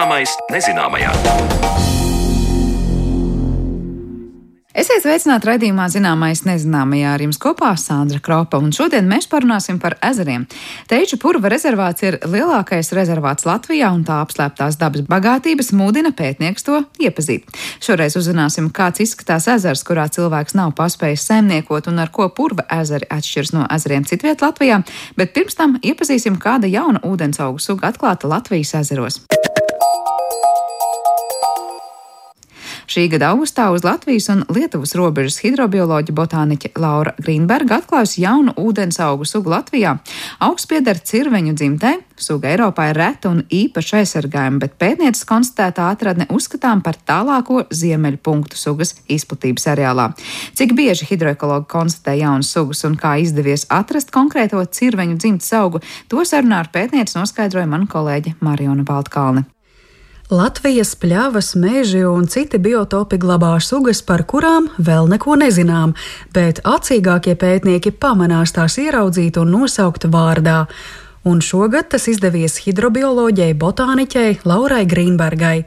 Zināmais 0.00 0.32
nezināmajā. 0.48 1.10
Esiet 4.80 5.02
sveicināti 5.04 5.44
raidījumā 5.50 5.90
Zināmais 5.92 6.40
nezināmajā 6.46 7.10
ar 7.18 7.24
jums 7.26 7.36
kopā 7.42 7.74
Sandra 7.76 8.16
Kropa, 8.24 8.56
un 8.64 8.72
šodien 8.72 9.04
mēs 9.10 9.28
parunāsim 9.28 9.76
par 9.82 9.98
ezeriem. 10.00 10.46
Teiču 10.88 11.18
purva 11.20 11.50
rezervāts 11.52 12.06
ir 12.06 12.16
lielākais 12.24 12.94
rezervāts 12.96 13.44
Latvijā, 13.44 13.90
un 13.92 14.06
tā 14.08 14.22
apslēptās 14.24 14.80
dabas 14.80 15.04
bagātības 15.04 15.68
mūdina 15.76 16.14
pētnieks 16.16 16.64
to 16.64 16.80
iepazīt. 16.96 17.52
Šoreiz 17.84 18.16
uzzināsim, 18.16 18.72
kāds 18.72 19.04
izskatās 19.04 19.50
ezers, 19.52 19.84
kurā 19.84 20.08
cilvēks 20.08 20.56
nav 20.56 20.72
paspējis 20.80 21.28
saimniekot, 21.28 21.92
un 21.92 22.00
ar 22.00 22.08
ko 22.08 22.30
purva 22.32 22.64
ezeri 22.80 23.10
atšķiras 23.18 23.52
no 23.58 23.68
ezeriem 23.68 24.08
citviet 24.08 24.40
Latvijā, 24.40 24.80
bet 25.20 25.36
pirms 25.36 25.60
tam 25.60 25.76
iepazīsim, 25.84 26.40
kāda 26.40 26.72
jauna 26.72 27.04
ūdensaugu 27.04 27.60
suga 27.60 27.92
atklāta 27.92 28.32
Latvijas 28.32 28.78
ezeros. 28.80 29.20
Šī 32.90 33.04
gada 33.06 33.28
augustā 33.30 33.68
uz 33.70 33.84
Latvijas 33.86 34.24
un 34.32 34.40
Lietuvas 34.50 34.96
robežas 34.98 35.36
hidrobioloģa 35.44 36.10
botāniķe 36.10 36.72
Laura 36.82 37.12
Grīnberga 37.22 37.76
atklājusi 37.78 38.24
jaunu 38.24 38.50
ūdens 38.58 38.98
augu 39.04 39.28
sugu 39.30 39.52
Latvijā. 39.52 39.92
Augs 40.42 40.66
pieder 40.66 40.98
cirveņu 40.98 41.54
dzimtē, 41.54 41.92
suga 42.18 42.50
Eiropā 42.50 42.88
ir 42.90 42.98
reta 42.98 43.30
un 43.30 43.44
īpaši 43.46 44.00
aizsargājama, 44.00 44.58
bet 44.64 44.74
pētnieces 44.82 45.22
konstatētā 45.28 45.86
atradne 45.94 46.26
uzskatām 46.34 46.82
par 46.82 46.98
tālāko 46.98 47.62
ziemeļu 47.70 48.18
punktu 48.26 48.58
sugas 48.58 48.96
izplatības 49.06 49.68
areālā. 49.70 50.08
Cik 50.58 50.74
bieži 50.74 51.06
hidroekologi 51.12 51.70
konstatē 51.70 52.16
jaunas 52.18 52.50
sugas 52.50 52.82
un 52.90 52.98
kā 52.98 53.20
izdevies 53.22 53.68
atrast 53.70 54.10
konkrēto 54.10 54.66
cirveņu 54.66 55.14
dzimtes 55.22 55.54
augu, 55.62 55.78
to 56.10 56.26
sarunā 56.26 56.64
ar 56.64 56.74
pētnieci 56.74 57.20
noskaidroja 57.22 57.70
mana 57.70 57.86
kolēģe 57.86 58.40
Mariona 58.42 58.82
Baltkalne. 58.82 59.46
Latvijas 60.30 60.92
pļavas, 60.94 61.56
meži 61.58 62.04
un 62.06 62.28
citi 62.30 62.60
biotopi 62.62 63.18
glabā 63.18 63.56
sugas, 63.58 63.98
par 64.06 64.22
kurām 64.30 64.68
vēl 64.78 65.08
neko 65.10 65.34
nezinām, 65.40 65.96
bet 66.30 66.60
acīgākie 66.62 67.34
pētnieki 67.34 67.90
pamanās 67.90 68.54
tās 68.54 68.78
ieraudzīt 68.78 69.40
un 69.42 69.50
nosaukt 69.50 70.06
vārdā. 70.06 70.68
Un 71.26 71.42
šogad 71.42 71.90
tas 71.90 72.06
izdevies 72.12 72.60
hidrobioloģijai, 72.62 73.56
botāniķei 73.58 74.38
Laurai 74.46 74.84
Grīnbergai. 74.86 75.64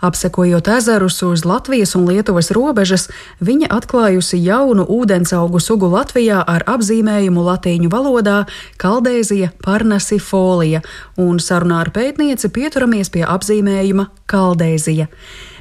Apsekojot 0.00 0.68
ezerus 0.68 1.22
uz 1.22 1.44
Latvijas 1.44 1.96
un 1.98 2.04
Lietuvas 2.06 2.52
robežas, 2.54 3.08
viņa 3.42 3.66
atklājusi 3.74 4.38
jaunu 4.44 4.84
ūdensaugu 4.86 5.58
sugu 5.58 5.90
Latvijā 5.90 6.38
ar 6.46 6.62
apzīmējumu 6.70 7.42
latīņu 7.42 7.90
valodā 7.90 8.36
Kaldēzija 8.78 9.50
parnasifolija, 9.64 10.84
un 11.18 11.42
sarunā 11.42 11.82
ar 11.82 11.90
pētnieci 11.90 12.52
pieturamies 12.54 13.10
pie 13.10 13.26
apzīmējuma 13.26 14.06
Kaldēzija. 14.30 15.08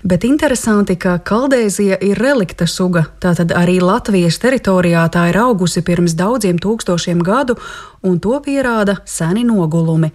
Bet 0.05 0.23
interesanti, 0.23 0.95
ka 1.01 1.17
Kaldēzija 1.17 1.97
ir 2.05 2.21
relikta 2.21 2.67
suga, 2.69 3.07
tātad 3.19 3.49
arī 3.57 3.79
Latvijas 3.81 4.37
teritorijā 4.37 5.09
tā 5.09 5.31
ir 5.31 5.41
augusi 5.41 5.81
pirms 5.81 6.13
daudziem 6.13 6.61
tūkstošiem 6.61 7.25
gadu, 7.25 7.57
un 8.05 8.21
to 8.21 8.37
pierāda 8.45 8.99
seni 9.05 9.41
nogulumi. 9.49 10.13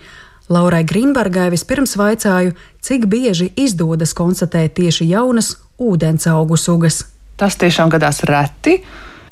Laurai 0.52 0.82
Grīnbergai 0.84 1.48
vispirms 1.52 1.94
vaicāju, 1.96 2.52
cik 2.84 3.06
bieži 3.08 3.48
izdodas 3.56 4.12
konstatēt 4.16 4.74
tieši 4.76 5.06
jaunas 5.12 5.54
ūdensaugu 5.80 6.58
sugas. 6.60 7.02
Tas 7.40 7.56
tiešām 7.60 7.92
gadās 7.92 8.20
reti. 8.28 8.82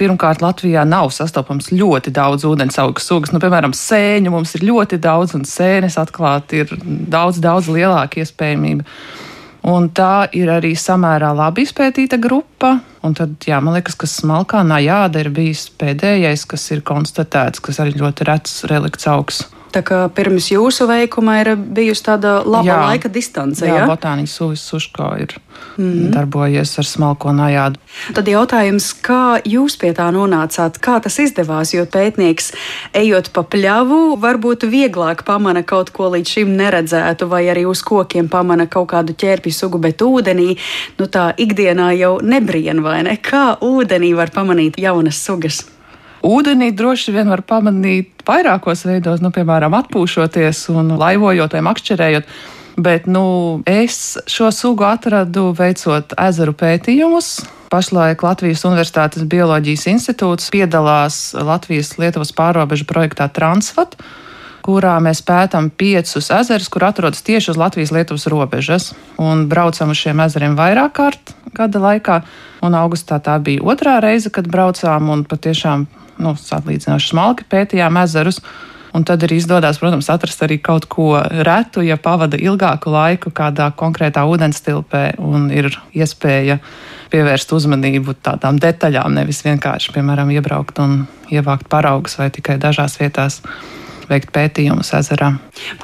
Pirmkārt, 0.00 0.40
Latvijā 0.40 0.86
nav 0.88 1.10
sastopams 1.12 1.68
ļoti 1.74 2.12
daudz 2.16 2.46
ūdensaugu 2.48 3.02
sugas. 3.04 3.34
Nu, 3.34 3.40
piemēram, 3.42 3.74
sēņu 3.76 4.32
mums 4.32 4.54
ir 4.56 4.64
ļoti 4.70 4.96
daudz, 5.02 5.36
un 5.36 5.44
sēnes 5.44 5.98
atklāt 6.00 6.56
ir 6.56 6.72
daudz, 6.80 7.42
daudz 7.44 7.68
lielāka 7.68 8.22
iespējamība. 8.22 8.88
Un 9.68 9.90
tā 9.92 10.24
ir 10.32 10.48
arī 10.48 10.72
samērā 10.72 11.34
labi 11.36 11.66
izpētīta 11.68 12.16
grupa. 12.16 12.78
Un 13.04 13.12
tad, 13.18 13.36
jā, 13.44 13.60
man 13.60 13.76
liekas, 13.76 13.98
ka 14.00 14.08
smalkā 14.08 14.64
najāda 14.64 15.20
ir 15.20 15.34
bijis 15.36 15.68
pēdējais, 15.76 16.48
kas 16.48 16.64
ir 16.72 16.80
konstatēts, 16.80 17.60
kas 17.60 17.84
arī 17.84 17.98
ļoti 18.00 18.32
rets 18.32 18.62
relikts 18.72 19.10
augsts. 19.12 19.59
Tā 19.70 19.82
kā 19.86 20.00
pirms 20.14 20.50
jūsu 20.50 20.86
veikuma 20.90 21.36
ir 21.42 21.52
bijusi 21.54 22.02
tāda 22.08 22.40
laba 22.42 22.66
jā, 22.66 22.78
laika 22.90 23.10
distance. 23.12 23.62
Jā, 23.62 23.82
ja? 23.82 23.86
botāniņš 23.86 24.34
Sūvis 24.34 24.64
Suško 24.66 25.10
ir 25.22 25.36
mm 25.76 25.84
-hmm. 25.84 26.10
darbojies 26.14 26.78
ar 26.78 26.84
smalko 26.84 27.32
najādu. 27.32 27.78
Tad 28.14 28.28
jautājums, 28.28 28.90
kā 29.02 29.40
jūs 29.44 29.78
pie 29.78 29.92
tā 29.94 30.10
nonācāt, 30.10 30.78
kā 30.82 31.00
tas 31.02 31.18
izdevās, 31.18 31.74
jo 31.74 31.86
pētnieks, 31.86 32.52
ejot 32.94 33.32
pa 33.32 33.42
pļavu, 33.42 34.18
varbūt 34.20 34.66
vieglāk 34.70 35.24
pamana 35.24 35.62
kaut 35.62 35.90
ko 35.90 36.10
līdz 36.10 36.28
šim 36.28 36.56
neredzētu, 36.56 37.28
vai 37.28 37.44
arī 37.46 37.66
uz 37.66 37.82
kokiem 37.82 38.28
pamana 38.28 38.66
kaut 38.66 38.88
kādu 38.90 39.14
ķērpju 39.14 39.52
sugu, 39.52 39.78
bet 39.78 40.02
ūdenī, 40.02 40.56
nu 40.98 41.06
tā 41.06 41.34
ikdienā 41.36 41.92
jau 41.98 42.18
nebrien 42.22 42.82
vai 42.82 43.02
ne? 43.02 43.16
Kā 43.16 43.56
ūdenī 43.60 44.16
var 44.16 44.30
pamanīt 44.30 44.78
jaunas 44.78 45.24
sugas? 45.24 45.79
Ūdenī 46.26 46.70
droši 46.76 47.14
vien 47.14 47.30
var 47.32 47.40
pamanīt 47.48 48.24
vairākos 48.28 48.84
veidos, 48.84 49.22
nu, 49.24 49.30
piemēram, 49.32 49.72
atpūšoties 49.78 50.66
un 50.74 50.92
laivojot 51.00 51.56
vai 51.56 51.62
makšķerējot. 51.64 52.34
Bet 52.80 53.08
nu, 53.10 53.60
es 53.68 54.18
šo 54.30 54.50
sugu 54.54 54.86
atradu 54.88 55.50
veicot 55.56 56.12
ezeru 56.20 56.54
pētījumus. 56.56 57.40
Pašlaik 57.70 58.22
Latvijas 58.24 58.64
Universitātes 58.66 59.24
Bioloģijas 59.30 59.86
institūts 59.92 60.50
piedalās 60.52 61.30
Latvijas-Lietuvas 61.38 62.32
pārobežu 62.36 62.86
projektā 62.88 63.28
Transvat, 63.32 63.94
kurā 64.66 64.96
mēs 65.00 65.22
pētām 65.24 65.70
piecus 65.70 66.32
ezerus, 66.34 66.68
kur 66.72 66.88
atrodas 66.88 67.22
tieši 67.26 67.52
uz 67.54 67.60
Latvijas-Lietuvas 67.60 68.26
robežas. 68.32 68.90
Un 69.22 69.46
braucam 69.48 69.94
uz 69.94 70.02
šiem 70.02 70.20
ezeriem 70.26 70.58
vairāk 70.58 70.96
kārt 70.98 71.34
gada 71.56 71.80
laikā. 71.80 72.20
Un 72.66 72.76
augustā 72.76 73.20
tā 73.24 73.38
bija 73.40 73.64
otrā 73.64 74.00
reize, 74.04 74.32
kad 74.34 74.50
braucām 74.50 75.08
un 75.14 75.24
patiešām 75.28 75.86
nu, 76.22 76.34
salīdzinoši 76.38 77.14
smalki 77.14 77.48
pētījām 77.50 78.00
ezerus. 78.04 78.40
Un 78.90 79.04
tad 79.06 79.22
arī 79.22 79.36
izdodas, 79.38 79.78
protams, 79.78 80.08
atrast 80.10 80.40
arī 80.42 80.56
kaut 80.58 80.88
ko 80.90 81.12
retu, 81.46 81.82
ja 81.86 81.94
pavada 81.94 82.38
ilgāku 82.40 82.90
laiku 82.90 83.30
kādā 83.30 83.68
konkrētā 83.78 84.24
ūdenstilpē 84.26 85.04
un 85.22 85.46
ir 85.54 85.70
iespēja 85.94 86.58
pievērst 87.12 87.54
uzmanību 87.54 88.16
tādām 88.18 88.58
detaļām, 88.62 89.14
nevis 89.14 89.44
vienkārši, 89.46 89.94
piemēram, 89.94 90.32
iebraukt 90.34 90.82
un 90.82 91.04
ievākt 91.30 91.70
paraugus 91.70 92.18
vai 92.18 92.32
tikai 92.34 92.58
dažās 92.62 92.98
vietās 92.98 93.38
veikt 94.10 94.32
pētījumus 94.34 94.92
ezerā. 94.98 95.32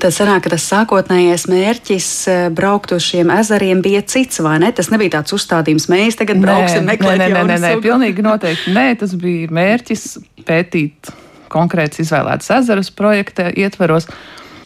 Tad 0.02 0.14
sanāk, 0.14 0.44
ka 0.46 0.54
tas 0.56 0.66
sākotnējais 0.70 1.46
mērķis 1.50 2.08
eh, 2.32 2.46
braukt 2.54 2.94
uz 2.96 3.04
šiem 3.06 3.30
ezeriem 3.34 3.82
bija 3.84 4.02
cits, 4.06 4.42
vai 4.44 4.58
ne? 4.62 4.72
Tas 4.76 4.90
nebija 4.92 5.18
tāds 5.18 5.36
uzstādījums, 5.36 5.88
mēs 5.92 6.18
tagad 6.20 6.42
brauksim 6.42 6.82
nē, 6.84 6.94
meklēt. 6.94 7.22
Nē, 7.22 7.30
nē, 7.34 7.44
nē, 7.52 7.60
nē, 7.62 7.74
pilnīgi 7.84 8.26
noteikti. 8.26 8.74
Nē, 8.76 8.88
tas 9.00 9.14
bija 9.20 9.52
mērķis 9.56 10.08
pētīt 10.46 11.12
konkrēts 11.52 12.02
izvēlēts 12.02 12.50
ezerus 12.58 12.90
projekta 12.94 13.48
ietveros. 13.54 14.10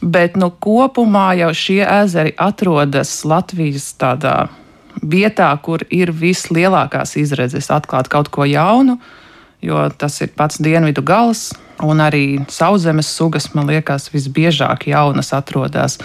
Bet 0.01 0.39
nu, 0.41 0.49
kopumā 0.65 1.35
jau 1.37 1.51
šie 1.53 1.83
ezeri 1.85 2.33
atrodas 2.41 3.13
Latvijas 3.29 3.91
tādā 4.01 4.49
vietā, 5.03 5.51
kur 5.63 5.85
ir 5.93 6.13
vislielākās 6.17 7.19
izredzes 7.21 7.69
atklāt 7.73 8.09
kaut 8.09 8.31
ko 8.33 8.47
jaunu, 8.49 8.97
jo 9.61 9.83
tas 10.01 10.17
ir 10.25 10.33
pats 10.37 10.61
dienvidu 10.63 11.05
gals, 11.05 11.51
Un 11.87 12.03
arī 12.05 12.25
sauszemes 12.53 13.09
sugas, 13.17 13.51
man 13.57 13.71
liekas, 13.71 14.11
visbiežāk 14.13 14.89
jaunas 14.91 15.33
atrodas 15.37 15.99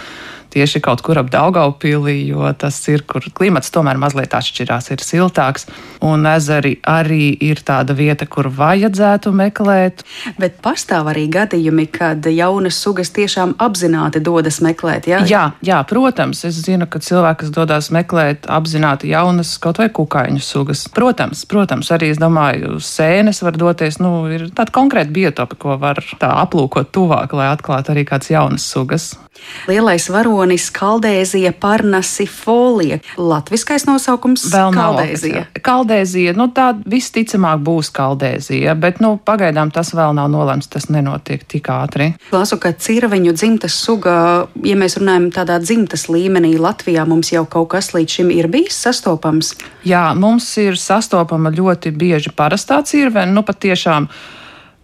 tieši 0.56 0.82
kaut 0.84 1.04
kur 1.06 1.20
ap 1.20 1.30
Daugaupīlī, 1.34 2.16
jo 2.30 2.48
tas 2.58 2.78
ir, 2.92 3.04
kur 3.08 3.26
klimats 3.36 3.74
tomēr 3.76 4.00
mazliet 4.00 4.36
atšķirās, 4.38 4.92
ir 4.96 5.04
siltāks. 5.04 5.68
Un 6.06 6.26
ezeri 6.30 6.76
arī 6.88 7.34
ir 7.44 7.62
tāda 7.66 7.96
vieta, 7.98 8.28
kur 8.30 8.48
vajadzētu 8.54 9.34
meklēt. 9.36 10.06
Bet 10.40 10.62
pastāv 10.64 11.10
arī 11.12 11.26
gadījumi, 11.34 11.88
kad 11.92 12.26
jaunas 12.30 12.80
sugas 12.82 13.12
tiešām 13.16 13.56
apzināti 13.62 14.22
dodas 14.24 14.62
meklēt. 14.64 15.10
Jā, 15.12 15.24
jā, 15.30 15.44
jā 15.66 15.82
protams, 15.90 16.46
es 16.48 16.62
zinu, 16.66 16.88
ka 16.88 17.02
cilvēki, 17.04 17.42
kas 17.44 17.54
dodas 17.56 17.92
meklēt 17.96 18.48
apzināti 18.52 19.12
jaunas 19.12 19.56
kaut 19.62 19.82
vai 19.82 19.90
kukaiņu 19.90 20.44
sugas. 20.44 20.86
Protams, 20.96 21.44
protams, 21.50 21.92
arī 21.96 22.14
es 22.14 22.22
domāju, 22.22 22.80
sēnes 22.84 23.44
var 23.46 23.60
doties, 23.60 24.00
nu, 24.04 24.14
ir 24.32 24.48
tāda 24.56 24.74
konkrēta 24.76 25.12
biotopa, 25.16 25.60
ko 25.60 25.78
var 25.82 26.02
tā 26.22 26.32
aplūkot 26.46 26.94
tuvāk, 26.96 27.36
lai 27.36 27.52
atklātu 27.52 27.96
arī 27.96 28.08
kādas 28.08 28.32
jaunas 28.32 28.72
sugas. 28.72 29.14
Lielais 29.68 30.06
varonis 30.10 30.45
Kaldēzija 30.76 31.52
parnasifolija. 31.60 33.00
Latviskais 33.18 33.88
nosaukums 33.88 34.46
vēl 34.52 34.74
nav 34.76 35.00
Kaldēzija. 35.00 35.44
Kaldēzija, 35.66 36.36
nu 36.38 36.48
tā 36.56 36.68
visticamāk 36.86 37.64
būs 37.66 37.90
Kaldēzija, 37.96 38.76
bet 38.80 39.02
nu 39.04 39.16
pagaidām 39.18 39.72
tas 39.74 39.94
vēl 39.98 40.14
nav 40.18 40.30
nolemts, 40.34 40.70
tas 40.72 40.90
nenotiek 40.94 41.44
tik 41.50 41.70
ātri. 41.74 42.12
Lasu, 42.36 42.60
ka 42.62 42.74
cirveņu 42.74 43.34
dzimtas 43.36 43.76
suga, 43.82 44.16
ja 44.64 44.78
mēs 44.80 45.00
runājam 45.02 45.32
tādā 45.36 45.60
dzimtas 45.64 46.08
līmenī 46.12 46.56
Latvijā, 46.62 47.08
mums 47.10 47.34
jau 47.34 47.46
kaut 47.50 47.72
kas 47.74 47.94
līdz 47.96 48.20
šim 48.20 48.32
ir 48.36 48.50
bijis 48.52 48.78
sastopams? 48.86 49.56
Jā, 49.88 50.08
mums 50.18 50.48
ir 50.62 50.78
sastopama 50.80 51.52
ļoti 51.54 51.94
bieži 51.96 52.34
parastā 52.36 52.82
cirvene, 52.86 53.34
nu 53.34 53.46
patiešām 53.46 54.10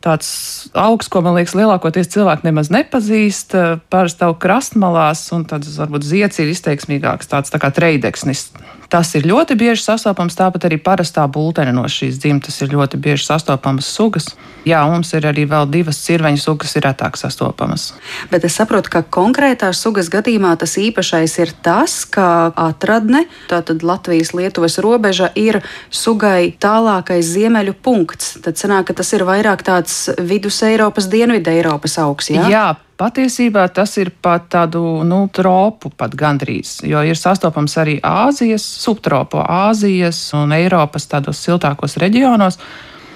tāds 0.04 0.30
augs, 0.78 1.10
ko 1.12 1.22
man 1.26 1.38
liekas, 1.38 1.56
lielākoties 1.58 2.12
cilvēki 2.14 2.48
nemaz 2.50 2.72
nepazīst. 2.74 3.56
Parasti 3.94 4.28
aug 4.28 4.40
krastmalās, 4.42 5.24
un 5.36 5.46
tad 5.50 5.66
varbūt 5.66 6.08
zieds 6.08 6.42
ir 6.42 6.52
izteiksmīgāks, 6.52 7.30
tāds 7.32 7.54
tā 7.54 7.62
kā 7.62 7.72
treideksnis. 7.76 8.50
Tas 8.92 9.14
ir 9.16 9.24
ļoti 9.24 9.56
bieži 9.56 9.86
sastopams, 9.86 10.36
tāpat 10.36 10.66
arī 10.68 10.76
parastā 10.84 11.24
bultene 11.32 11.72
no 11.72 11.86
šīs 11.88 12.18
dzimtas 12.20 12.58
ir 12.60 12.74
ļoti 12.74 13.00
bieži 13.00 13.24
sastopamas 13.30 13.88
sugas. 13.88 14.28
Jā, 14.68 14.82
mums 14.92 15.14
ir 15.16 15.26
arī 15.30 15.46
vēl 15.48 15.70
divas 15.72 16.02
cirveņu 16.04 16.42
sugas, 16.44 16.68
kas 16.68 16.76
ir 16.76 16.86
retāk 16.86 17.16
sastopamas. 17.18 17.86
Bet 18.34 18.44
es 18.46 18.58
saprotu, 18.60 18.92
ka 18.92 19.02
konkrētās 19.08 19.80
sugas 19.80 20.12
gadījumā 20.12 20.52
tas 20.60 20.76
īpašais 20.78 21.38
ir 21.40 21.56
tas, 21.64 22.02
ka 22.04 22.52
atradne, 22.52 23.24
tātad 23.50 23.80
Latvijas-Lietuvas 23.88 24.76
robeža, 24.84 25.32
ir 25.40 25.62
sugai 25.88 26.52
tālākais 26.52 27.32
ziemeļu 27.32 27.80
punkts. 27.80 28.36
Tad 28.44 28.60
sanāk, 28.60 28.92
ka 28.92 29.00
tas 29.00 29.16
ir 29.16 29.24
vairāk 29.24 29.64
tāds 29.72 30.04
vidus 30.20 30.60
Eiropas, 30.68 31.08
dienvidu 31.08 31.56
Eiropas 31.56 31.96
augs. 32.04 32.34
Jā? 32.36 32.46
jā 32.52 32.68
Patiesībā 33.02 33.64
tas 33.74 33.96
ir 33.98 34.12
pat 34.22 34.44
tādu 34.54 35.02
nu, 35.08 35.24
tropu 35.34 35.90
pat 35.98 36.14
gandrīz, 36.14 36.84
jo 36.86 37.02
ir 37.02 37.18
sastopams 37.18 37.74
arī 37.82 37.96
Āzijas, 38.06 38.62
subtropu 38.84 39.42
Āzijas 39.42 40.20
un 40.38 40.54
Eiropas 40.54 41.10
tādos 41.10 41.42
siltākos 41.42 41.98
reģionos. 42.04 42.60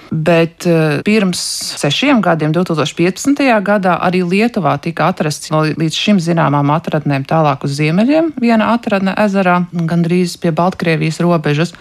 Bet 0.09 0.65
eh, 0.69 1.03
pirms 1.05 1.37
sešiem 1.77 2.23
gadiem, 2.25 2.53
2015. 2.55 3.45
gadā, 3.65 3.95
arī 4.01 4.23
Lietuvā 4.25 4.73
tika 4.81 5.11
atrasts 5.13 5.53
no 5.53 5.61
līdz 5.67 6.01
šim 6.01 6.21
zināmām 6.23 6.73
atradnēm 6.73 7.25
tālāk 7.29 7.65
uz 7.69 7.77
ziemeļiem. 7.77 8.33
Viena 8.41 8.73
atradne 8.73 9.13
ezerā, 9.21 9.59
gandrīz 9.69 10.37
pie 10.41 10.53
Baltkrievijas 10.55 11.21
robežas. 11.21 11.77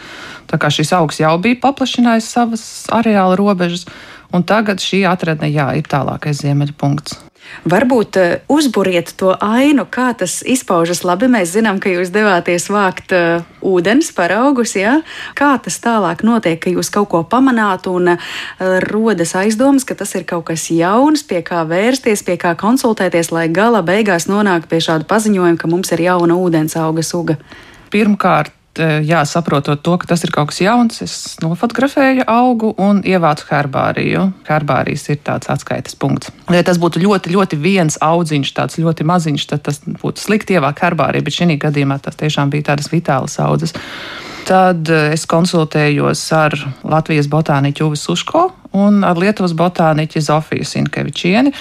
Tā 0.50 0.60
kā 0.60 0.68
šis 0.68 0.92
augs 0.96 1.24
jau 1.24 1.36
bija 1.40 1.62
paplašinājis 1.64 2.32
savas 2.36 2.64
areāla 2.92 3.40
robežas, 3.40 3.88
un 4.34 4.44
tagad 4.44 4.84
šī 4.84 5.06
atradne 5.08 5.52
jā, 5.52 5.70
ir 5.78 5.88
tālākais 5.88 6.44
ziemeļa 6.44 6.76
punkts. 6.80 7.22
Varbūt 7.68 8.18
uh, 8.20 8.32
uzburiet 8.52 9.12
to 9.20 9.32
ainu, 9.40 9.86
kā 9.90 10.10
tas 10.18 10.40
izpaužas. 10.46 11.04
Labi, 11.06 11.28
mēs 11.32 11.54
zinām, 11.54 11.80
ka 11.82 11.92
jūs 11.92 12.12
devāties 12.14 12.68
vākt 12.72 13.14
uh, 13.16 13.44
ūdens 13.64 14.10
paraugus, 14.16 14.74
jā. 14.78 14.98
Kā 15.38 15.54
tas 15.62 15.78
tālāk 15.84 16.24
notiek, 16.26 16.58
ka 16.60 16.72
jūs 16.72 16.92
kaut 16.94 17.10
ko 17.12 17.22
pamanāt 17.28 17.88
un 17.90 18.14
uh, 18.16 18.34
rodas 18.88 19.36
aizdomas, 19.38 19.86
ka 19.88 19.96
tas 19.98 20.14
ir 20.18 20.26
kaut 20.28 20.48
kas 20.50 20.66
jauns, 20.72 21.24
pie 21.26 21.44
kā 21.46 21.62
vērsties, 21.68 22.24
pie 22.26 22.36
kā 22.40 22.56
konsultēties, 22.58 23.32
lai 23.34 23.46
gala 23.52 23.84
beigās 23.86 24.28
nonāktu 24.30 24.72
pie 24.72 24.82
šāda 24.84 25.08
paziņojuma, 25.10 25.60
ka 25.60 25.70
mums 25.70 25.94
ir 25.96 26.04
jauna 26.08 26.36
ūdens 26.40 26.76
auga 26.80 27.04
suga. 27.06 27.38
Pirmkārt, 27.94 28.52
jā, 28.80 29.20
saprotot 29.28 29.82
to, 29.84 29.94
ka 30.00 30.08
tas 30.10 30.24
ir 30.26 30.32
kaut 30.34 30.50
kas 30.50 30.60
jauns, 30.62 31.00
es 31.04 31.14
nofotografēju 31.42 32.26
augu 32.30 32.72
un 32.80 33.02
ievācu 33.06 33.46
herbāriju. 33.50 34.24
Herbārijas 34.48 35.06
ir 35.12 35.20
tāds 35.24 35.50
atskaites 35.52 35.96
punkts. 35.98 36.32
Ja 36.52 36.64
tas 36.66 36.80
būtu 36.82 37.02
ļoti, 37.04 37.32
ļoti 37.34 37.60
viens 37.60 37.98
audziņš, 38.02 38.52
tāds 38.56 38.80
ļoti 38.82 39.06
maziņš, 39.06 39.46
tad 39.52 39.64
tas 39.68 39.80
būtu 39.86 40.22
slikti 40.22 40.58
ievākt 40.58 40.84
herbāriju, 40.84 41.26
bet 41.26 41.38
šī 41.38 41.58
gadījumā 41.62 42.00
tas 42.02 42.18
tiešām 42.20 42.52
bija 42.52 42.72
tādas 42.72 42.90
vitālas 42.92 43.38
audzes. 43.42 43.74
Tad 44.44 44.90
es 44.90 45.24
konsultējos 45.24 46.20
ar 46.36 46.58
Latvijas 46.84 47.30
botāniķu 47.32 47.88
Uvi 47.88 47.96
Suško 47.96 48.44
un 48.76 49.00
ar 49.06 49.16
Lietuvas 49.16 49.54
botāniķi 49.56 50.20
Zofiju 50.20 50.66
Sinkevičieni 50.68 51.54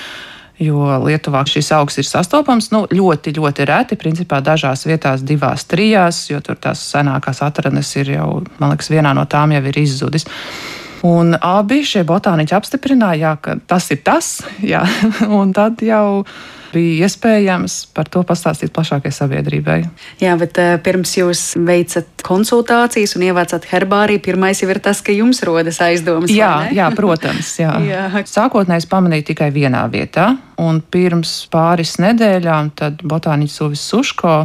jo 0.63 0.85
Lietuvā 1.03 1.43
šis 1.49 1.71
augs 1.75 1.99
ir 2.01 2.07
sastopams 2.07 2.69
nu, 2.73 2.83
ļoti, 2.91 3.35
ļoti 3.37 3.67
reti. 3.69 3.97
Principā 3.99 4.39
dažās 4.43 4.85
vietās, 4.87 5.25
divās, 5.25 5.67
trijās, 5.69 6.25
jo 6.31 6.39
tur 6.43 6.59
tās 6.61 6.81
senākās 6.93 7.43
atradnes 7.45 7.91
ir 7.99 8.15
jau, 8.15 8.29
man 8.59 8.73
liekas, 8.73 8.91
vienā 8.93 9.13
no 9.17 9.27
tām 9.29 9.55
jau 9.55 9.63
ir 9.69 9.81
izzudis. 9.83 10.27
Un 11.03 11.35
abi 11.35 11.81
šie 11.83 12.05
botāniķi 12.07 12.55
apstiprināja, 12.55 13.19
jā, 13.19 13.31
ka 13.43 13.57
tas 13.67 13.89
ir 13.91 13.99
tas, 14.07 14.37
jā, 14.63 14.85
un 15.39 15.51
tad 15.55 15.83
jau 15.83 16.23
bija 16.73 17.07
iespējams 17.07 17.77
par 17.95 18.09
to 18.11 18.23
pastāstīt 18.27 18.73
plašākai 18.75 19.11
sabiedrībai. 19.13 19.77
Jā, 20.21 20.35
bet 20.39 20.59
uh, 20.61 20.75
pirms 20.83 21.15
jūs 21.19 21.43
veicat 21.55 22.25
konsultācijas 22.25 23.15
un 23.17 23.27
ievācat 23.29 23.67
herbāriju, 23.71 24.23
pirmais 24.25 24.63
jau 24.63 24.69
ir 24.73 24.81
tas, 24.83 25.03
ka 25.05 25.15
jums 25.15 25.43
rodas 25.47 25.81
aizdomas. 25.83 26.33
Jā, 26.33 26.69
jā 26.73 26.89
protams. 26.95 27.55
Jā. 27.61 27.73
jā. 27.93 28.05
Sākotnēji 28.29 28.85
es 28.85 28.89
pamanīju 28.91 29.29
tikai 29.33 29.49
vienā 29.55 29.85
vietā, 29.93 30.33
un 30.61 30.81
pirms 30.81 31.43
pāris 31.53 31.97
nedēļām 32.03 32.73
botāniķis 33.03 33.61
Uvis 33.67 33.83
Suško 33.93 34.37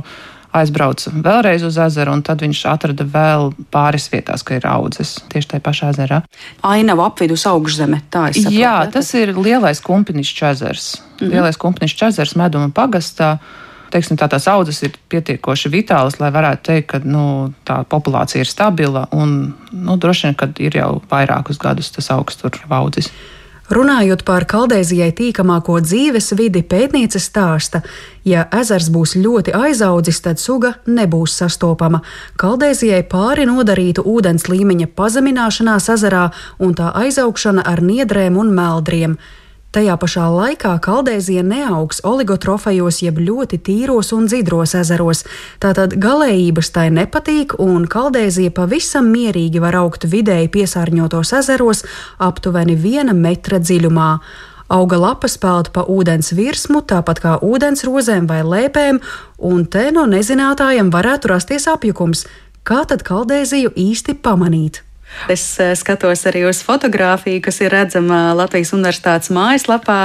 aizbrauca 0.60 1.12
vēlreiz 1.14 1.64
uz 1.66 1.78
ezeru, 1.82 2.14
un 2.16 2.22
tad 2.26 2.42
viņš 2.44 2.62
atrada 2.70 3.06
vēl 3.08 3.52
pāris 3.74 4.08
vietās, 4.12 4.44
ka 4.46 4.58
ir 4.58 4.66
audzes 4.68 5.16
tieši 5.32 5.52
tajā 5.54 5.64
pašā 5.64 5.92
ezerā. 5.94 6.22
Ainava 6.66 7.08
apvidus 7.10 7.46
augšzeme, 7.50 8.02
tā 8.12 8.28
ir. 8.32 8.50
Jā, 8.54 8.76
tas 8.92 9.12
ir 9.18 9.34
lielais 9.36 9.80
kumpinišķis 9.84 10.50
ezers. 10.52 10.90
Mm 10.98 11.26
-hmm. 11.26 11.32
Lielais 11.34 11.56
kumpinišķis 11.56 12.08
ezers 12.08 12.36
meduma 12.36 12.68
pagastā. 12.74 13.38
Teiksim, 13.88 14.18
tā 14.20 14.28
tās 14.28 14.44
audzes 14.48 14.82
ir 14.82 14.92
pietiekoši 15.08 15.70
vitālas, 15.72 16.20
lai 16.20 16.28
varētu 16.30 16.62
teikt, 16.62 16.86
ka 16.90 16.98
nu, 17.04 17.52
tā 17.64 17.84
populācija 17.84 18.40
ir 18.40 18.46
stabila 18.46 19.06
un 19.12 19.54
nu, 19.72 19.96
droši 19.96 20.26
vien, 20.26 20.34
ka 20.34 20.48
ir 20.58 20.76
jau 20.76 21.02
vairākus 21.10 21.58
gadus 21.58 21.90
tas 21.90 22.10
augsts 22.10 22.42
tur 22.42 22.50
audzis. 22.68 23.08
Runājot 23.68 24.22
par 24.24 24.46
Kaldēzijai 24.48 25.10
tīkamāko 25.12 25.74
dzīves 25.84 26.32
vidi, 26.38 26.62
pētniece 26.64 27.20
stāsta, 27.20 27.82
ja 28.24 28.46
ezers 28.56 28.88
būs 28.88 29.12
ļoti 29.20 29.52
aizaudzis, 29.52 30.22
tad 30.24 30.40
suga 30.40 30.72
nebūs 30.88 31.34
sastopama. 31.42 32.00
Kaldēzijai 32.40 33.02
pāri 33.12 33.44
nodarītu 33.50 34.06
ūdens 34.08 34.48
līmeņa 34.48 34.88
pazemināšanās 34.96 35.90
ezerā 35.98 36.30
un 36.64 36.72
tā 36.80 36.94
aizaugšana 36.96 37.66
ar 37.68 37.84
niedrēm 37.84 38.40
un 38.40 38.54
meldriem. 38.56 39.18
Tajā 39.68 39.98
pašā 40.00 40.24
laikā 40.32 40.70
kaldēzija 40.80 41.42
neaugs 41.44 41.98
oligotrofejos, 42.08 43.02
jeb 43.04 43.18
ļoti 43.20 43.58
tīros 43.66 44.14
un 44.16 44.24
dzidros 44.24 44.72
ezeros. 44.78 45.26
Tātad 45.60 45.92
galējības 46.00 46.72
tai 46.72 46.86
nepatīk, 46.96 47.52
un 47.60 47.84
kaldēzija 47.84 48.54
pavisam 48.56 49.10
mierīgi 49.12 49.60
var 49.60 49.76
augt 49.82 50.08
vidēji 50.08 50.48
piesārņotos 50.56 51.34
ezeros 51.42 51.84
aptuveni 52.16 52.78
viena 52.80 53.12
metra 53.12 53.60
dziļumā. 53.60 54.08
Auga 54.72 55.02
lapas 55.04 55.36
peld 55.40 55.68
pa 55.76 55.84
ūdens 55.84 56.32
virsmu, 56.32 56.80
tāpat 56.88 57.20
kā 57.20 57.36
ūdens 57.44 57.84
rozēm 57.84 58.24
vai 58.28 58.40
lēpēm, 58.48 59.04
un 59.52 59.64
te 59.68 59.90
no 59.92 60.08
nezinātājiem 60.08 60.88
varētu 60.96 61.36
rasties 61.36 61.68
apjukums. 61.68 62.24
Kā 62.64 62.86
tad 62.88 63.04
kaldēziju 63.04 63.76
īsti 63.76 64.16
pamanīt? 64.24 64.87
Es 65.28 65.42
eh, 65.60 65.74
skatos 65.76 66.22
arī 66.28 66.44
uz 66.48 66.60
fotografiju, 66.64 67.40
kas 67.44 67.60
ir 67.64 67.72
redzama 67.74 68.34
Latvijas 68.38 68.72
Universitātes 68.76 69.32
mājaslapā, 69.34 69.98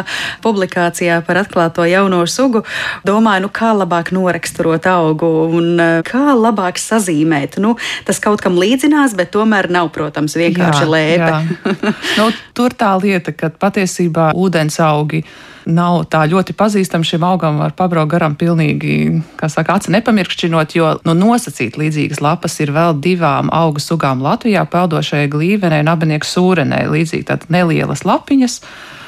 publikācijā 0.43 1.19
par 1.27 1.43
atklāto 1.43 1.85
jauno 1.87 2.23
sugu. 2.29 2.63
Domāju, 3.07 3.45
nu, 3.45 3.51
kā 3.53 3.73
labāk 3.77 4.13
noraksturot 4.15 4.87
augu 4.89 5.31
un 5.59 5.71
eh, 5.77 6.01
kā 6.07 6.33
labāk 6.37 6.81
sazīmēt. 6.81 7.59
Nu, 7.63 7.75
tas 8.07 8.21
kaut 8.23 8.43
kam 8.43 8.57
līdzinās, 8.59 9.15
bet 9.19 9.33
tomēr 9.35 9.69
nav, 9.73 9.91
protams, 9.95 10.37
vienkārši 10.39 10.85
jā, 10.85 10.91
lēpe. 10.95 11.73
nu, 12.19 12.29
tur 12.57 12.75
tā 12.77 12.95
lieta, 13.01 13.35
ka 13.37 13.53
patiesībā 13.53 14.31
ūdens 14.33 14.79
augi 14.83 15.23
nav 15.65 16.03
tā 16.11 16.23
ļoti 16.29 16.55
pazīstama. 16.57 17.07
Šim 17.07 17.25
augam 17.27 17.59
var 17.61 17.75
pabraukt 17.77 18.11
garām 18.13 18.37
pilnīgi, 18.39 19.21
kā 19.39 19.49
saka, 19.51 19.77
aci 19.79 19.93
nepamirkšķinot, 19.95 20.75
jo 20.77 20.89
nu, 21.07 21.15
nosacīt 21.17 21.77
līdzīgas 21.79 22.23
lapas 22.23 22.59
ir 22.63 22.73
vēl 22.75 22.97
divām 23.03 23.51
augu 23.53 23.83
sugām 23.83 24.23
Latvijā- 24.23 24.65
peldošajai 24.73 25.29
glīvenai 25.29 25.83
un 25.85 25.93
abenieku 25.93 26.27
sūrenai. 26.27 26.87
Līdzīgi 26.89 27.29
tātad 27.29 27.49
nelielas 27.49 28.03
lapiņas. 28.03 28.61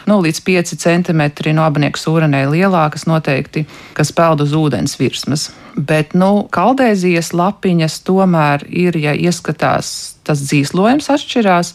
Nu, 0.06 0.20
līdz 0.22 0.42
5 0.46 0.76
centimetri 0.78 1.54
no 1.54 1.64
abenieku 1.66 1.98
sūrenē 1.98 2.46
lielākas 2.52 3.08
noteikti, 3.10 3.66
kas 3.98 4.12
peld 4.12 4.42
uz 4.42 4.54
ūdens 4.54 5.00
virsmas. 5.00 5.50
Bet, 5.76 6.14
nu, 6.14 6.48
kaldēzijas 6.54 7.34
lapiņas 7.34 8.00
tomēr 8.06 8.68
ir, 8.70 8.98
ja 9.02 9.16
ieskatās, 9.18 10.16
tas 10.24 10.44
dzīslojums 10.46 11.10
atšķirās. 11.10 11.74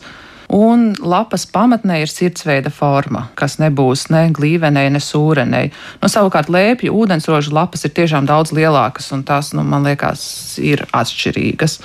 Un 0.50 0.96
lapas 0.98 1.44
pamatnē 1.46 2.00
ir 2.02 2.10
sirdsveida 2.10 2.72
forma, 2.74 3.28
kas 3.38 3.60
nebūs 3.62 4.08
ne 4.10 4.24
glīvenei, 4.34 4.88
ne 4.90 4.98
sūrenei. 4.98 5.68
Nu, 6.02 6.10
savukārt 6.10 6.50
lēpju 6.50 6.90
ūdensrožu 6.90 7.54
lapas 7.54 7.86
ir 7.86 7.94
tiešām 7.94 8.26
daudz 8.26 8.50
lielākas, 8.56 9.12
un 9.14 9.22
tās, 9.26 9.52
nu, 9.54 9.62
man 9.62 9.86
liekas, 9.86 10.24
ir 10.58 10.82
atšķirīgas. 10.90 11.78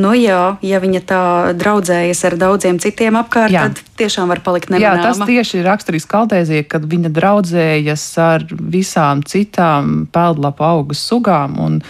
Nu, 0.00 0.14
jā, 0.16 0.56
ja 0.64 0.80
viņa 0.80 1.02
tā 1.08 1.20
draudzējas 1.56 2.24
ar 2.28 2.38
daudziem 2.40 2.80
citiem 2.80 3.16
apkārt, 3.20 3.52
jā. 3.52 3.68
tad 3.68 3.84
tiešām 4.00 4.32
var 4.32 4.40
palikt 4.44 4.72
nemanāma. 4.72 4.96
Jā, 5.00 5.12
tas 5.12 5.20
tieši 5.28 5.60
ir 5.60 5.68
raksturīgs 5.68 6.08
kaldēzijai, 6.08 6.66
kad 6.72 6.88
viņa 6.88 7.12
draudzējas 7.16 8.04
ar 8.24 8.44
visām 8.48 9.24
citām 9.28 10.04
peldlapu 10.12 10.64
augu 10.64 10.96
sugām. 10.96 11.56
Un, 11.60 11.80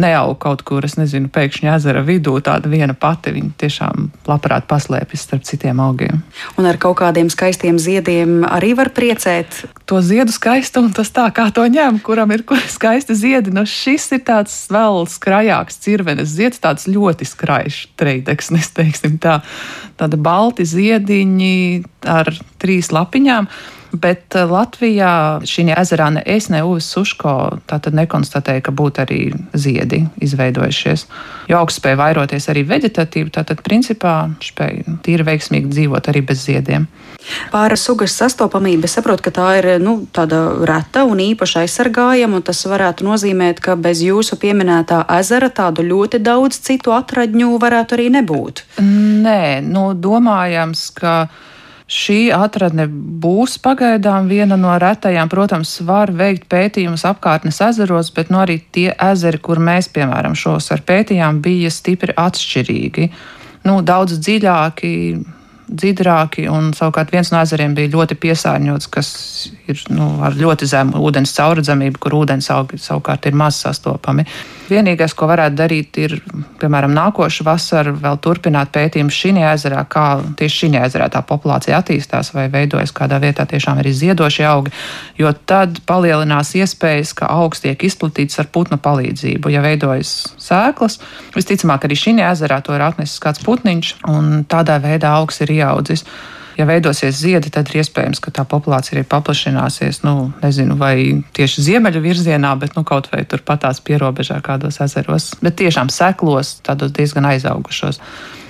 neaug 0.00 0.38
kaut 0.40 0.64
kur, 0.66 0.84
es 0.86 0.96
nezinu, 0.98 1.30
pēkšņi 1.32 1.70
ezera 1.74 2.02
vidū, 2.06 2.36
tāda 2.44 2.70
viena 2.72 2.96
pati. 2.96 3.34
Viņa 3.36 3.52
tiešām 3.60 4.08
labprāt 4.28 4.68
paslēpjas 4.70 5.26
starp 5.28 5.46
citiem 5.48 5.82
augiem. 5.82 6.22
Un 6.58 6.68
ar 6.70 6.80
kaut 6.80 6.98
kādiem 7.02 7.30
skaistiem 7.32 7.78
ziediem 7.80 8.40
arī 8.48 8.74
var 8.78 8.92
priecēt. 8.96 9.64
To 9.90 9.98
ziedu 10.04 10.30
skaistumu, 10.30 10.92
tas 10.94 11.10
tā 11.10 11.24
kā 11.34 11.48
to 11.54 11.64
ņem, 11.66 11.98
kuram 12.06 12.30
ir 12.30 12.44
skaisti 12.70 13.16
ziedi. 13.18 13.50
Nu, 13.54 13.64
šis 13.66 14.06
ir 14.14 14.22
tāds 14.28 14.54
vēl 14.70 15.02
skrajāks 15.10 15.80
cirvenes 15.82 16.30
zieds, 16.30 16.62
tāds 16.62 16.86
ļoti 16.86 17.26
skraišs 17.26 17.90
treideksnis, 17.98 18.70
teiksim 18.78 19.18
tā. 19.22 19.40
Tāda 19.98 20.20
balti 20.20 20.68
ziediņi 20.68 21.58
ar 22.06 22.30
trīs 22.62 22.94
lapiņām. 22.94 23.50
Bet 23.90 24.36
eh, 24.38 24.46
Latvijā 24.46 25.42
šī 25.46 25.66
ezerā 25.74 26.10
ne 26.14 26.22
es, 26.26 26.48
ne 26.52 26.62
Uvis 26.66 26.86
Suško 26.94 27.32
tātad 27.70 27.96
nekonstatēja, 27.98 28.62
ka 28.66 28.74
būtu 28.74 29.02
arī 29.02 29.20
ziedi 29.58 30.04
izveidojušies. 30.22 31.06
Jo 31.50 31.62
augsts 31.62 31.82
spēja 31.82 31.98
vairoties 31.98 32.46
arī 32.52 32.62
vegetatīvi, 32.68 33.32
tātad 33.34 33.64
principā 33.66 34.14
spēja 34.44 34.98
tīri 35.04 35.26
veiksmīgi 35.26 35.72
dzīvot 35.74 36.10
arī 36.12 36.22
bez 36.30 36.44
ziediem. 36.46 36.86
Pāra 37.50 37.76
sugas 37.78 38.14
sastopamība, 38.16 38.86
es 38.86 38.94
saprotu, 38.96 39.26
ka 39.26 39.34
tā 39.34 39.48
ir 39.58 39.70
nu, 39.82 39.96
tāda 40.14 40.40
reta 40.68 41.04
un 41.08 41.20
īpaši 41.24 41.62
aizsargājama, 41.64 42.42
tas 42.46 42.62
varētu 42.68 43.06
nozīmēt, 43.08 43.62
ka 43.64 43.76
bez 43.80 44.04
jūsu 44.04 44.38
pieminētā 44.40 45.02
ezera 45.18 45.50
tādu 45.52 45.84
ļoti 45.86 46.22
daudz 46.24 46.60
citu 46.66 46.94
atradņu 46.96 47.54
varētu 47.60 47.98
arī 47.98 48.10
nebūt. 48.20 48.64
Nē, 48.80 49.60
nu, 49.66 49.90
domājams, 49.96 50.88
ka 50.96 51.14
Šī 51.90 52.28
atradne 52.30 52.84
būs 52.86 53.56
pagaidām 53.58 54.28
viena 54.30 54.54
no 54.54 54.76
retajām. 54.78 55.26
Protams, 55.30 55.72
var 55.82 56.12
veikt 56.14 56.46
pētījumus 56.52 57.02
apkārtnes 57.08 57.58
ezeros, 57.66 58.12
bet 58.14 58.30
no 58.30 58.38
nu 58.38 58.44
arī 58.44 58.60
tie 58.70 58.92
ezeri, 58.94 59.40
kur 59.42 59.58
mēs, 59.58 59.88
piemēram, 59.90 60.36
šos 60.38 60.70
ar 60.70 60.84
pētījām, 60.86 61.40
bija 61.42 61.72
stipri 61.74 62.14
atšķirīgi. 62.14 63.08
Nu, 63.66 63.80
daudz 63.82 64.20
dziļāki, 64.22 64.92
dziļāki, 65.70 66.46
un 66.50 66.72
savukārt 66.76 67.12
viens 67.14 67.30
no 67.32 67.40
ezeriem 67.42 67.74
bija 67.76 67.92
ļoti 67.94 68.16
piesārņots, 68.20 68.88
kas 68.92 69.10
ir 69.70 69.82
nu, 69.94 70.12
ar 70.26 70.36
ļoti 70.36 70.68
zemu 70.70 71.02
ūdens 71.06 71.34
caurredzamību, 71.36 72.00
kur 72.02 72.18
ūdens 72.22 72.50
savukārt 72.50 73.30
ir 73.30 73.38
maz 73.38 73.60
sastopami. 73.62 74.26
Vienīgais, 74.70 75.14
ko 75.18 75.26
varētu 75.30 75.56
darīt, 75.58 75.98
ir, 75.98 76.14
piemēram, 76.60 76.92
nākošu 76.94 77.44
vasaru 77.46 77.96
vēl 77.98 78.18
turpināt 78.22 78.70
pētījumus 78.74 79.16
šī 79.16 79.32
ezerā, 79.50 79.82
kā 79.90 80.04
tieši 80.38 80.64
šī 80.64 80.70
ezerā 80.84 81.08
tā 81.12 81.22
populācija 81.26 81.80
attīstās 81.80 82.32
vai 82.36 82.46
veidojas 82.52 82.94
kādā 82.94 83.18
vietā 83.22 83.46
tiešām 83.50 83.82
arī 83.82 83.92
ziedošie 83.96 84.46
augi, 84.46 84.74
jo 85.18 85.32
tad 85.50 85.82
palielinās 85.90 86.54
iespējas, 86.58 87.14
ka 87.18 87.30
augs 87.34 87.64
tiek 87.64 87.82
izplatīts 87.86 88.38
ar 88.38 88.50
putnu 88.52 88.78
palīdzību. 88.82 89.50
Ja 89.50 89.64
veidojas 89.66 90.34
sēklas, 90.38 91.00
visticamāk 91.36 91.88
arī 91.88 91.98
šī 91.98 92.18
ezerā 92.30 92.60
to 92.62 92.76
ir 92.76 92.84
atnesis 92.86 93.22
kāds 93.22 93.42
putniņš, 93.46 93.96
un 94.10 94.44
tādā 94.50 94.78
veidā 94.82 95.16
augs 95.18 95.42
ir 95.42 95.58
ieaudzis 95.60 96.06
ja 96.58 96.66
veidosies 96.68 97.18
ziedi, 97.20 97.52
tad 97.52 97.70
ir 97.70 97.80
iespējams, 97.82 98.20
ka 98.22 98.32
tā 98.34 98.44
populācija 98.48 98.98
arī 98.98 99.06
paplašināsies. 99.10 100.02
Nu, 100.06 100.32
nezinu, 100.42 100.76
vai 100.80 101.22
tieši 101.36 101.66
ziemeļu 101.68 102.02
virzienā, 102.04 102.54
bet 102.60 102.76
nu, 102.78 102.84
kaut 102.88 103.10
vai 103.12 103.22
turpatās 103.28 103.82
pierobežā 103.84 104.40
kādos 104.44 104.80
ezeros. 104.84 105.32
Bet 105.44 105.58
tiešām 105.60 105.92
seklos, 105.92 106.58
tādos 106.66 106.94
diezgan 106.96 107.28
aizaugušos. 107.32 108.00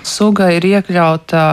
Suga 0.07 0.51
ir 0.57 0.67
iekļauta. 0.67 1.45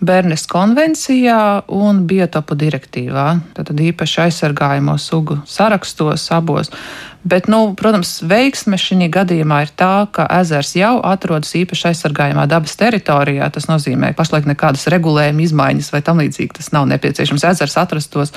Bērnes 0.00 0.46
konvencijā 0.48 1.68
un 1.76 2.06
biotopu 2.08 2.56
direktīvā, 2.56 3.26
tad 3.52 3.70
īpaši 3.76 4.22
aizsargājamo 4.24 4.94
sugu 4.96 5.36
sarakstos 5.44 6.24
abos. 6.32 6.72
Bet, 7.20 7.50
nu, 7.52 7.74
protams, 7.76 8.14
veiksme 8.24 8.78
šī 8.80 9.10
gadījumā 9.12 9.58
ir 9.66 9.72
tā, 9.76 10.06
ka 10.08 10.24
ezers 10.38 10.72
jau 10.78 10.94
atrodas 11.04 11.52
īpaši 11.58 11.90
aizsargājumā 11.90 12.46
dabas 12.48 12.78
teritorijā. 12.80 13.50
Tas 13.52 13.68
nozīmē, 13.68 14.14
ka 14.14 14.22
pašlaik 14.22 14.48
nekādas 14.48 14.86
regulējuma 14.88 15.44
izmaiņas 15.44 15.92
vai 15.92 16.00
tam 16.06 16.22
līdzīgi 16.24 16.56
tas 16.56 16.72
nav 16.72 16.88
nepieciešams. 16.94 17.44
Ezers 17.52 17.76
atrastos 17.82 18.32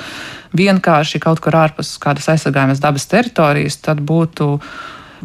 vienkārši 0.52 1.22
kaut 1.24 1.40
kur 1.40 1.56
ārpus 1.56 1.96
kādas 2.02 2.28
aizsargājamas 2.34 2.84
dabas 2.84 3.08
teritorijas, 3.08 3.80
tad 3.80 4.04
būtu 4.04 4.58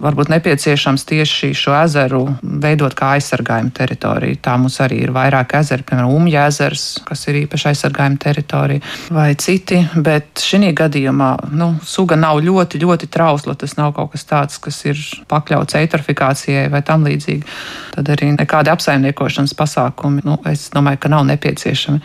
varbūt 0.02 0.32
nepieciešams 0.34 1.06
tieši 1.10 1.52
šo 1.58 1.76
ezeru 1.84 2.22
veidot 2.42 2.94
kā 2.98 3.14
aizsargājumu 3.18 3.74
teritoriju. 3.76 4.40
Tā 4.44 4.56
mums 4.60 4.80
arī 4.84 5.02
ir 5.06 5.14
vairāk 5.16 5.56
ezeru, 5.60 5.86
piemēram, 5.88 6.14
Umja 6.16 6.48
ezers, 6.50 6.86
kas 7.08 7.26
ir 7.30 7.42
īpaši 7.44 7.70
aizsargājuma 7.72 8.20
teritorija, 8.22 8.84
vai 9.14 9.32
citi. 9.40 9.82
Bet 9.96 10.42
šī 10.44 10.72
gadījumā 10.76 11.30
nu, 11.56 11.72
suga 11.86 12.18
nav 12.20 12.42
ļoti, 12.44 12.82
ļoti 12.82 13.10
trausla. 13.12 13.56
Tas 13.60 13.76
nav 13.78 13.94
kaut 13.98 14.14
kas 14.14 14.26
tāds, 14.30 14.60
kas 14.62 14.80
ir 14.88 15.00
pakļauts 15.30 15.78
eitrofikācijai 15.80 16.68
vai 16.74 16.82
tam 16.86 17.06
līdzīgi. 17.08 17.46
Tad 17.96 18.12
arī 18.16 18.32
nekādi 18.36 18.72
apsaimniekošanas 18.74 19.56
pasākumi, 19.58 20.24
nu, 20.28 20.38
es 20.50 20.70
domāju, 20.74 21.02
ka 21.04 21.12
nav 21.12 21.26
nepieciešami. 21.30 22.02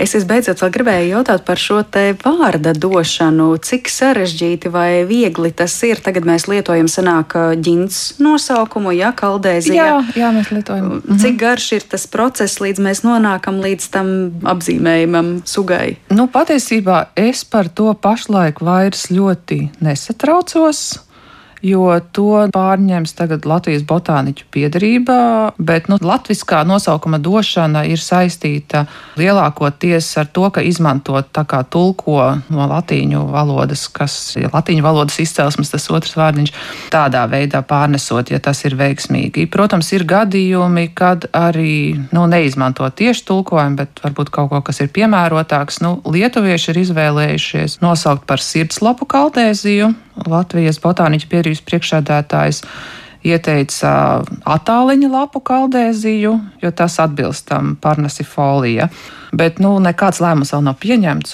Es 0.00 0.14
visbeidzot 0.16 0.60
vēl 0.62 0.72
gribēju 0.74 1.10
jautāt 1.16 1.44
par 1.46 1.60
šo 1.60 1.80
te 1.82 2.12
vārda 2.20 2.74
došanu. 2.76 3.54
Cik 3.64 3.90
sarežģīti 3.90 4.70
vai 4.72 5.04
viegli 5.08 5.50
tas 5.56 5.74
ir? 5.86 6.02
Tagad 6.04 6.26
mēs 6.28 6.46
lietojam 6.50 6.90
senāk 6.90 7.23
vairāk 7.24 7.60
ģins 7.62 8.18
nosaukumu, 8.18 8.92
ja 8.92 9.12
kaldēzija. 9.12 9.74
Jā, 9.74 10.04
jā, 10.16 10.30
mēs 10.32 10.50
lietojam. 10.50 11.02
Mhm. 11.04 11.18
Cik 11.18 11.38
garš 11.38 11.72
ir 11.72 11.82
tas 11.88 12.06
process, 12.06 12.60
līdz 12.60 12.80
mēs 12.80 13.04
nonākam 13.04 13.60
līdz 13.62 13.90
tam 13.90 14.32
apzīmējumam 14.42 15.44
sugai? 15.44 15.96
Nu, 16.10 16.28
patiesībā 16.28 17.08
es 17.16 17.44
par 17.44 17.68
to 17.68 17.94
pašlaik 17.94 18.60
vairs 18.60 19.10
ļoti 19.10 19.70
nesatraucos 19.80 20.98
jo 21.64 21.88
to 22.12 22.44
pārņems 22.52 23.14
tagad 23.16 23.46
Latvijas 23.48 23.84
botāniķu 23.88 24.46
piedarībā, 24.52 25.18
bet 25.56 25.88
nu, 25.88 25.96
latviskā 26.00 26.60
nosaukuma 26.68 27.18
došana 27.22 27.84
ir 27.88 28.02
saistīta 28.02 28.84
lielākoties 29.18 30.10
ar 30.20 30.28
to, 30.34 30.46
ka 30.52 30.64
izmantot 30.64 31.30
tā 31.34 31.46
kā 31.48 31.62
tulko 31.64 32.20
no 32.52 32.68
latīņu 32.68 33.24
valodas, 33.32 33.86
kas 33.88 34.36
ir 34.40 34.50
latīņu 34.52 34.84
valodas 34.84 35.18
izcelsmes, 35.24 35.72
tas 35.72 35.88
otrs 35.90 36.16
vārdiņš, 36.20 36.52
tādā 36.92 37.24
veidā 37.30 37.64
pārnesot, 37.64 38.34
ja 38.34 38.42
tas 38.44 38.60
ir 38.68 38.76
veiksmīgi. 38.78 39.48
Protams, 39.52 39.92
ir 39.96 40.04
gadījumi, 40.08 40.90
kad 40.96 41.28
arī 41.32 41.96
nu, 42.12 42.26
neizmanto 42.30 42.88
tieši 42.88 43.24
tulkojumu, 43.30 43.80
bet 43.80 44.04
varbūt 44.04 44.32
kaut 44.34 44.52
ko, 44.52 44.60
kas 44.68 44.82
ir 44.84 44.92
piemērotāks. 44.94 45.80
Nu, 45.84 45.96
lietuvieši 46.04 46.72
ir 46.74 46.82
izvēlējušies 46.84 47.80
nosaukt 47.84 48.28
par 48.28 48.42
sirdslapu 48.42 49.08
kaldēziju, 49.08 49.94
Latvijas 50.30 50.78
botāniķu 50.78 51.26
biedrības 51.54 51.64
priekšsēdētājs 51.68 52.62
ieteica 53.24 54.22
attāliņa 54.44 55.08
lapu 55.08 55.40
kaldēziju, 55.40 56.32
jo 56.60 56.70
tas 56.76 56.98
atbilst 57.00 57.48
tam 57.48 57.76
parnasifolija. 57.80 58.90
Bet 59.34 59.58
nu, 59.58 59.80
nekāds 59.82 60.20
lēmums 60.20 60.52
vēl 60.52 60.62
nav 60.62 60.76
pieņemts. 60.78 61.32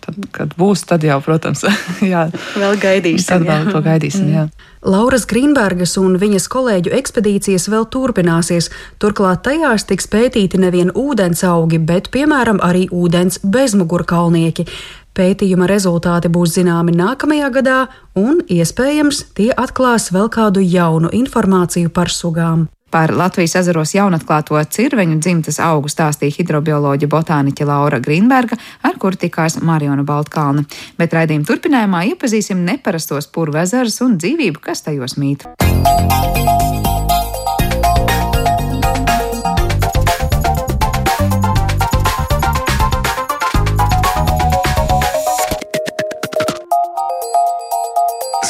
Tad, 0.00 0.14
kad 0.32 0.54
būs, 0.56 0.86
tad 0.86 1.02
jau, 1.04 1.18
protams, 1.20 1.64
jā, 2.12 2.28
vēl 2.54 2.78
gaidīsim. 2.78 3.26
Tad 3.26 3.48
vēl 3.48 3.72
to 3.74 3.82
gaidīsim. 3.82 4.30
Jā. 4.30 4.46
Mm. 4.46 4.70
Lauras 4.84 5.26
Grīnbergas 5.26 5.96
un 5.98 6.16
viņas 6.20 6.46
kolēģu 6.52 6.92
ekspedīcijas 6.94 7.66
vēl 7.72 7.88
turpināsies. 7.90 8.70
Turklāt 9.02 9.42
tajās 9.44 9.88
tiks 9.88 10.06
pētīti 10.12 10.60
nevien 10.60 10.92
ūdens 10.94 11.42
augi, 11.48 11.80
bet, 11.82 12.12
piemēram, 12.14 12.62
arī 12.62 12.86
ūdens 12.92 13.42
bezmugurkalnieki. 13.42 14.68
Pētījuma 15.14 15.68
rezultāti 15.70 16.26
būs 16.26 16.56
zināmi 16.56 16.90
nākamajā 16.98 17.50
gadā, 17.54 17.80
un 18.18 18.40
iespējams 18.50 19.20
tie 19.38 19.52
atklās 19.54 20.08
vēl 20.10 20.26
kādu 20.26 20.58
jaunu 20.58 21.12
informāciju 21.14 21.92
par 21.94 22.10
sugām. 22.10 22.64
Par 22.90 23.12
Latvijas 23.14 23.54
ezeros 23.58 23.92
jaunatklāto 23.94 24.58
cirveņu 24.76 25.20
dzimtas 25.22 25.60
augu 25.62 25.90
stāstīja 25.90 26.34
hidrobioloģija 26.40 27.10
botāniķe 27.10 27.66
Laura 27.66 27.98
Grīnberga, 28.02 28.58
ar 28.82 28.98
kuru 29.02 29.18
tikās 29.22 29.60
Mariona 29.62 30.02
Baltkalna. 30.06 30.66
Bet 30.98 31.14
raidījuma 31.14 31.46
turpinājumā 31.46 32.04
iepazīsim 32.10 32.66
neparastos 32.66 33.30
purvu 33.30 33.62
ezerus 33.62 34.00
un 34.02 34.18
dzīvību, 34.18 34.62
kas 34.66 34.82
tajos 34.86 35.14
mīt. 35.18 35.46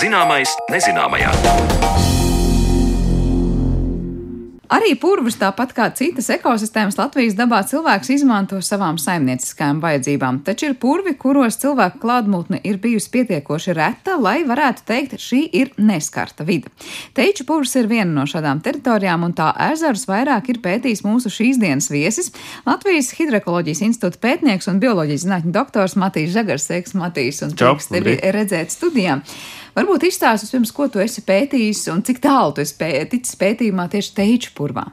Zināmais 0.04 0.50
nezināmajā. 0.68 1.30
Arī 4.74 4.90
purvus, 5.00 5.36
tāpat 5.40 5.70
kā 5.72 5.86
citas 5.96 6.26
ekosistēmas 6.34 6.98
Latvijas 6.98 7.36
dabā, 7.38 7.62
cilvēks 7.68 8.10
izmanto 8.12 8.58
savām 8.64 8.98
saimnieciskajām 9.00 9.78
vajadzībām. 9.80 10.42
Taču 10.44 10.68
ir 10.68 10.74
purvi, 10.82 11.14
kuros 11.20 11.56
cilvēku 11.62 12.02
klātbūtne 12.02 12.60
ir 12.68 12.80
bijusi 12.82 13.08
pietiekoši 13.14 13.76
reta, 13.78 14.18
lai 14.20 14.42
varētu 14.44 14.84
teikt, 14.88 15.16
šī 15.24 15.40
ir 15.56 15.72
neskarta 15.80 16.44
vide. 16.48 16.72
Teiču 17.16 17.48
purvs 17.48 17.72
ir 17.80 17.88
viena 17.88 18.10
no 18.10 18.26
šādām 18.28 18.60
teritorijām, 18.64 19.24
un 19.24 19.36
tā 19.36 19.54
ezerus 19.70 20.04
vairāk 20.10 20.52
ir 20.52 20.60
pētījis 20.64 21.04
mūsu 21.06 21.32
šīs 21.32 21.60
dienas 21.64 21.88
viesis- 21.92 22.32
Latvijas 22.68 23.14
Hidrokoloģijas 23.16 23.84
institūta 23.88 24.20
pētnieks 24.20 24.68
un 24.68 24.84
bioloģijas 24.84 25.24
zinātņu 25.24 25.52
doktors 25.52 25.96
Matīs 25.96 26.34
Žagars. 26.36 26.68
Sveiks, 26.68 26.96
Matīs, 26.98 27.44
un 27.44 27.56
prieks 27.56 27.92
tevi 27.92 28.18
redzēt 28.20 28.72
studijā. 28.72 29.22
Varbūt 29.74 30.06
izstāsti 30.06 30.52
pirms, 30.52 30.70
ko 30.70 30.86
tu 30.86 31.00
esi 31.02 31.24
pētījis 31.26 31.88
un 31.90 32.04
cik 32.06 32.20
tālu 32.22 32.54
tu 32.54 32.62
esi 32.62 32.76
pētījis 32.78 33.34
pētījumā 33.40 33.88
tieši 33.90 34.12
teiču 34.14 34.52
purvā. 34.54 34.86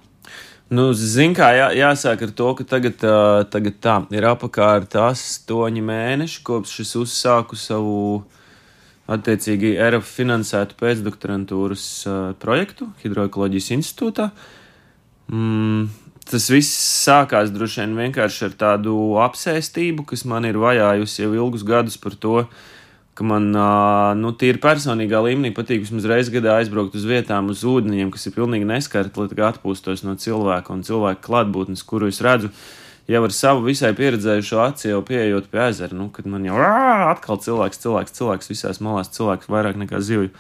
Nu, 0.72 0.88
Ziniet, 0.96 1.36
kā 1.38 1.50
jā, 1.52 1.68
jāsāk 1.76 2.24
ar 2.26 2.32
to, 2.34 2.48
ka 2.58 2.66
tagad, 2.66 3.04
uh, 3.04 3.44
tagad 3.52 3.78
tā 3.84 3.98
ir 4.16 4.26
apkārt 4.30 4.96
astoņi 4.98 5.84
mēneši, 5.86 6.40
kopš 6.48 6.78
es 6.86 6.96
uzsāku 6.98 7.60
savu 7.60 8.24
attiecīgi 9.12 9.76
Eiropas 9.76 10.16
finansētu 10.16 10.80
pēcdoktorantūras 10.80 11.86
uh, 12.08 12.20
projektu 12.42 12.88
Hidroekoloģijas 13.04 13.70
institūtā. 13.76 14.32
Mm, 15.30 15.92
tas 16.32 16.50
viss 16.56 16.74
sākās 17.04 17.52
droši 17.54 17.84
vien 17.84 17.98
vienkārši 18.08 18.48
ar 18.48 18.60
tādu 18.66 18.98
apsēstību, 19.28 20.08
kas 20.10 20.24
man 20.26 20.48
ir 20.48 20.58
vajājusi 20.64 21.28
jau 21.28 21.34
ilgus 21.36 21.68
gadus 21.68 22.00
par 22.02 22.16
to, 22.16 22.46
uh, 22.48 22.71
ka 23.18 23.26
man, 23.28 23.50
nu, 24.20 24.32
tīri 24.40 24.62
personīgā 24.64 25.20
līmenī 25.26 25.52
patīk 25.56 25.84
vismaz 25.84 26.08
reizes 26.08 26.32
gadā 26.34 26.56
aizbraukt 26.62 26.96
uz 26.96 27.08
vietām, 27.08 27.50
uz 27.52 27.66
ūdeņiem, 27.68 28.12
kas 28.14 28.30
ir 28.30 28.36
pilnīgi 28.38 28.68
neskarti, 28.70 29.20
lai 29.20 29.50
atpūstos 29.50 30.06
no 30.08 30.16
cilvēka 30.20 30.72
un 30.72 30.86
cilvēka 30.88 31.26
klātbūtnes, 31.26 31.84
kuru 31.88 32.12
es 32.12 32.22
redzu 32.24 32.54
jau 33.12 33.24
ar 33.28 33.36
savu 33.36 33.66
visai 33.68 33.92
pieredzējušo 33.98 34.64
aci, 34.64 34.90
jau 34.94 35.04
pieejot 35.04 35.52
pie 35.52 35.64
ezera. 35.68 35.96
Nu, 35.98 36.08
kad 36.16 36.30
man 36.32 36.46
jau 36.48 36.58
atkal 37.12 37.42
cilvēks, 37.44 37.82
cilvēks, 37.84 38.16
cilvēks 38.16 38.52
visās 38.54 38.80
malās, 38.84 39.12
cilvēks 39.18 39.52
vairāk 39.52 39.80
nekā 39.82 40.00
zivju. 40.00 40.32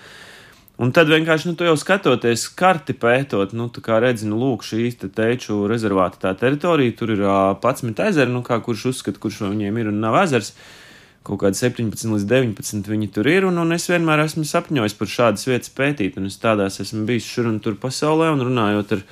Un 0.81 0.93
tad 0.95 1.11
vienkārši, 1.11 1.51
nu, 1.51 1.57
tu 1.59 1.67
jau 1.67 1.75
skatoties, 1.77 2.47
karti 2.57 2.95
pētot, 2.97 3.51
nu, 3.53 3.67
tā 3.69 3.83
kā 3.85 3.99
redzi, 4.01 4.29
nu, 4.29 4.39
lūk, 4.39 4.63
šī 4.65 4.87
te 4.97 5.11
teču 5.13 5.65
rezervāta 5.69 6.23
tā 6.23 6.31
teritorija, 6.39 6.95
tur 6.97 7.11
ir 7.13 7.21
uh, 7.21 7.51
11 7.59 7.99
ezeri, 8.07 8.31
nu, 8.33 8.41
kā 8.47 8.57
kurš 8.63 8.87
uzskata, 8.95 9.21
kurš 9.21 9.43
no 9.43 9.51
viņiem 9.51 9.77
ir 9.77 9.91
un 9.91 9.99
nav 10.01 10.17
ezers. 10.23 10.55
Uh, 10.55 10.79
kaut 11.27 11.43
kādi 11.43 11.59
17 11.59 12.09
līdz 12.09 12.25
19 12.29 12.87
viņi 12.89 13.09
tur 13.13 13.27
ir, 13.29 13.45
un, 13.45 13.59
un 13.61 13.75
es 13.75 13.85
vienmēr 13.91 14.23
esmu 14.23 14.41
sapņojis 14.47 14.95
par 14.97 15.11
šādas 15.11 15.45
vietas 15.45 15.69
pētīt, 15.77 16.17
un 16.17 16.25
es 16.31 16.39
tādās 16.41 16.79
esmu 16.81 17.03
bijis 17.09 17.27
šur 17.29 17.51
un 17.51 17.59
tur 17.61 17.77
pasaulē, 17.81 18.31
un 18.33 18.41
runājot 18.47 18.95
ar, 18.97 19.03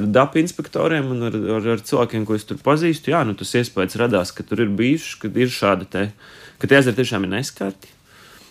ar 0.00 0.08
DAP 0.16 0.38
inspektoriem 0.40 1.12
un 1.12 1.28
ar, 1.28 1.36
ar, 1.58 1.68
ar 1.76 1.84
cilvēkiem, 1.90 2.24
ko 2.28 2.38
es 2.38 2.48
tur 2.48 2.60
pazīstu, 2.64 3.12
jā, 3.12 3.20
nu 3.28 3.36
tas 3.36 3.52
iespējas 3.60 3.98
radās, 4.00 4.32
ka 4.32 4.46
tur 4.48 4.64
ir 4.64 4.72
bijuši, 4.80 5.20
ka 5.20 5.32
ir 5.36 5.52
šāda 5.52 5.88
te, 5.92 6.08
ka 6.58 6.70
tie 6.70 6.80
ezeri 6.80 7.02
tiešām 7.02 7.28
ir 7.28 7.34
neskarti. 7.36 7.92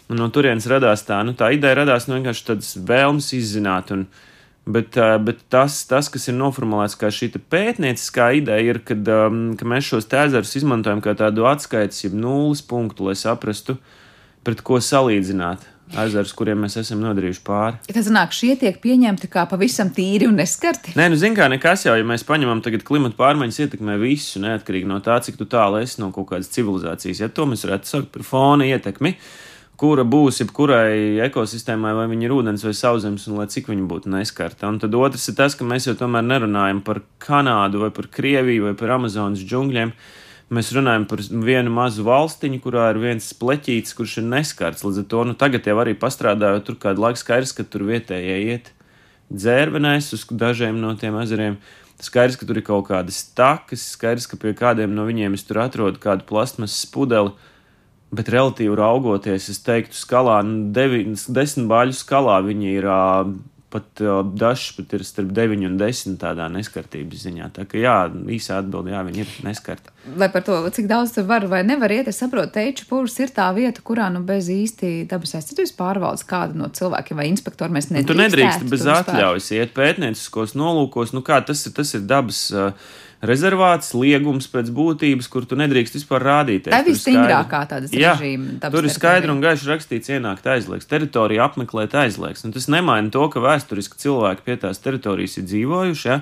Un 0.08 0.22
no 0.22 0.30
turienes 0.32 0.70
radās 0.72 1.02
tā, 1.04 1.18
nu 1.26 1.34
tā 1.36 1.50
ideja 1.52 1.82
radās 1.82 2.06
no 2.08 2.16
vienkārši 2.16 2.46
tādas 2.52 2.76
vēlmes 2.80 3.34
izzināt, 3.36 3.90
un, 3.92 4.06
uh, 4.06 4.37
Bet, 4.68 4.98
bet 5.24 5.46
tas, 5.48 5.80
tas, 5.88 6.10
kas 6.12 6.28
ir 6.28 6.36
noformulēts 6.36 6.98
kā 7.00 7.08
šī 7.14 7.30
pētnieciskā 7.40 8.34
ideja, 8.42 8.74
ir, 8.74 8.82
kad, 8.84 9.08
um, 9.08 9.54
ka 9.56 9.68
mēs 9.68 9.88
šos 9.94 10.10
tēzerus 10.12 10.58
izmantojam 10.60 11.00
kā 11.04 11.14
tādu 11.16 11.48
atskaites, 11.48 12.04
jeb 12.04 12.18
nulles 12.20 12.60
punktu, 12.68 13.08
lai 13.08 13.16
saprastu, 13.16 13.78
pret 14.44 14.64
ko 14.68 14.82
salīdzināt 14.84 15.64
ezerus, 16.04 16.34
kuriem 16.36 16.60
mēs 16.66 16.76
esam 16.82 17.00
nodarījuši 17.00 17.44
pāri. 17.48 17.80
Tas 17.96 18.12
nāk, 18.12 18.36
šie 18.36 18.58
tiek 18.60 18.82
pieņemti 18.84 19.32
kā 19.32 19.46
pavisam 19.48 19.88
tīri 19.96 20.28
un 20.28 20.36
neskarti. 20.42 20.98
Nē, 21.00 21.08
nu, 21.14 21.20
zin 21.20 21.38
kā 21.38 21.48
nekas 21.48 21.88
jau, 21.88 21.96
ja 21.96 22.04
mēs 22.08 22.28
paņemam 22.28 22.60
tagad 22.66 22.84
klimata 22.88 23.16
pārmaiņas 23.20 23.64
ietekmē 23.64 23.96
visu, 24.04 24.44
neatkarīgi 24.44 24.92
no 24.92 25.00
tā, 25.06 25.22
cik 25.24 25.40
tālu 25.48 25.80
esi 25.80 26.04
no 26.04 26.12
kaut 26.16 26.34
kādas 26.34 26.52
civilizācijas. 26.52 27.24
Ja 27.24 27.32
to 27.32 27.48
mēs 27.48 27.64
varētu 27.64 27.94
saukt 27.94 28.12
par 28.12 28.28
fona 28.28 28.68
ietekmi, 28.68 29.16
uh, 29.16 29.47
kura 29.78 30.04
būs 30.08 30.42
jebkurai 30.42 31.22
ekosistēmai, 31.28 31.94
vai 31.98 32.08
viņa 32.10 32.26
ir 32.26 32.34
ūdens 32.34 32.64
vai 32.66 32.74
sauszemes, 32.78 33.28
un 33.30 33.38
lai 33.38 33.48
cik 33.54 33.70
viņa 33.70 33.84
būtu 33.90 34.12
neskarta. 34.14 34.70
Un 34.72 34.80
tad 34.82 34.96
otrs 34.98 35.30
ir 35.30 35.38
tas, 35.38 35.56
ka 35.58 35.68
mēs 35.68 35.86
jau 35.90 35.94
tomēr 36.00 36.26
nerunājam 36.26 36.82
par 36.86 37.04
Kanādu 37.22 37.84
vai 37.86 37.92
par 37.94 38.10
Krieviju 38.14 38.70
vai 38.70 38.78
par 38.80 38.96
Amazonas 38.98 39.44
džungļiem. 39.46 39.94
Mēs 40.58 40.72
runājam 40.74 41.04
par 41.12 41.22
vienu 41.44 41.74
mazu 41.76 42.06
valstiņu, 42.08 42.62
kurā 42.64 42.88
ir 42.94 43.02
viens 43.04 43.28
pleķītis, 43.38 43.94
kurš 43.98 44.22
ir 44.22 44.30
neskarts. 44.32 44.86
Līdz 44.88 45.02
ar 45.04 45.08
to 45.12 45.26
nu, 45.28 45.36
tagad 45.38 45.68
jau 45.68 45.76
arī 45.84 45.94
pastrādājot, 46.00 46.64
tur 46.70 46.80
kādu 46.82 47.04
laiku 47.04 47.22
skaidrs, 47.22 47.54
ka 47.54 47.68
tur 47.68 47.84
vietējie 47.90 48.38
iet 48.48 48.72
dzērvenēs 49.28 50.14
uz 50.16 50.24
dažiem 50.32 50.80
no 50.80 50.94
tiem 50.98 51.20
ezeriem. 51.20 51.60
Skaidrs, 52.02 52.38
ka 52.40 52.48
tur 52.48 52.62
ir 52.62 52.66
kaut 52.66 52.88
kādas 52.90 53.20
takas, 53.36 53.84
skaidrs, 53.98 54.30
ka 54.30 54.40
pie 54.40 54.56
kādiem 54.58 54.94
no 54.96 55.06
viņiem 55.06 55.36
es 55.36 55.44
tur 55.46 55.60
atrodu 55.66 56.00
kādu 56.02 56.26
plastmasas 56.30 56.86
pudeli 56.94 57.34
Bet 58.16 58.30
relatīvi 58.32 58.76
raugoties, 58.80 59.50
es 59.52 59.60
teiktu, 59.66 59.98
skalā, 60.00 60.40
nu, 60.48 60.70
deviņas, 60.76 61.28
desmit 61.36 61.68
bāļu 61.72 61.96
skalā 61.98 62.40
viņi 62.46 62.74
ir 62.78 62.88
pat 63.68 64.02
dažs 64.40 64.72
pat 64.78 64.94
ir 64.96 65.04
starp 65.04 65.34
9 65.36 65.66
un 65.68 65.76
10 65.80 66.16
tādā 66.22 66.46
neskartības 66.52 67.26
ziņā. 67.26 67.50
Tā 67.56 67.66
kā 67.68 67.82
jā, 67.82 67.96
īsā 68.32 68.62
atbilde, 68.62 68.94
jā, 68.94 69.02
viņi 69.04 69.24
ir 69.24 69.34
neskarti. 69.44 69.92
Lai 70.16 70.30
par 70.32 70.46
to, 70.48 70.56
cik 70.74 70.88
daudz 70.88 71.12
tur 71.18 71.28
var 71.28 71.44
vai 71.52 71.60
nevar 71.68 71.92
iet, 71.92 72.08
es 72.08 72.22
saprotu, 72.22 72.54
teiču 72.56 72.88
pūrs 72.88 73.18
ir 73.20 73.34
tā 73.36 73.50
vieta, 73.58 73.84
kurā 73.84 74.08
nu 74.14 74.22
bez 74.28 74.48
īsti 74.54 74.94
dabas 75.12 75.36
aizsardzības 75.36 75.76
pārvaldes 75.76 76.24
kāda 76.30 76.56
no 76.56 76.72
cilvēkiem 76.72 77.20
vai 77.20 77.28
inspektori 77.34 77.76
mēs 77.76 77.90
nedrīkst. 77.92 78.08
Nu, 78.08 78.16
tu 78.16 78.22
nedrīkst 78.24 78.72
bez 78.72 78.88
atļaujas 78.94 79.52
iet 79.60 79.76
pētnieciskos 79.76 80.56
nolūkos, 80.56 81.12
nu 81.18 81.26
kā 81.28 81.42
tas 81.44 81.68
ir, 81.68 81.76
tas 81.76 81.92
ir 81.98 82.08
dabas. 82.08 82.46
Uh, 82.56 82.96
rezervāts, 83.26 83.94
liegums 83.98 84.48
pēc 84.52 84.70
būtības, 84.74 85.30
kur 85.32 85.48
tu 85.50 85.58
nedrīkst 85.58 85.98
vispār 85.98 86.26
rādīties. 86.28 86.72
Tā 86.74 86.82
ir 86.84 86.90
visstingrākā 86.92 87.62
tāda 87.72 87.90
režīma. 87.90 88.58
Tur 88.70 88.86
ir 88.86 88.94
skaidri 88.94 89.34
un 89.34 89.42
gaiši 89.44 89.72
rakstīts, 89.72 90.12
ienākt 90.14 90.48
aizliegts, 90.54 90.90
teritoriju 90.90 91.44
apmeklēt 91.48 91.98
aizliegts. 91.98 92.46
Un 92.46 92.54
tas 92.56 92.70
nemaina 92.72 93.14
to, 93.14 93.26
ka 93.34 93.44
vēsturiski 93.44 94.00
cilvēki 94.04 94.46
pie 94.46 94.58
tās 94.62 94.84
teritorijas 94.84 95.40
ir 95.42 95.48
dzīvojuši. 95.50 96.10
Ja? 96.12 96.22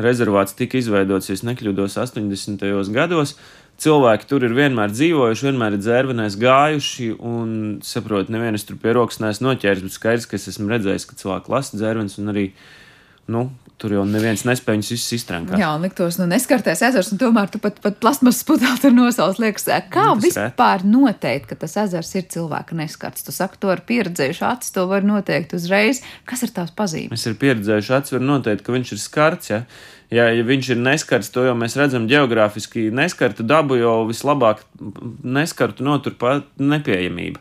Rezervāts 0.00 0.56
tika 0.56 0.80
izveidots, 0.80 1.28
ja 1.28 1.36
nekļūdos, 1.50 1.98
80. 2.00 2.64
gados. 2.94 3.36
Cilvēki 3.80 4.26
tur 4.28 4.44
ir 4.44 4.52
vienmēr 4.52 4.92
dzīvojuši, 4.92 5.46
vienmēr 5.48 5.76
ir 5.76 5.80
dzērvenēs 5.80 6.34
gājuši, 6.40 7.06
un 7.24 7.54
saprotu, 7.84 8.32
nevienas 8.34 8.66
tur 8.68 8.76
pie 8.80 8.92
rokas 8.92 9.22
neesmu 9.22 9.48
noķēris, 9.48 9.86
bet 9.86 9.96
skaidrs, 9.96 10.26
ka 10.28 10.36
es 10.36 10.50
esmu 10.52 10.68
redzējis, 10.68 11.06
ka 11.08 11.16
cilvēki 11.16 11.52
lasa 11.54 11.80
dzērvenes 11.80 12.18
un 12.20 12.32
arī 12.34 12.44
nu, 13.30 13.48
Tur 13.80 13.94
jau 13.94 14.02
neviens 14.04 14.42
nespēja 14.44 14.76
viņus 14.76 14.90
visus 14.92 15.14
iztrankāt. 15.16 15.56
Jā, 15.56 15.70
un 15.72 15.84
liktos, 15.86 16.18
nu, 16.20 16.26
neskarties 16.28 16.82
ezers, 16.84 17.08
un 17.14 17.20
tomēr 17.22 17.48
tu 17.48 17.56
pat, 17.62 17.78
pat 17.80 17.94
plasmas 18.02 18.42
pudeli 18.44 18.76
tur 18.82 18.92
nosauc. 18.92 19.38
Liekas, 19.40 19.64
kā 19.88 20.04
nu, 20.10 20.18
vispār 20.20 20.82
ret. 20.82 20.84
noteikt, 20.84 21.46
ka 21.48 21.56
tas 21.62 21.78
ezers 21.86 22.10
ir 22.20 22.26
cilvēka 22.34 22.76
neskarts? 22.76 23.24
Tu 23.24 23.32
saki, 23.32 23.56
to 23.62 23.72
ar 23.72 23.80
pieredzējušu 23.88 24.44
acis, 24.50 24.74
to 24.76 24.84
var 24.90 25.06
noteikt 25.08 25.56
uzreiz. 25.56 26.02
Kas 26.28 26.44
ir 26.44 26.52
tās 26.52 26.74
pazīmes? 26.76 27.16
Es 27.16 27.24
ar 27.30 27.40
pieredzējušu 27.40 27.96
acis 27.96 28.16
varu 28.18 28.28
noteikt, 28.34 28.66
ka 28.66 28.76
viņš 28.76 28.92
ir 28.92 29.00
skarts. 29.00 29.54
Ja? 29.54 29.62
Ja, 30.12 30.28
ja 30.28 30.44
viņš 30.44 30.74
ir 30.74 30.84
neskarts, 30.84 31.32
to 31.32 31.46
jau 31.48 31.56
mēs 31.56 31.78
redzam 31.80 32.04
geogrāfiski. 32.10 32.90
Neskarta 32.92 33.46
dabu 33.48 33.80
jau 33.80 34.02
vislabāk 34.10 34.60
neskartu 35.24 35.88
noturpa 35.88 36.42
nepieejamība 36.60 37.40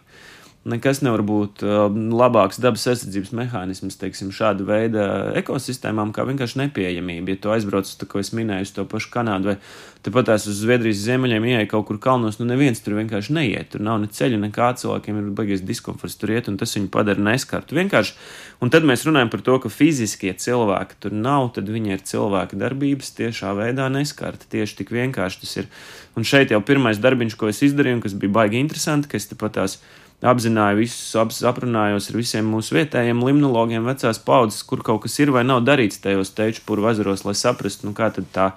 nekas 0.69 1.01
nevar 1.05 1.23
būt 1.25 1.63
uh, 1.65 1.85
labāks 1.91 2.61
dabas 2.61 2.85
aizsardzības 2.91 3.33
mehānisms, 3.35 3.97
teiksim, 3.99 4.33
šāda 4.35 4.65
veida 4.67 5.05
ekosistēmām, 5.39 6.13
kā 6.15 6.25
vienkārši 6.29 6.61
nepieejamība. 6.63 7.35
Ja 7.35 7.41
tu 7.43 7.53
aizbrauc, 7.55 7.89
tā, 7.89 8.07
ko 8.09 8.21
es 8.21 8.33
minēju, 8.37 8.67
uz 8.67 8.73
to 8.75 8.85
pašu 8.89 9.11
Kanādu 9.13 9.51
vai 9.51 9.57
tepat 10.05 10.29
tās 10.29 10.45
uz 10.47 10.61
Zviedrijas 10.61 11.01
ziemeļiem, 11.03 11.45
ieej 11.49 11.67
kaut 11.71 11.87
kur 11.89 11.99
kalnos, 11.99 12.37
nu 12.39 12.47
neviens 12.47 12.79
tur 12.79 12.95
vienkārši 12.95 13.35
neiet. 13.35 13.71
Tur 13.73 13.83
nav 13.83 13.99
ne 13.99 14.07
ceļa, 14.07 14.39
nekā 14.45 14.69
cilvēkiem 14.79 15.19
ir 15.19 15.29
baigies 15.35 15.63
diskomforts 15.65 16.15
tur 16.19 16.31
iet, 16.31 16.47
un 16.51 16.55
tas 16.59 16.75
viņu 16.77 16.87
padara 16.93 17.19
neskartu. 17.19 17.75
Vienkārši, 17.75 18.15
un 18.63 18.71
tad 18.71 18.87
mēs 18.87 19.03
runājam 19.07 19.31
par 19.33 19.43
to, 19.43 19.57
ka 19.63 19.71
fiziskie 19.73 20.31
cilvēki 20.39 21.01
tur 21.03 21.15
nav, 21.15 21.51
tad 21.57 21.67
viņi 21.71 21.97
ir 21.97 22.05
cilvēka 22.07 22.59
darbības 22.59 23.11
tiešā 23.19 23.51
veidā 23.59 23.89
neskarti. 23.91 24.47
Tieši 24.55 24.79
tik 24.79 24.93
vienkārši 24.95 25.43
tas 25.43 25.57
ir. 25.59 25.71
Un 26.15 26.27
šeit 26.27 26.55
jau 26.55 26.61
pirmais 26.63 26.99
darbiņš, 26.99 27.35
ko 27.39 27.51
es 27.51 27.59
izdarīju, 27.67 27.99
un 27.99 28.05
kas 28.05 28.15
bija 28.19 28.37
baigi 28.39 28.63
interesanti, 28.63 29.11
ka 29.11 29.19
es 29.19 29.27
tepat 29.29 29.59
tās 29.59 29.79
apzināju 30.19 30.81
visus, 30.81 31.13
ap, 31.15 31.31
aprunājos 31.47 32.09
ar 32.11 32.17
visiem 32.19 32.47
mūsu 32.51 32.75
vietējiem 32.75 33.21
limnologiem, 33.23 33.85
vecās 33.87 34.19
paudzes, 34.19 34.65
kur 34.67 34.81
kaut 34.83 35.05
kas 35.05 35.15
ir 35.21 35.31
vai 35.31 35.45
nav 35.47 35.61
darīts 35.63 36.01
tajos 36.03 36.33
teču 36.35 36.65
puru 36.67 36.89
ezeros, 36.91 37.23
lai 37.23 37.35
saprastu, 37.39 37.87
nu, 37.87 37.93
kā 37.95 38.09
tā 38.11 38.49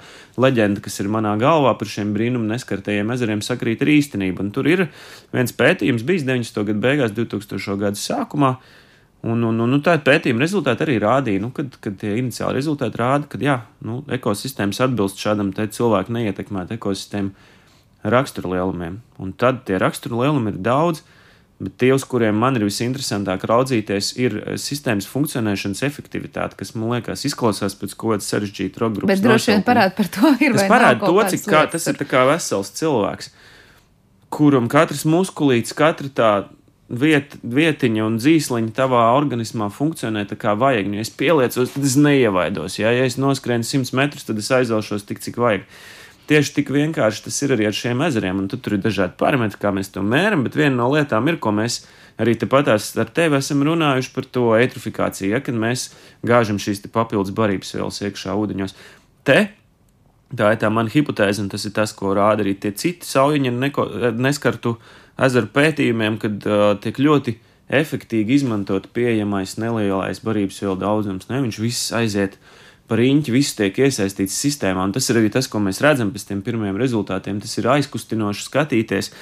leģenda, 0.42 0.82
kas 0.82 0.98
ir 0.98 1.10
manā 1.12 1.36
galvā 1.38 1.76
par 1.78 1.90
šiem 1.90 2.10
brīnumu 2.16 2.50
neskartajiem 2.50 3.14
ezeriem, 3.14 3.44
sakrīt 3.46 3.84
ar 3.84 3.92
īstenību. 3.94 4.42
Un 4.42 4.50
tur 4.54 4.70
ir 4.70 4.88
viens 5.34 5.54
pētījums 5.54 6.02
bijis 6.08 6.26
90. 6.26 6.66
gadu 6.72 6.82
beigās, 6.82 7.14
2000. 7.14 7.78
gadu 7.84 8.02
sākumā. 8.02 8.56
Un, 9.22 9.38
un, 9.46 9.54
un, 9.62 9.78
un 9.78 9.86
tā 9.86 9.94
pētījuma 10.02 10.42
rezultāti 10.42 10.82
arī 10.82 10.98
rādīja, 10.98 11.44
nu, 11.44 11.52
kad, 11.54 11.70
kad 11.78 11.94
tie 12.00 12.16
iniciāli 12.18 12.58
rezultāti 12.58 12.98
rāda, 12.98 13.30
ka 13.30 13.38
jā, 13.38 13.60
nu, 13.86 14.00
ekosistēmas 14.10 14.82
atbilst 14.82 15.22
šādam 15.22 15.54
cilvēku 15.54 16.10
neietekmētu 16.18 16.74
ekosistēmu 16.74 18.10
raksturlielumiem. 18.10 18.98
Un 19.22 19.30
tad 19.38 19.62
tie 19.68 19.78
raksturlielumi 19.78 20.56
ir 20.56 20.58
daudz, 20.66 21.04
uh, 21.04 21.20
Bet 21.62 21.76
tie, 21.78 21.92
uz 21.94 22.02
kuriem 22.08 22.34
man 22.42 22.58
ir 22.58 22.64
visinteresantāk 22.66 23.44
raudzīties, 23.46 24.12
ir 24.18 24.38
eh, 24.40 24.56
sistēmas 24.58 25.06
funkcionēšanas 25.10 25.84
efektivitāte, 25.86 26.58
kas 26.58 26.74
man 26.74 26.96
liekas 26.96 27.22
izklausās 27.28 27.76
pēc 27.78 27.94
kaut 27.94 28.16
kāda 28.16 28.26
sarežģīta 28.26 28.82
roka 28.82 28.98
grupas. 28.98 29.12
Bet 29.12 29.22
droši 29.22 29.52
vien 29.52 29.62
parāda 29.66 29.94
par 29.98 30.10
to, 30.10 30.32
ir 30.42 30.56
tas 30.58 30.66
parāda 30.72 31.06
to, 31.06 31.28
cik 31.34 31.46
kā, 31.52 31.62
tas 31.70 31.86
ir 31.92 32.02
kā 32.10 32.24
vesels 32.32 32.72
cilvēks, 32.80 33.30
kuram 34.32 34.66
katrs 34.72 35.06
muskulīts, 35.06 35.76
katra 35.78 36.10
tā 36.10 36.32
viet, 36.92 37.36
vietiņa 37.42 38.04
un 38.06 38.18
dzīsliņa 38.20 38.74
tavā 38.76 39.06
organismā 39.16 39.68
funkcionē 39.72 40.26
tā 40.28 40.38
kā 40.40 40.56
vajag. 40.58 40.90
Nu, 40.90 40.98
ja 40.98 41.06
es 41.06 41.12
pieliecos, 41.14 41.74
tad 41.74 41.88
es 41.88 41.96
neievaidos. 42.00 42.78
Ja, 42.80 42.92
ja 42.94 43.06
es 43.08 43.18
noskrienu 43.20 43.66
100 43.66 43.96
metrus, 43.96 44.26
tad 44.28 44.40
es 44.42 44.50
aizelšos 44.52 45.06
tik, 45.08 45.22
cik 45.24 45.38
vajag. 45.40 45.66
Tieši 46.32 46.54
tik 46.56 46.70
vienkārši 46.72 47.26
tas 47.26 47.38
ir 47.44 47.52
arī 47.52 47.66
ar 47.68 47.74
šiem 47.76 48.00
ezeriem, 48.06 48.38
un 48.40 48.46
tur 48.48 48.72
ir 48.72 48.80
dažādi 48.80 49.18
parametri, 49.20 49.58
kā 49.60 49.68
mēs 49.74 49.90
to 49.92 50.00
mēram, 50.00 50.46
bet 50.46 50.54
viena 50.56 50.78
no 50.78 50.86
lietām 50.94 51.26
ir, 51.28 51.36
ko 51.36 51.52
mēs 51.52 51.82
arī 52.22 52.38
tepatās 52.40 52.86
ar 52.96 53.10
tevi 53.12 53.36
esam 53.36 53.60
runājuši 53.68 54.12
par 54.14 54.28
to 54.32 54.46
eitrofikāciju, 54.56 55.34
ja, 55.34 55.42
kad 55.44 55.58
mēs 55.60 55.90
gāžam 56.24 56.56
šīs 56.62 56.80
papildus 56.94 57.34
barības 57.36 57.74
vielas 57.76 58.00
iekšā 58.00 58.38
ūdeņos. 58.44 58.78
te. 59.28 59.42
Tā 60.32 60.54
ir 60.54 60.60
tā 60.62 60.70
mana 60.72 60.88
hipotēze, 60.88 61.42
un 61.44 61.50
tas 61.52 61.66
ir 61.68 61.74
tas, 61.76 61.92
ko 61.92 62.14
rāda 62.16 62.40
arī 62.40 62.54
tie 62.56 62.70
citi 62.72 63.04
saujiņa 63.04 63.50
neko, 63.52 63.84
neskartu 64.16 64.78
ezeru 65.20 65.50
pētījumiem, 65.52 66.16
kad 66.16 66.46
uh, 66.48 66.62
tiek 66.80 66.96
ļoti 66.96 67.34
efektīvi 67.68 68.38
izmantot 68.38 68.88
pieejamais 68.96 69.58
nelielais 69.60 70.22
barības 70.24 70.62
vielu 70.64 70.78
daudzums. 70.80 71.28
Ne? 71.28 71.42
Viņš 71.44 71.60
viss 71.60 71.92
aiziet 71.92 72.38
par 72.90 73.00
īņķi, 73.02 73.32
viss 73.34 73.56
tiek 73.58 73.78
iesaistīts 73.84 74.36
sistēmā, 74.44 74.84
un 74.84 74.92
tas 74.94 75.08
ir 75.10 75.20
arī 75.20 75.30
tas, 75.32 75.48
ko 75.50 75.60
mēs 75.62 75.80
redzam 75.84 76.10
pēc 76.12 76.26
tiem 76.28 76.42
pirmiem 76.44 76.78
rezultātiem. 76.80 77.40
Tas 77.42 77.54
ir 77.60 77.68
aizkustinoši 77.72 78.46
skatīties, 78.48 79.12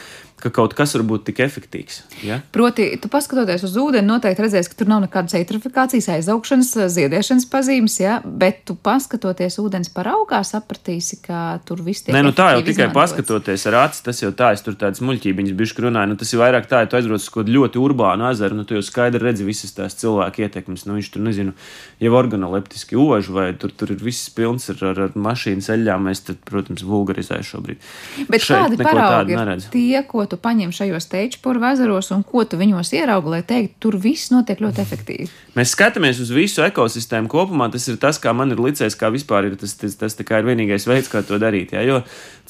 ka 0.42 0.52
kaut 0.54 0.74
kas 0.78 0.94
var 0.96 1.04
būt 1.06 1.26
tik 1.28 1.40
efektīvs. 1.44 2.00
Ja? 2.26 2.40
Proti, 2.54 2.86
tu 3.00 3.10
paskatoties 3.12 3.64
uz 3.66 3.76
ūdeni, 3.80 4.06
noteikti 4.08 4.44
redzēsi, 4.44 4.72
ka 4.72 4.80
tur 4.80 4.90
nav 4.90 5.02
nekādas 5.04 5.36
eitrifikācijas, 5.38 6.08
aizaugšanas, 6.16 6.72
ziedēšanas 6.96 7.48
pazīmes, 7.52 7.98
ja? 8.02 8.18
bet 8.24 8.62
tu 8.68 8.76
paskatoties 8.76 9.58
ūdens 9.62 9.92
paraugā, 9.94 10.42
sapratīsi, 10.46 11.20
ka 11.26 11.60
tur 11.68 11.82
viss 11.86 12.06
tiek. 12.06 12.14
Nē, 12.16 12.24
nu 12.26 12.34
tā 12.36 12.52
jau 12.54 12.62
tikai 12.64 12.88
izmantots. 12.88 13.14
paskatoties 13.14 13.66
ar 13.70 13.78
aci, 13.84 14.04
tas 14.08 14.22
jau 14.24 14.32
tā, 14.36 14.52
es 14.56 14.64
tur 14.66 14.78
tādas 14.80 15.02
muļķībiņas 15.04 15.56
bišķi 15.60 15.86
runāju, 15.86 16.12
nu 16.12 16.20
tas 16.20 16.32
ir 16.34 16.42
vairāk 16.42 16.68
tā, 16.70 16.84
ja 16.84 16.90
tu 16.90 16.98
aizbrauc 16.98 17.20
uz 17.20 17.30
kaut 17.34 17.50
ļoti 17.50 17.80
urbānu 17.82 18.30
ezeru, 18.30 18.58
nu 18.58 18.66
tu 18.68 18.78
jau 18.78 18.84
skaidri 18.86 19.22
redzi 19.22 19.46
visas 19.46 19.74
tās 19.76 19.96
cilvēku 20.00 20.46
ietekmes, 20.46 20.86
nu 20.88 20.96
viņš 20.98 21.12
tur, 21.14 21.24
nezinu, 21.26 21.54
jau 22.00 22.14
organoleptiski 22.20 22.98
ož, 23.00 23.30
vai 23.34 23.50
tur, 23.58 23.74
tur 23.76 23.92
ir 23.94 24.02
viss 24.02 24.30
pilns 24.34 24.70
ar, 24.72 24.80
ar, 24.92 25.02
ar 25.08 25.18
mašīnas 25.18 25.70
eļļām, 25.74 26.08
mēs 26.08 26.24
tad, 26.28 26.40
protams, 26.48 26.84
vulgarizēju 26.86 27.48
šobrīd. 27.50 27.88
Bet 28.30 28.44
Šeit 28.46 28.70
kādi 28.70 28.80
paraugi 28.84 29.36
ir 29.36 29.66
tie, 29.72 30.02
ko 30.08 30.24
tu 30.30 30.38
paņem 30.40 30.72
šajos 30.74 31.08
tečpuru 31.10 31.62
ezeros 31.70 32.10
un 32.14 32.22
ko 32.26 32.44
tu 32.48 32.58
viņos 32.60 32.92
ieraugi, 32.96 33.32
lai 33.34 33.42
teikt, 33.46 33.76
tur 33.82 33.98
viss 34.00 34.30
notiek 34.32 34.62
ļoti 34.62 34.82
efektīvi? 34.84 35.28
Mēs 35.58 35.74
skatāmies 35.74 36.20
uz 36.22 36.30
visu 36.34 36.62
ekosistēmu 36.64 37.30
kopumā. 37.30 37.70
Tas 37.74 37.88
ir 37.90 37.98
tas, 38.02 38.20
kā 38.22 38.32
man 38.36 38.54
ir 38.54 38.62
licies, 38.62 38.96
kā 38.98 39.10
vispār 39.12 39.50
ir 39.50 39.58
tas, 39.60 39.74
tas, 39.80 39.96
tas 39.98 40.16
ir 40.20 40.46
vienīgais 40.46 40.86
veids, 40.88 41.10
kā 41.10 41.24
to 41.26 41.40
darīt. 41.42 41.74
Jā, 41.74 41.82
jo 41.86 42.00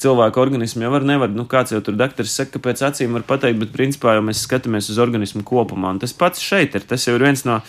cilvēku 0.01 0.41
organismu 0.41 0.85
jau 0.85 0.91
var, 0.93 1.05
nevar, 1.05 1.31
nu 1.33 1.45
kāds 1.49 1.73
jau 1.73 1.79
tur 1.85 1.95
doktors 1.99 2.33
saka, 2.33 2.55
ka 2.55 2.63
pēc 2.67 2.81
acīm 2.89 3.13
var 3.17 3.25
pateikt, 3.27 3.59
bet 3.61 3.73
principā 3.75 4.15
jau 4.17 4.23
mēs 4.25 4.41
skatāmies 4.47 4.89
uz 4.93 4.99
organismu 5.01 5.43
kopumā. 5.47 5.93
Un 5.93 6.01
tas 6.01 6.15
pats 6.17 6.41
šeit 6.41 6.75
ir. 6.77 6.85
Tas 6.89 7.05
jau 7.07 7.15
ir 7.17 7.25
viens 7.27 7.43
no 7.45 7.59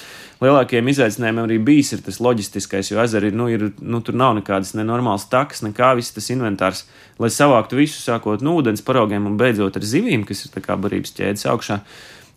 lielākajiem 0.42 0.88
izaicinājumiem 0.92 1.44
arī 1.46 1.58
bijis, 1.62 1.92
ir 1.94 2.04
tas 2.06 2.18
loģistiskais, 2.24 2.90
jo 2.90 3.02
ezeri 3.02 3.30
ir, 3.30 3.36
nu, 3.38 3.48
ir, 3.52 3.68
nu, 3.78 4.00
tur 4.04 4.16
nav 4.18 4.34
nekādas 4.40 4.72
nenormālas 4.78 5.28
takas, 5.30 5.62
nekā 5.66 5.92
viss 5.98 6.14
tas 6.16 6.30
inventārs, 6.34 6.86
lai 7.22 7.30
savāktu 7.30 7.78
visu, 7.78 8.00
sākot 8.02 8.42
no 8.42 8.56
ūdens 8.58 8.82
paraugiem 8.86 9.28
un 9.28 9.38
beidzot 9.40 9.78
ar 9.78 9.86
zivīm, 9.86 10.26
kas 10.28 10.46
ir 10.46 10.56
tā 10.56 10.64
kā 10.64 10.78
barības 10.80 11.14
ķēdes 11.18 11.46
augšā. 11.52 11.78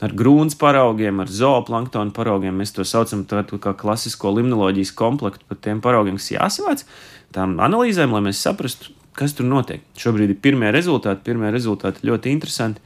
Ar 0.03 0.11
grūns 0.11 0.57
paraugiem, 0.59 1.21
ar 1.23 1.29
zooplanktonu 1.31 2.11
paraugiem. 2.13 2.57
Mēs 2.59 2.75
to 2.75 2.83
saucam 2.83 3.23
par 3.23 3.47
kā 3.47 3.71
klasisko 3.79 4.33
limnoloģijas 4.35 4.91
komplektu, 4.91 5.47
par 5.47 5.61
tiem 5.63 5.79
paraugiem, 5.81 6.19
kas 6.19 6.33
jāsavāc, 6.33 6.83
tām 7.33 7.55
analīzēm, 7.63 8.11
lai 8.11 8.25
mēs 8.27 8.43
saprastu, 8.43 8.91
kas 9.15 9.35
tur 9.35 9.47
notiek. 9.47 9.83
Šobrīd 9.99 10.33
ir 10.33 10.39
pirmie 10.41 10.71
rezultāti, 10.75 11.23
pirmie 11.25 11.51
rezultāti 11.53 12.05
ļoti 12.07 12.33
interesanti. 12.35 12.83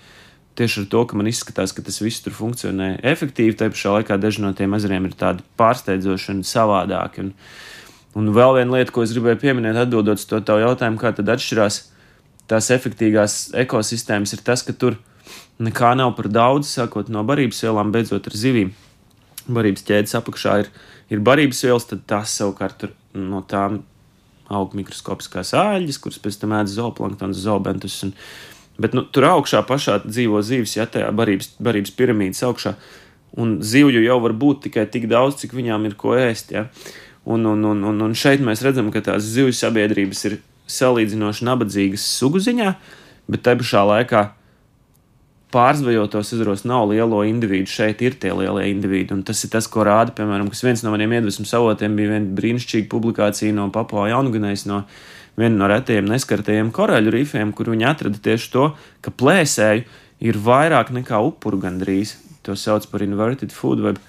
Tieši 0.59 0.83
ar 0.83 0.87
to, 0.91 1.03
ka 1.07 1.17
man 1.17 1.29
izskatās, 1.29 1.71
ka 1.71 1.83
tas 1.85 2.01
viss 2.03 2.23
tur 2.25 2.33
funkcionē 2.35 2.97
efektīvi, 3.07 3.55
tā 3.55 3.69
pašā 3.71 3.93
laikā 3.99 4.17
daži 4.19 4.43
no 4.43 4.51
tiem 4.57 4.73
ezeriem 4.75 5.07
ir 5.07 5.13
tādi 5.19 5.45
pārsteidzoši 5.59 6.33
un 6.33 6.41
savādāki. 6.47 7.23
Un, 7.23 7.29
un 8.19 8.33
vēl 8.35 8.57
viena 8.57 8.79
lieta, 8.79 8.93
ko 8.95 9.05
es 9.05 9.13
gribēju 9.15 9.39
pieminēt, 9.45 9.79
atbildot 9.79 10.19
uz 10.19 10.27
to 10.27 10.41
tavu 10.43 10.65
jautājumu, 10.65 10.99
kā 10.99 11.13
tad 11.15 11.31
atšķirās 11.35 11.79
tās 12.49 12.71
efektīvās 12.75 13.37
ekosistēmas, 13.63 14.33
ir 14.35 14.43
tas, 14.43 14.65
ka 14.65 14.75
tur 14.75 14.97
nekā 15.63 15.93
nav 15.99 16.15
par 16.17 16.27
daudz, 16.33 16.71
sākot 16.73 17.11
no 17.13 17.23
barības 17.27 17.61
vielām, 17.63 17.93
beidzot 17.95 18.27
ar 18.27 18.37
zivīm. 18.41 18.73
Barības 19.49 19.85
ķēdes 19.87 20.17
apakšā 20.19 20.57
ir, 20.63 20.73
ir 21.13 21.23
barības 21.25 21.63
vielas, 21.65 21.87
tad 21.89 22.03
tās 22.09 22.35
savukārt 22.41 22.89
no 23.17 23.41
tām 23.47 23.83
aug 24.49 24.73
mikroskopiskās 24.77 25.53
āļas, 25.57 25.99
kuras 26.01 26.21
pēc 26.21 26.39
tam 26.41 26.55
ēd 26.57 26.71
zooplanktons, 26.71 27.41
zoobentus. 27.43 27.99
Un, 28.07 28.13
bet 28.81 28.95
nu, 28.97 29.03
tur 29.05 29.27
augšā 29.29 29.61
pašā 29.67 29.99
dzīvo 30.05 30.41
zīves, 30.45 30.77
ja 30.77 30.87
tajā 30.89 31.11
barības, 31.15 31.53
barības 31.61 31.93
piramīdas 31.97 32.45
augšā. 32.47 32.75
Un 33.39 33.59
zivju 33.65 34.01
jau 34.03 34.17
var 34.23 34.33
būt 34.41 34.65
tikai 34.67 34.87
tik 34.89 35.05
daudz, 35.11 35.37
cik 35.43 35.53
viņām 35.57 35.85
ir 35.89 35.95
ko 35.99 36.15
ēst. 36.17 36.55
Ja? 36.55 36.65
Un, 37.29 37.45
un, 37.45 37.61
un, 37.71 37.83
un, 37.91 38.01
un 38.07 38.17
šeit 38.17 38.41
mēs 38.41 38.63
redzam, 38.65 38.89
ka 38.93 39.03
tās 39.05 39.27
zivju 39.35 39.53
sabiedrības 39.53 40.25
ir 40.31 40.39
salīdzinoši 40.69 41.45
nabadzīgas 41.45 42.05
sugu 42.17 42.41
ziņā, 42.41 42.73
bet 43.29 43.45
te 43.45 43.55
pašā 43.59 43.85
laikā 43.85 44.23
pārzvejotos 45.53 46.33
ezeros 46.35 46.63
nav 46.69 46.91
lielo 46.91 47.23
individu, 47.25 47.69
šeit 47.69 48.03
ir 48.05 48.17
tie 48.21 48.31
lielie 48.37 48.67
individi. 48.69 49.15
Un 49.15 49.23
tas 49.25 49.41
ir 49.45 49.51
tas, 49.53 49.67
ko 49.71 49.85
rāda, 49.87 50.13
piemēram, 50.17 50.49
kas 50.51 50.61
viens 50.65 50.83
no 50.85 50.93
maniem 50.93 51.15
iedvesmas 51.17 51.53
avotiem 51.57 51.95
bija 51.97 52.13
viena 52.13 52.35
brīnišķīga 52.37 52.89
publikācija 52.91 53.55
no 53.57 53.69
Papua 53.73 54.09
Jaungunējas, 54.11 54.67
no 54.69 54.83
viena 55.39 55.55
no 55.57 55.69
retajiem 55.71 56.09
neskartajiem 56.09 56.69
koraļu 56.75 57.15
rifiem, 57.15 57.53
kur 57.55 57.71
viņi 57.73 57.89
atrada 57.89 58.21
tieši 58.29 58.53
to, 58.53 58.67
ka 59.01 59.13
plēsēju 59.15 59.87
ir 60.29 60.39
vairāk 60.45 60.93
nekā 60.93 61.21
upuru 61.25 61.61
gandrīz. 61.63 62.17
To 62.45 62.55
sauc 62.55 62.85
par 62.91 63.03
inverted 63.03 63.53
food 63.55 63.81
web. 63.83 63.99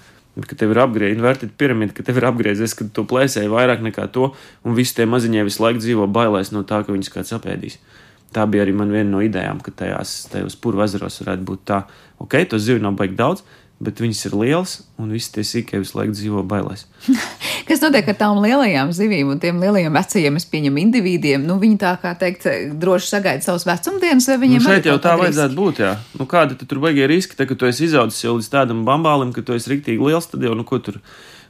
Ka 0.47 0.55
tev 0.55 0.71
ir 0.71 0.79
apgriezta 0.79 1.17
invertēta 1.17 1.57
piramīda, 1.59 1.91
ka 1.97 2.05
tev 2.07 2.21
ir 2.21 2.29
apgriezies, 2.29 2.71
ka 2.77 2.85
tu 2.87 3.03
plēsēji 3.03 3.51
vairāk 3.51 3.81
nekā 3.83 4.05
to, 4.15 4.29
un 4.63 4.77
visi 4.77 4.95
tie 4.95 5.03
maziņie 5.09 5.43
visu 5.43 5.59
laiku 5.63 5.81
dzīvo 5.83 6.07
bailēs 6.07 6.53
no 6.55 6.63
tā, 6.67 6.79
ka 6.85 6.95
viņus 6.95 7.11
kāds 7.11 7.33
apēdīs. 7.35 7.81
Tā 8.31 8.45
bija 8.47 8.63
arī 8.63 8.75
viena 8.77 9.09
no 9.11 9.19
idejām, 9.23 9.59
ka 9.63 9.73
tajās, 9.75 10.29
tajos 10.31 10.55
purva 10.55 10.87
ezeros 10.87 11.19
varētu 11.19 11.47
būt 11.47 11.65
tā, 11.67 11.81
ok, 12.23 12.37
to 12.47 12.59
zivju 12.59 12.83
nav 12.83 12.95
baigi 12.99 13.17
daudz, 13.19 13.43
bet 13.81 13.99
viņas 14.01 14.21
ir 14.29 14.35
lielas, 14.37 14.75
un 15.01 15.09
visi 15.11 15.31
tie 15.33 15.43
sīkie 15.47 15.79
visu 15.81 15.97
laiku 15.97 16.13
dzīvo 16.13 16.43
bailēs. 16.47 16.85
Kas 17.67 17.81
notiek 17.81 18.07
ar 18.11 18.17
tām 18.19 18.39
lielajām 18.43 18.91
zivīm 18.93 19.31
un 19.33 19.41
tiem 19.41 19.59
lielajiem 19.61 19.95
vecajiem, 19.97 20.37
es 20.37 20.45
pieņemu, 20.51 20.81
individiem? 20.83 21.43
Nu, 21.47 21.57
viņi 21.61 21.79
tā 21.81 21.95
kā 22.01 22.13
teikt, 22.19 22.45
droši 22.81 23.09
sagaida 23.09 23.45
savus 23.45 23.65
vecumdienas, 23.67 24.29
vai 24.29 24.37
viņiem 24.43 24.61
Nu, 24.61 24.69
arī 24.69 24.79
šeit 24.79 24.89
jau 24.91 24.97
tā 25.01 25.15
vajadzētu 25.19 25.57
būt. 25.57 25.81
Jā. 25.85 25.91
Nu, 26.19 26.29
kādi 26.29 26.59
tad 26.59 26.69
tur 26.69 26.81
baigie 26.83 27.09
riski? 27.09 27.37
Tā, 27.37 27.49
ka 27.49 27.57
tu 27.57 27.69
esi 27.69 27.87
izaudzis 27.89 28.21
jau 28.25 28.37
līdz 28.37 28.51
tādam 28.53 28.85
bambālim, 28.87 29.33
ka 29.35 29.43
tu 29.45 29.57
esi 29.57 29.73
riktīgi 29.73 30.11
liels, 30.11 30.29
tad 30.29 30.45
jau 30.45 30.53
nu, 30.57 30.67
ko 30.67 30.81
tur 30.83 31.01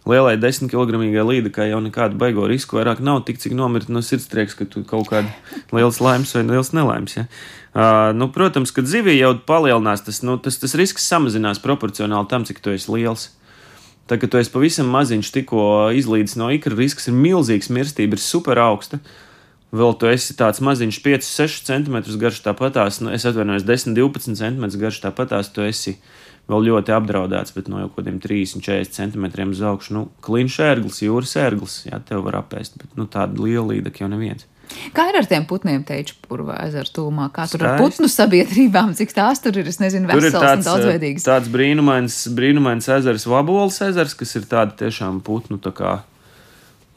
lielai 0.10 0.36
desmit 0.42 0.74
līde, 0.74 1.52
kā 1.54 1.68
jau 1.70 1.80
nekādu 1.84 2.18
baigo 2.18 2.48
risku 2.50 2.78
vairāk 2.78 3.00
nav, 3.00 3.24
tik 3.26 3.38
cik 3.42 3.54
nomirt 3.54 3.90
no 3.90 4.02
sirdstrieks, 4.02 4.56
ka 4.58 4.66
tu 4.66 4.84
kaut 4.84 5.10
kāda 5.12 5.30
liels 5.72 6.02
laimes 6.02 6.34
vai 6.36 6.44
liels 6.44 6.74
nelaimes. 6.74 7.18
Ja? 7.18 7.26
Uh, 7.72 8.10
nu, 8.18 8.32
protams, 8.34 8.74
kad 8.76 8.90
zivī 8.90 9.20
jau 9.20 9.36
palielinās, 9.48 10.02
tas, 10.04 10.22
nu, 10.26 10.38
tas, 10.42 10.58
tas 10.58 10.74
risks 10.76 11.06
samazinās 11.08 11.62
proporcionāli 11.62 12.28
tam, 12.32 12.48
cik 12.48 12.60
tu 12.60 12.74
esi 12.74 12.92
liels. 12.92 13.30
Tā 14.10 14.18
kā 14.20 14.28
tu 14.28 14.42
esi 14.42 14.52
pavisam 14.52 14.90
maziņš, 14.92 15.30
tikko 15.32 15.64
izlīdis 15.96 16.36
no 16.36 16.50
ikra, 16.52 16.76
risks 16.76 17.08
ir 17.08 17.16
milzīgs, 17.16 17.70
mirstība 17.72 18.18
ir 18.18 18.24
super 18.24 18.60
augsta. 18.60 19.00
Vēl 19.72 19.94
tu 19.96 20.10
esi 20.12 20.36
tāds 20.36 20.60
maziņš, 20.60 20.98
5, 21.06 21.30
6 21.30 21.70
cm 21.70 22.02
garš, 22.20 22.42
tāpatās, 22.44 23.00
nu, 23.00 23.14
es 23.16 23.24
atvainojos, 23.30 23.64
10, 23.64 23.96
12 23.96 24.36
cm 24.36 24.66
garš, 24.82 25.00
tāpatās 25.06 25.54
tu 25.56 25.64
esi 25.64 25.96
vēl 26.52 26.68
ļoti 26.70 26.94
apdraudēts, 26.96 27.56
bet 27.56 27.70
no 27.72 27.80
jau 27.82 27.90
kaut 27.90 28.04
kādiem 28.04 28.20
30, 28.24 28.62
40 28.66 28.96
centimetriem 29.00 29.52
uz 29.56 29.62
augšu. 29.66 29.96
Nu, 29.96 30.06
Kliņš 30.26 30.58
ērglis, 30.68 31.02
jūras 31.06 31.36
ērglis, 31.40 31.78
jā, 31.88 32.00
tev 32.08 32.26
var 32.28 32.42
apēst, 32.44 32.78
bet 32.82 32.94
nu, 33.00 33.08
tāda 33.12 33.40
liela 33.42 33.70
līdeka 33.74 34.04
jau 34.04 34.10
neviens. 34.12 34.48
Kā 34.96 35.10
ir 35.12 35.18
ar 35.20 35.26
tiem 35.28 35.44
putniem 35.50 35.82
teiču 35.84 36.16
purvā 36.24 36.56
ezera 36.64 36.88
tūmā? 36.96 37.26
Kā 37.36 37.44
tur 37.52 37.66
ar 37.66 37.74
Skaisti. 37.74 37.84
putnu 37.84 38.08
sabiedrībām, 38.14 38.94
cik 38.96 39.12
tās 39.18 39.42
tur 39.44 39.58
ir? 39.60 39.68
Es 39.68 39.82
nezinu, 39.84 40.08
Tur 40.08 40.22
ir 40.22 40.30
veselas 40.30 40.40
un 40.40 40.48
tāds, 40.48 40.70
daudzveidīgas. 40.70 41.26
tāds 41.28 41.50
brīnumains, 41.52 42.16
brīnumains 42.38 42.88
ezers, 42.96 43.26
Vabolas 43.28 43.82
ezers, 43.84 44.16
kas 44.16 44.32
ir 44.40 44.48
tāda 44.48 44.72
tiešām 44.80 45.20
putnu 45.28 45.60
tā 45.60 45.74
kā 45.76 45.98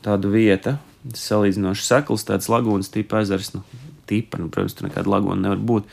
tāda 0.06 0.30
vieta. 0.30 0.76
Salīdzinoši 1.18 1.82
sekls, 1.84 2.22
tāds 2.30 2.46
lagūnas 2.48 2.94
tipa 2.94 3.24
ezers. 3.26 3.50
Nu, 3.56 3.64
tipa, 4.06 4.38
nu, 4.38 4.46
protams, 4.54 4.78
tur 4.78 4.86
nekāda 4.86 5.10
lagūna 5.10 5.42
nevar 5.48 5.58
būt. 5.58 5.90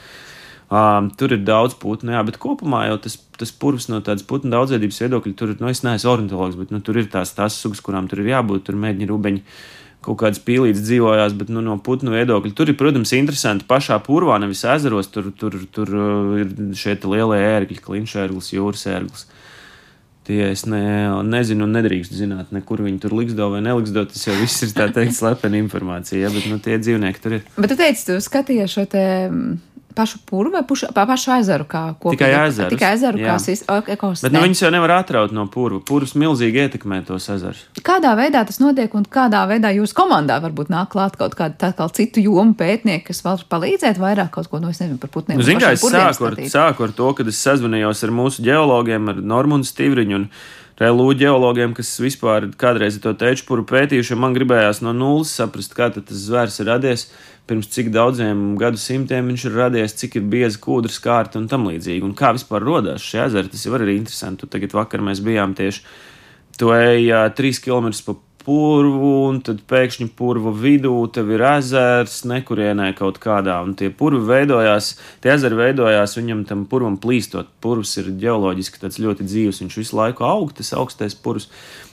Um, 0.71 1.09
tur 1.19 1.33
ir 1.35 1.41
daudz 1.43 1.73
putnu, 1.75 2.13
jā, 2.15 2.21
bet 2.23 2.37
kopumā 2.39 2.85
jau 2.87 2.95
tas, 3.03 3.17
tas 3.35 3.49
purvs 3.51 3.89
no 3.91 3.97
tādas 3.99 4.23
putnu 4.23 4.53
daudzveidības 4.53 5.01
viedokļa, 5.03 5.33
tur, 5.35 5.51
nu, 5.59 5.67
es 5.67 5.81
neesmu 5.83 6.13
ornitologs, 6.13 6.55
bet 6.55 6.71
nu, 6.71 6.79
tur 6.79 7.01
ir 7.01 7.09
tās, 7.11 7.33
tās 7.35 7.57
sugas, 7.59 7.81
kurām 7.83 8.07
tur 8.07 8.21
ir 8.23 8.29
jābūt, 8.31 8.69
tur 8.69 8.77
mēģina 8.79 9.09
rubeņi. 9.11 9.43
Kaut 10.01 10.17
kādas 10.23 10.39
pīlītes 10.41 10.81
dzīvojās, 10.87 11.35
bet 11.37 11.51
nu, 11.51 11.59
no 11.61 11.75
putnu 11.83 12.15
viedokļa 12.15 12.55
tur 12.57 12.71
ir, 12.71 12.77
protams, 12.79 13.11
interesanti 13.13 13.67
pašā 13.67 13.99
purvā, 14.01 14.39
nevis 14.41 14.63
ezeros. 14.65 15.11
Tur, 15.13 15.27
tur, 15.37 15.59
tur 15.75 15.91
uh, 15.93 16.31
ir 16.41 16.55
šie 16.79 16.95
lielie 17.03 17.37
ērgļi, 17.51 17.77
klinšērglis, 17.85 18.53
jūras 18.55 18.87
ērglis. 18.89 19.27
Tie 20.25 20.39
es 20.47 20.63
ne, 20.69 20.81
nezinu, 21.27 21.67
nedrīkst 21.69 22.15
zināt, 22.17 22.49
ne, 22.55 22.63
kur 22.65 22.81
viņi 22.81 23.03
tur 23.03 23.13
liksdo 23.19 23.51
vai 23.53 23.59
neliksdo. 23.65 24.07
Tas 24.09 24.25
jau 24.25 24.39
viss 24.39 24.65
ir 24.65 24.73
tā 24.73 24.87
teikt, 24.95 25.19
slepena 25.19 25.59
informācija, 25.61 26.23
ja, 26.23 26.33
bet 26.33 26.47
nu, 26.49 26.57
tie 26.63 26.79
dzīvnieki 26.81 27.21
tur 27.21 27.37
ir. 27.37 27.45
Bet 27.59 27.75
tu 27.75 27.77
teici, 27.83 28.07
tu 28.07 28.17
skatījies 28.23 28.73
šo 28.79 28.87
te 28.89 29.05
mm, 29.27 29.55
pašu 29.95 30.19
purvu 30.25 30.53
vai 30.55 30.61
pušu, 30.67 30.89
pa, 30.95 31.05
pašu 31.09 31.33
ezeru 31.37 31.65
kā 31.69 31.81
kopīgi? 31.95 32.19
Tikai 32.19 32.47
ezerus, 32.47 32.71
Tikai 32.73 32.91
ezeru 32.95 33.21
jā. 33.21 33.33
kā 33.35 33.83
ekosistēmu. 33.95 34.27
Bet 34.29 34.35
nu, 34.35 34.43
viņus 34.45 34.63
jau 34.63 34.71
nevar 34.73 34.93
atraut 34.99 35.35
no 35.35 35.45
purva. 35.51 35.81
Purvs 35.87 36.13
milzīgi 36.19 36.63
ietekmē 36.65 37.01
tos 37.07 37.27
ezerus. 37.33 37.65
Kādā 37.85 38.13
veidā 38.19 38.43
tas 38.47 38.61
notiek 38.63 38.93
un 38.97 39.05
kādā 39.05 39.43
veidā 39.49 39.73
jūsu 39.75 39.97
komandā 39.97 40.39
varbūt 40.43 40.71
nāk 40.73 40.93
klāt 40.95 41.19
kaut 41.19 41.35
kāda 41.39 41.57
tā 41.65 41.73
kā 41.77 41.89
citu 41.97 42.23
jomu 42.23 42.55
pētnieki, 42.59 43.07
kas 43.11 43.23
var 43.25 43.43
palīdzēt 43.51 44.01
vairāk 44.01 44.33
kaut 44.37 44.51
ko, 44.51 44.63
nu, 44.63 44.71
es 44.71 44.81
nezinu, 44.83 44.99
par 45.01 45.13
putniem. 45.13 45.41
Nu, 45.41 45.47
Ziniet, 45.47 45.65
kā 45.65 45.75
es 45.75 45.85
sāku 45.85 46.31
ar, 46.31 46.39
sāku 46.51 46.87
ar 46.87 46.95
to, 46.97 47.11
kad 47.17 47.29
es 47.31 47.43
sazvanījos 47.43 48.03
ar 48.07 48.15
mūsu 48.15 48.47
geologiem, 48.47 49.11
ar 49.11 49.23
Normūnu 49.35 49.67
Stīvriņu. 49.67 50.19
Un 50.21 50.27
relū 50.81 51.11
ģeologiem, 51.17 51.75
kas 51.77 51.91
vispār 52.01 52.49
kādreiz 52.59 52.97
to 53.01 53.13
teču 53.17 53.45
puru 53.47 53.65
pētījuši, 53.69 54.17
man 54.19 54.35
gribējās 54.37 54.81
no 54.85 54.93
nulles 54.95 55.33
saprast, 55.37 55.75
kā 55.77 55.91
tas 55.93 56.25
zvērs 56.25 56.61
ir 56.61 56.71
radies, 56.71 57.07
pirms 57.51 57.67
cik 57.67 57.89
daudziem 57.91 58.55
gadsimtiem 58.59 59.27
viņš 59.27 59.45
ir 59.49 59.57
radies, 59.59 59.95
cik 59.99 60.15
ir 60.21 60.27
bieza 60.31 60.59
kūdras 60.63 61.01
kārta 61.03 61.35
un 61.41 61.49
tam 61.51 61.67
līdzīgi, 61.67 62.05
un 62.07 62.15
kā 62.15 62.31
vispār 62.37 62.63
rodās 62.63 63.03
šie 63.03 63.25
ezeri. 63.25 63.51
Tas 63.51 63.65
jau 63.67 63.75
arī 63.75 63.97
interesanti. 63.99 64.45
Tu 64.45 64.51
tagad 64.53 64.75
vakar 64.77 65.03
mēs 65.03 65.19
bijām 65.25 65.55
tieši, 65.57 65.83
tu 66.55 66.71
ejā 66.71 67.25
trīs 67.35 67.59
km 67.59 67.91
pa 68.07 68.15
purvu, 68.41 69.11
un 69.27 69.41
tad 69.45 69.59
pēkšņi 69.69 70.07
purva 70.17 70.53
vidū 70.55 70.93
tev 71.13 71.29
ir 71.35 71.43
ezers, 71.51 72.21
nekurienē 72.29 72.87
kaut 72.97 73.19
kādā, 73.21 73.59
un 73.65 73.75
tie 73.77 73.91
purvi 73.93 74.23
veidojās, 74.31 74.95
tie 75.21 75.35
ezeri 75.35 75.59
veidojās 75.59 76.17
viņam 76.17 76.45
tam 76.49 76.63
purvam 76.71 76.97
plīstot. 77.01 77.51
Purvs 77.61 77.97
ir 78.01 78.13
ģeoloģiski 78.23 78.81
tāds 78.81 79.01
ļoti 79.03 79.27
dzīves, 79.27 79.61
viņš 79.65 79.77
visu 79.83 79.99
laiku 79.99 80.25
aug, 80.25 80.55
tas 80.57 80.73
augstais 80.77 81.17
purvs, 81.19 81.51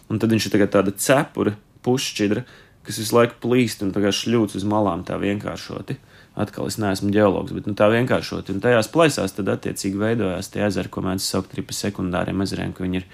un 0.08 0.22
tad 0.22 0.32
viņš 0.32 0.48
ir 0.48 0.56
tagad 0.56 0.72
tāda 0.78 0.94
cepura, 0.96 1.56
pušķidra, 1.84 2.46
kas 2.88 3.00
visu 3.02 3.16
laiku 3.16 3.38
plīst 3.44 3.84
un 3.84 3.92
šļūts 3.92 4.56
uz 4.58 4.64
malām 4.68 5.04
tā 5.06 5.18
vienkāršoti. 5.20 5.98
Atkal 6.38 6.68
es 6.70 6.78
neesmu 6.78 7.10
ģeologs, 7.12 7.52
bet 7.52 7.66
nu, 7.66 7.74
tā 7.76 7.88
vienkāršoti. 7.90 8.54
Un 8.54 8.62
tajās 8.62 8.88
plaisās 8.94 9.34
tad 9.34 9.50
attiecīgi 9.50 9.98
veidojās 9.98 10.52
tie 10.54 10.62
ezeri, 10.68 10.90
ko 10.92 11.02
mēdz 11.02 11.26
saukt 11.26 11.56
arī 11.56 11.64
par 11.66 11.76
sekundāriem 11.76 12.44
ezeriem, 12.44 12.72
ka 12.76 12.84
viņi 12.86 13.00
ir 13.00 13.08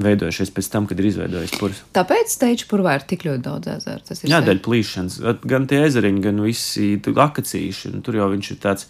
veidojušies 0.00 0.52
pēc 0.56 0.70
tam, 0.72 0.86
kad 0.88 1.02
ir 1.02 1.10
izveidojis 1.10 1.52
purvs. 1.60 1.82
Tāpēc 1.96 2.34
teiču 2.40 2.68
purvā 2.70 2.96
ir 2.96 3.04
tik 3.10 3.26
ļoti 3.28 3.44
daudz 3.44 3.72
ezeru. 3.74 4.04
Tas 4.08 4.22
ir 4.22 4.32
Jā, 4.32 4.40
dēļ 4.46 4.62
plīšanas. 4.64 5.18
Gan 5.52 5.68
tie 5.70 5.82
ezeriņi, 5.84 6.24
gan 6.24 6.40
visi 6.46 6.94
akacīši. 7.26 7.92
Tur 8.06 8.20
jau 8.22 8.30
viņš 8.32 8.52
ir 8.54 8.60
tāds 8.64 8.88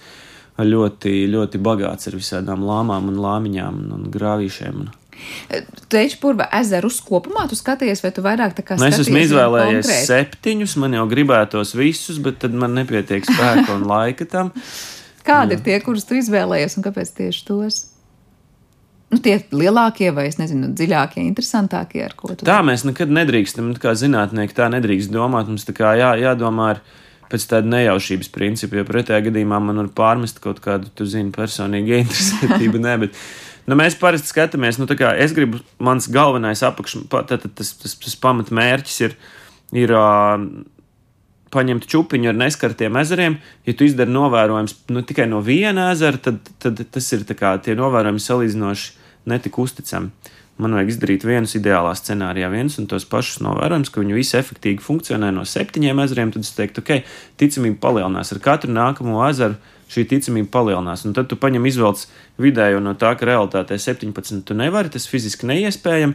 ļoti, 0.61 1.17
ļoti 1.35 1.61
bagāts 1.65 2.11
ar 2.11 2.19
visādām 2.21 2.63
lāmām 2.69 3.11
un 3.11 3.19
lāmiņām 3.25 3.83
un, 3.83 3.93
un 3.99 4.09
grāvīšiem. 4.15 4.85
Un... 4.85 4.95
Teiču 5.91 6.21
purva 6.23 6.47
ezerus 6.61 7.01
kopumā 7.05 7.47
tu 7.51 7.59
skaties, 7.59 8.03
vai 8.05 8.13
tu 8.15 8.25
vairāk 8.25 8.55
tā 8.59 8.65
kā 8.67 8.79
Nu, 8.79 8.87
es 8.87 8.99
esmu 8.99 9.15
skaties 9.15 9.31
izvēlējies 9.31 9.85
konkrēti? 9.85 10.09
septiņus, 10.11 10.77
man 10.83 10.97
jau 10.99 11.07
gribētos 11.11 11.75
visus, 11.79 12.21
bet 12.23 12.41
tad 12.45 12.55
man 12.57 12.77
nepietiek 12.79 13.27
spēka 13.27 13.75
un 13.77 13.87
laika 13.91 14.29
tam. 14.31 14.53
Kādi 15.27 15.59
ir 15.59 15.65
tie, 15.67 15.79
kurus 15.85 16.07
tu 16.09 16.17
izvēlējies 16.19 16.79
un 16.79 16.87
kāpēc 16.87 17.17
tieši 17.19 17.47
tos? 17.49 17.81
Nu, 19.11 19.19
tie 19.19 19.41
lielākie, 19.51 20.13
vai 20.15 20.29
es 20.31 20.39
nezinu, 20.39 20.71
dziļākie, 20.79 21.25
interesantākie, 21.27 22.05
ar 22.07 22.15
ko 22.15 22.31
tu 22.31 22.47
Tā 22.47 22.61
mēs 22.63 22.85
nekad 22.87 23.11
nedrīkstam, 23.11 23.73
kā 23.83 23.97
zinātnieki, 23.99 24.55
tā 24.55 24.69
nedrīkst 24.71 25.11
domāt. 25.11 25.51
Mums 25.51 25.67
tā 25.67 25.75
kā 25.75 25.97
jā, 25.99 26.13
jādomā 26.23 26.69
ar 26.77 26.83
pēc 27.31 27.47
tāda 27.51 27.71
nejaušības 27.73 28.31
principa, 28.35 28.79
jo 28.79 28.87
pretējā 28.87 29.25
gadījumā 29.27 29.59
man 29.67 29.83
var 29.83 29.91
pārmest 29.99 30.39
kaut 30.43 30.63
kādu, 30.63 30.93
tu 30.95 31.07
zini, 31.11 31.35
personīgu 31.35 31.97
interesētību. 32.05 32.83
Nē, 32.87 32.95
bet 33.03 33.19
nu, 33.71 33.79
mēs 33.79 33.97
parasti 34.01 34.33
skatāmies, 34.33 34.81
nu, 34.81 34.89
kā 34.99 35.15
es 35.23 35.35
gribu, 35.37 35.63
mans 35.79 36.11
galvenais 36.11 36.65
apakš, 36.67 36.99
pa- 37.13 37.23
tātad 37.29 37.55
tas, 37.55 37.73
tas, 37.79 37.95
tas 38.03 38.19
pamatmērķis 38.21 39.01
ir, 39.07 39.17
ir 39.79 39.95
ā, 39.95 40.05
paņemt 41.55 41.87
čūpiņu 41.91 42.31
ar 42.31 42.39
neskartiem 42.39 42.99
ezeriem. 43.01 43.39
Ja 43.67 43.75
tu 43.75 43.87
izdari 43.87 44.13
novērojums 44.15 44.77
nu, 44.95 45.03
tikai 45.07 45.27
no 45.31 45.41
viena 45.45 45.91
ezera, 45.95 46.21
tad, 46.23 46.43
tad 46.63 46.83
tas 46.95 47.09
ir 47.17 47.25
kā 47.39 47.57
tie 47.63 47.75
novērojumi 47.79 48.23
salīdzinoši 48.23 48.93
netik 49.31 49.59
uzticami. 49.61 50.13
Man 50.61 50.77
vajag 50.77 50.91
izdarīt 50.93 51.25
vienus 51.25 51.55
ideālā 51.57 51.95
scenārijā, 51.97 52.51
viens 52.53 52.75
un 52.81 52.87
tos 52.91 53.07
pašus 53.09 53.41
novērojumus, 53.47 53.91
ka 53.93 54.03
viņi 54.03 54.17
visi 54.19 54.37
efektīvi 54.37 54.83
funkcionē 54.85 55.31
no 55.33 55.47
septiņiem 55.49 56.03
ezeriem. 56.05 56.33
Tad 56.35 56.45
es 56.45 56.53
teiktu, 56.57 56.85
ok, 56.85 57.07
ticamība 57.41 57.81
palielinās 57.87 58.35
ar 58.35 58.43
katru 58.45 58.75
nākamo 58.77 59.23
ezeru. 59.31 59.57
Šī 59.91 60.05
ticamība 60.07 60.53
palielinās, 60.55 61.03
un 61.09 61.17
tad 61.17 61.27
tu 61.31 61.39
paņem 61.41 61.65
izvēles 61.67 62.07
vidējo 62.39 62.79
no 62.85 62.95
tā, 62.99 63.17
ka 63.19 63.27
realitātē 63.27 63.79
17 63.81 64.45
tu 64.47 64.55
nevari, 64.55 64.93
tas 64.93 65.09
fiziski 65.11 65.49
neiespējami. 65.51 66.15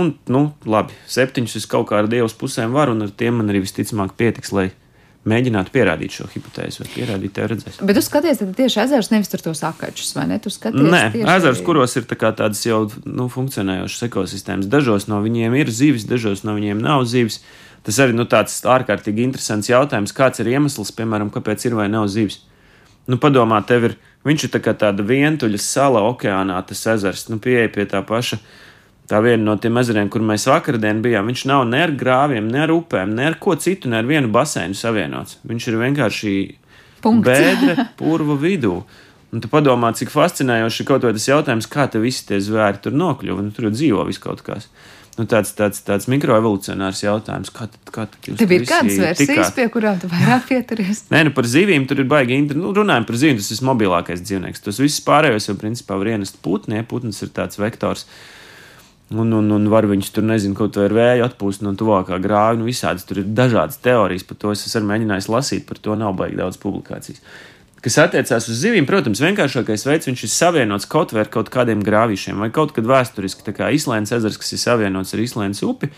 Un, 0.00 0.14
nu, 0.32 0.46
labi, 0.64 0.96
septiņus 1.12 1.58
es 1.60 1.68
kaut 1.68 1.90
kā 1.90 1.98
ar 2.00 2.08
dievas 2.08 2.32
pusēm 2.40 2.72
varu, 2.72 2.94
un 2.96 3.04
ar 3.04 3.10
tiem 3.12 3.36
man 3.36 3.52
arī 3.52 3.60
visticamāk 3.66 4.14
pietiks, 4.16 4.54
lai 4.56 4.70
mēģinātu 5.28 5.70
pierādīt 5.74 6.16
šo 6.16 6.26
hipotēzi, 6.32 6.80
vai 6.82 6.88
pierādīt, 6.90 7.32
tev 7.36 7.50
redzēs. 7.52 7.78
Bet 7.86 7.98
tu 7.98 8.02
skaties 8.02 8.40
tad 8.40 8.54
tieši 8.58 8.80
ezerus, 8.86 9.10
nevis 9.12 9.30
tur 9.30 9.42
tos 9.44 9.62
akačus, 9.66 10.10
vai 10.16 10.26
ne? 10.32 10.38
Tu 10.42 10.50
skaties 10.50 10.88
Nē, 10.88 11.02
ezers, 11.36 11.62
kuros 11.66 11.94
ir 11.98 12.08
tā 12.10 12.18
tādas 12.24 12.62
jau 12.66 12.80
nu, 13.06 13.28
funkcionējošas 13.30 14.08
ekosistēmas. 14.08 14.70
Dažos 14.72 15.06
no 15.10 15.20
viņiem 15.22 15.54
ir 15.60 15.70
zivis, 15.70 16.08
dažos 16.10 16.42
no 16.48 16.56
viņiem 16.58 16.82
nav 16.82 17.04
zivis. 17.10 17.38
Tas 17.86 17.98
arī 18.02 18.16
nu, 18.16 18.26
tāds 18.30 18.60
ārkārtīgi 18.66 19.24
interesants 19.26 19.70
jautājums, 19.70 20.14
kāds 20.14 20.42
ir 20.42 20.50
iemesls, 20.54 20.94
piemēram, 20.96 21.30
kāpēc 21.34 21.68
ir 21.68 21.78
vai 21.78 21.88
nav 21.90 22.08
zivis. 22.10 22.40
Nu, 23.10 23.18
padomā, 23.18 23.58
tev 23.66 23.88
ir, 23.88 23.94
viņš 24.26 24.46
ir 24.46 24.52
tā 24.54 24.60
kā 24.62 24.74
tāda 24.78 25.04
vientuļa 25.06 25.58
sala 25.62 26.04
okeānā, 26.06 26.60
tas 26.68 26.84
ezers, 26.94 27.26
nu, 27.32 27.40
pieeja 27.42 27.70
pie 27.74 27.86
tā 27.90 28.02
paša. 28.06 28.38
Tā 29.10 29.18
viena 29.20 29.42
no 29.42 29.56
tiem 29.60 29.76
ezeriem, 29.80 30.08
kur 30.08 30.22
mēs 30.24 30.46
vakardien 30.48 31.02
bijām, 31.04 31.26
viņš 31.28 31.42
nav 31.50 31.64
ne 31.68 31.82
ar 31.84 31.92
grāviem, 31.98 32.46
ne 32.48 32.62
ar 32.62 32.70
upēm, 32.72 33.10
ne 33.18 33.26
ar 33.32 33.36
ko 33.42 33.56
citu, 33.60 33.90
ne 33.90 33.98
ar 33.98 34.06
vienu 34.08 34.30
baseinu 34.32 34.78
savienots. 34.78 35.40
Viņš 35.48 35.66
ir 35.68 35.78
vienkārši 35.80 36.34
Punkts. 37.02 37.26
bēdre 37.26 37.88
purva 37.98 38.38
vidū. 38.40 38.78
Un 39.32 39.42
tu 39.42 39.48
padomā, 39.50 39.90
cik 39.96 40.12
fascinējoši 40.12 40.82
ir 40.84 40.88
kaut 40.88 41.04
vai 41.08 41.14
tas 41.16 41.26
jautājums, 41.28 41.68
kā 41.72 41.88
te 41.90 42.00
visi 42.00 42.26
tie 42.28 42.38
zvēri 42.40 42.82
tur 42.84 42.94
nokļuva. 42.96 43.44
Nu, 43.44 43.52
tur 43.56 43.70
dzīvo 43.72 44.06
viss 44.08 44.22
kaut 44.22 44.44
kas. 44.46 44.68
Nu, 45.18 45.26
tāds, 45.28 45.50
tāds, 45.52 45.82
tāds 45.84 46.06
mikroevolucionārs 46.08 47.02
jautājums, 47.04 47.50
kā, 47.52 47.66
tad- 47.68 47.90
kā 47.92 48.06
jūs 48.24 48.38
Tev 48.40 48.52
ir 48.56 48.62
kādas 48.64 48.96
versijas, 48.96 49.18
tikāt? 49.28 49.54
pie 49.58 49.66
kurām 49.68 49.98
tu 50.00 50.08
vairāk 50.08 50.46
pieturies? 50.48 51.02
Nē, 51.12 51.24
nu 51.28 51.32
par 51.36 51.44
zivīm 51.44 51.84
tur 51.86 52.00
ir 52.00 52.06
baigi. 52.08 52.32
inter- 52.40 52.56
Nu, 52.56 52.72
runājot 52.72 53.06
par 53.06 53.16
zivīm, 53.20 53.36
tas 53.36 53.50
ir 53.52 53.66
mobilākais 53.68 54.22
dzīvnieks. 54.24 54.62
Tas 54.64 54.78
viss 54.80 55.00
pārējais 55.04 55.48
jau 55.50 55.54
principā 55.60 55.98
var 56.00 56.06
ienest 56.14 56.40
putni. 56.42 56.76
Ja? 56.80 56.82
Putns 56.82 57.20
ir 57.22 57.28
tāds 57.28 57.58
vektors. 57.60 58.06
Un, 59.12 59.28
un, 59.36 59.50
un 59.52 59.68
var 59.68 59.84
viņus 59.84 60.08
tur, 60.16 60.24
nezinu, 60.24 60.54
kaut 60.56 60.74
vai 60.80 60.86
ar 60.88 60.94
vēju 60.96 61.24
atpūst 61.28 61.60
no 61.60 61.74
tuvākā 61.76 62.16
grāva. 62.24 62.56
Nu, 62.56 62.64
visādas 62.64 63.04
tur 63.04 63.18
ir 63.20 63.24
dažādas 63.24 63.76
teorijas 63.84 64.24
par 64.24 64.38
to. 64.40 64.50
Es 64.56 64.64
esmu 64.64 64.88
mēģinājis 64.88 65.28
lasīt, 65.28 65.66
par 65.68 65.76
to 65.76 65.94
nav 65.94 66.16
baigi 66.16 66.36
daudz 66.40 66.56
publikācijas. 66.56 67.20
Kas 67.82 67.96
attiecās 67.98 68.44
uz 68.46 68.60
zivīm, 68.62 68.84
protams, 68.86 69.18
vienkāršākais 69.24 69.82
veids 69.88 70.06
ir 70.06 70.30
savienots 70.30 70.86
kaut 70.86 71.10
vai 71.10 71.24
ar 71.24 71.30
kaut 71.34 71.48
kādiem 71.50 71.80
grāvīšiem, 71.82 72.38
vai 72.38 72.46
kaut 72.54 72.70
kad 72.76 72.86
vēsturiski, 72.86 73.42
tā 73.42 73.54
kā 73.56 73.72
Islēnas 73.74 74.14
ezers, 74.14 74.38
kas 74.38 74.54
ir 74.54 74.60
savienots 74.62 75.10
ar 75.16 75.22
Islēnas 75.24 75.64
upi. 75.66 75.90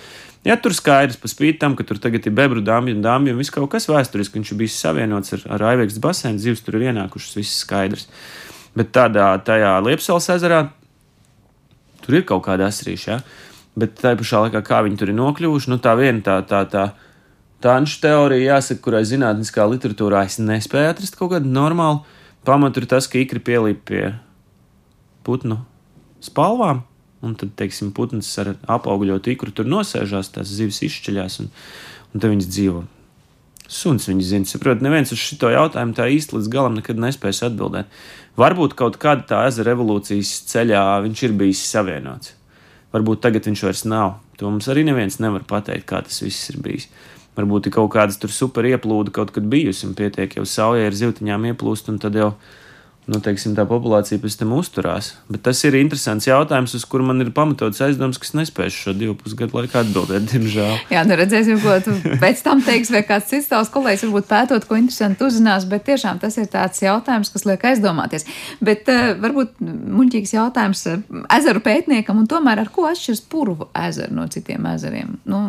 Ja 0.48 0.56
tur 0.56 0.72
skaidrs, 0.76 1.20
pa 1.20 1.28
spīti 1.28 1.60
tam, 1.60 1.76
ka 1.76 1.84
tur 1.84 2.00
tagad 2.00 2.24
ir 2.24 2.32
bebru 2.36 2.64
dāmju 2.64 2.96
un 2.96 3.04
dāmju 3.04 3.36
un 3.36 3.42
viss 3.42 3.52
kaut 3.52 3.68
kas 3.76 3.90
vēsturiski, 3.92 4.40
viņš 4.40 4.54
bijis 4.56 4.80
savienots 4.80 5.36
ar, 5.36 5.44
ar 5.58 5.66
Aiveks 5.74 6.00
basēnu, 6.00 6.40
zivs 6.40 6.64
tur 6.64 6.80
ir 6.80 6.88
ienākušas, 6.88 7.36
viss 7.36 7.60
skaidrs. 7.66 8.08
Bet 8.72 8.94
tādā, 8.96 9.34
tajā 9.44 9.76
Liepsals 9.84 10.32
ezerā 10.32 10.64
tur 12.00 12.16
ir 12.16 12.24
kaut 12.28 12.46
kāda 12.48 12.72
asrīša, 12.72 13.10
ja? 13.12 13.20
bet 13.76 14.00
tā 14.00 14.16
pašā 14.16 14.46
laikā, 14.46 14.64
kā 14.64 14.80
viņi 14.86 15.00
tur 15.00 15.12
ir 15.12 15.20
nokļuvuši, 15.20 15.72
nu 15.72 15.80
tā 15.84 15.98
viena 16.00 16.24
tā, 16.24 16.40
tā, 16.48 16.64
tā, 16.64 16.88
tā 16.88 17.12
anšu 17.70 18.00
teorija, 18.02 18.56
jāsaka, 18.56 18.82
kurai 18.84 19.04
zinātniskā 19.08 19.66
literatūrā 19.70 20.24
es 20.28 20.40
nespēju 20.42 20.90
atrast 20.92 21.18
kaut 21.18 21.32
kādu 21.34 21.50
normālu 21.50 22.02
pamatu, 22.44 22.82
ir 22.82 22.88
tas, 22.90 23.08
ka 23.10 23.20
ikri 23.20 23.40
pielīp 23.42 23.84
pie 23.88 24.02
putnu 25.26 25.62
spalvām. 26.24 26.84
Un 27.24 27.32
tad, 27.40 27.54
teiksim, 27.56 27.94
putns 27.96 28.28
ar 28.42 28.52
apaugļotu 28.68 29.32
ikru 29.32 29.54
tur 29.56 29.68
nosēžās, 29.70 30.34
tās 30.34 30.50
zivis 30.52 30.82
izšķiļās, 30.84 31.38
un, 31.40 31.48
un 32.12 32.20
te 32.20 32.28
viņas 32.28 32.50
dzīvo. 32.50 32.82
Suns 33.64 34.04
viņu 34.10 34.26
zina. 34.28 34.48
Saprotiet, 34.48 34.84
neviens 34.84 35.12
uz 35.14 35.22
šo 35.22 35.48
jautājumu 35.48 35.96
tā 35.96 36.10
īsti 36.12 36.36
līdz 36.36 36.50
galam 36.52 36.76
nekad 36.76 37.00
nespēs 37.00 37.40
atbildēt. 37.46 37.88
Varbūt 38.36 38.76
kaut 38.76 38.98
kādā 39.00 39.24
tā 39.30 39.40
ezera 39.48 39.72
evolūcijas 39.72 40.34
ceļā 40.50 40.82
viņš 41.06 41.24
ir 41.24 41.36
bijis 41.40 41.64
savienots. 41.70 42.34
Varbūt 42.92 43.24
tagad 43.24 43.48
viņš 43.48 43.64
vairs 43.64 43.86
nav. 43.88 44.18
To 44.38 44.50
mums 44.52 44.68
arī 44.68 44.84
neviens 44.84 45.16
nevar 45.22 45.46
pateikt, 45.48 45.88
kā 45.88 46.02
tas 46.04 46.20
viss 46.22 46.52
ir 46.52 46.60
bijis. 46.62 46.90
Varbūt 47.34 47.66
ir 47.66 47.74
kaut 47.74 47.90
kādas 47.94 48.18
tur 48.22 48.30
super 48.30 48.66
ieplūda 48.68 49.10
kaut 49.14 49.32
kad 49.34 49.46
bijusi, 49.50 49.88
un 49.88 49.96
pietiek 49.98 50.36
jau 50.38 50.44
saulē 50.46 50.86
ar 50.86 50.94
zivtiņām 50.94 51.50
ieplūst, 51.50 51.90
un 51.90 51.98
tad 52.02 52.14
jau 52.18 52.34
nu, 53.10 53.18
teiksim, 53.20 53.52
tā 53.56 53.66
populācija 53.68 54.20
pēc 54.22 54.36
tam 54.40 54.54
uzturās. 54.56 55.10
Bet 55.28 55.42
tas 55.44 55.58
ir 55.66 55.76
interesants 55.76 56.28
jautājums, 56.28 56.72
uz 56.78 56.86
kuru 56.88 57.04
man 57.10 57.20
ir 57.20 57.32
pamatots 57.36 57.82
aizdoms, 57.84 58.20
kas 58.20 58.32
nespēšu 58.38 58.80
šo 58.86 58.94
divu 58.96 59.16
pusgadu 59.18 59.58
laikā 59.58 59.82
atbildēt, 59.84 60.28
diemžēl. 60.32 60.72
Jā, 60.94 61.04
nu 61.08 61.18
redzēsim, 61.20 61.60
ko 61.60 61.76
tu 61.84 61.96
pēc 62.22 62.40
tam 62.46 62.64
teiksi, 62.64 62.94
vai 62.96 63.04
kāds 63.08 63.28
cits 63.32 63.50
tavs 63.50 63.72
kolēģis 63.74 64.06
varbūt 64.08 64.30
pētot, 64.30 64.68
ko 64.68 64.80
interesanti 64.80 65.26
uzzinās, 65.26 65.68
bet 65.68 65.84
tiešām 65.90 66.22
tas 66.22 66.38
ir 66.40 66.48
tāds 66.52 66.80
jautājums, 66.84 67.32
kas 67.34 67.48
liek 67.50 67.68
aizdomāties. 67.74 68.28
Bet 68.64 68.88
uh, 68.92 69.12
varbūt 69.20 69.58
muļķīgs 69.60 70.36
jautājums 70.38 70.86
uh, 70.92 71.02
ezeru 71.36 71.60
pētniekam, 71.64 72.24
un 72.24 72.30
tomēr 72.30 72.64
ar 72.64 72.72
ko 72.72 72.88
atšķiras 72.88 73.26
purvu 73.28 73.68
ezeru 73.84 74.16
no 74.16 74.30
citiem 74.32 74.70
ezeriem? 74.72 75.18
Nu, 75.28 75.42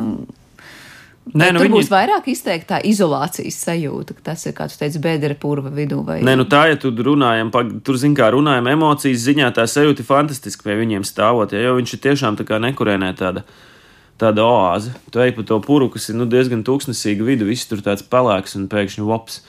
Nē, 1.33 1.49
nu 1.51 1.59
tur 1.59 1.65
viņi- 1.65 1.75
būs 1.79 1.89
vairāk 1.89 2.27
izteikta 2.29 2.77
izolācijas 2.85 3.57
sajūta, 3.65 4.13
ka 4.13 4.21
tas 4.29 4.45
ir, 4.45 4.53
kā 4.53 4.67
tu 4.69 4.77
teici, 4.77 4.99
bedra 5.01 5.33
purva 5.33 5.71
vidū. 5.73 6.03
Vai... 6.05 6.19
Nē, 6.21 6.35
nu 6.37 6.45
tā, 6.45 6.67
ja 6.69 6.77
tu 6.77 6.91
runājam, 6.93 7.49
pag, 7.51 7.71
tur 7.83 7.97
zin 7.97 8.13
kā 8.15 8.29
runājam, 8.31 8.67
emocijas 8.69 9.25
ziņā 9.25 9.49
tā 9.57 9.65
sajūta 9.65 10.03
ir 10.03 10.05
fantastiska 10.05 10.63
pie 10.67 10.77
viņiem 10.83 11.03
stāvot, 11.03 11.51
ja, 11.51 11.63
jo 11.65 11.75
viņš 11.79 11.95
ir 11.97 12.03
tiešām 12.05 12.37
tā 12.37 12.45
kā 12.45 12.61
nekurēnē 12.61 13.15
tāda. 13.17 13.45
Tāda 14.15 14.45
oāze. 14.47 14.93
Tu 15.11 15.19
ej 15.19 15.33
pa 15.35 15.43
to 15.43 15.59
puru, 15.59 15.89
kas 15.91 16.07
ir 16.07 16.15
nu, 16.15 16.23
diezgan 16.23 16.61
tūkstnesīga 16.63 17.25
vidi, 17.27 17.43
viss 17.43 17.67
tur 17.67 17.81
tāds 17.83 17.99
pelēks 17.99 18.55
un 18.55 18.69
pēkšņi 18.71 19.03
vops. 19.03 19.41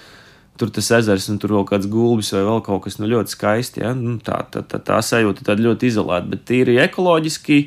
Tur 0.59 0.73
tas 0.75 0.89
ezers 0.91 1.29
un 1.31 1.39
tur 1.39 1.53
vēl 1.55 1.62
kāds 1.69 1.87
gulbis 1.87 2.33
vai 2.35 2.41
vēl 2.43 2.65
kaut 2.67 2.83
kas 2.83 2.99
nu, 2.99 3.07
ļoti 3.07 3.31
skaisti. 3.31 3.85
Ja? 3.85 3.93
Nu, 3.95 4.17
tā, 4.19 4.41
tā, 4.51 4.65
tā, 4.67 4.81
tā 4.83 4.99
sajūta 4.99 5.47
tāda 5.47 5.62
ļoti 5.69 5.87
izolēta, 5.87 6.27
bet 6.33 6.43
tīri 6.51 6.81
ekoloģiski 6.83 7.61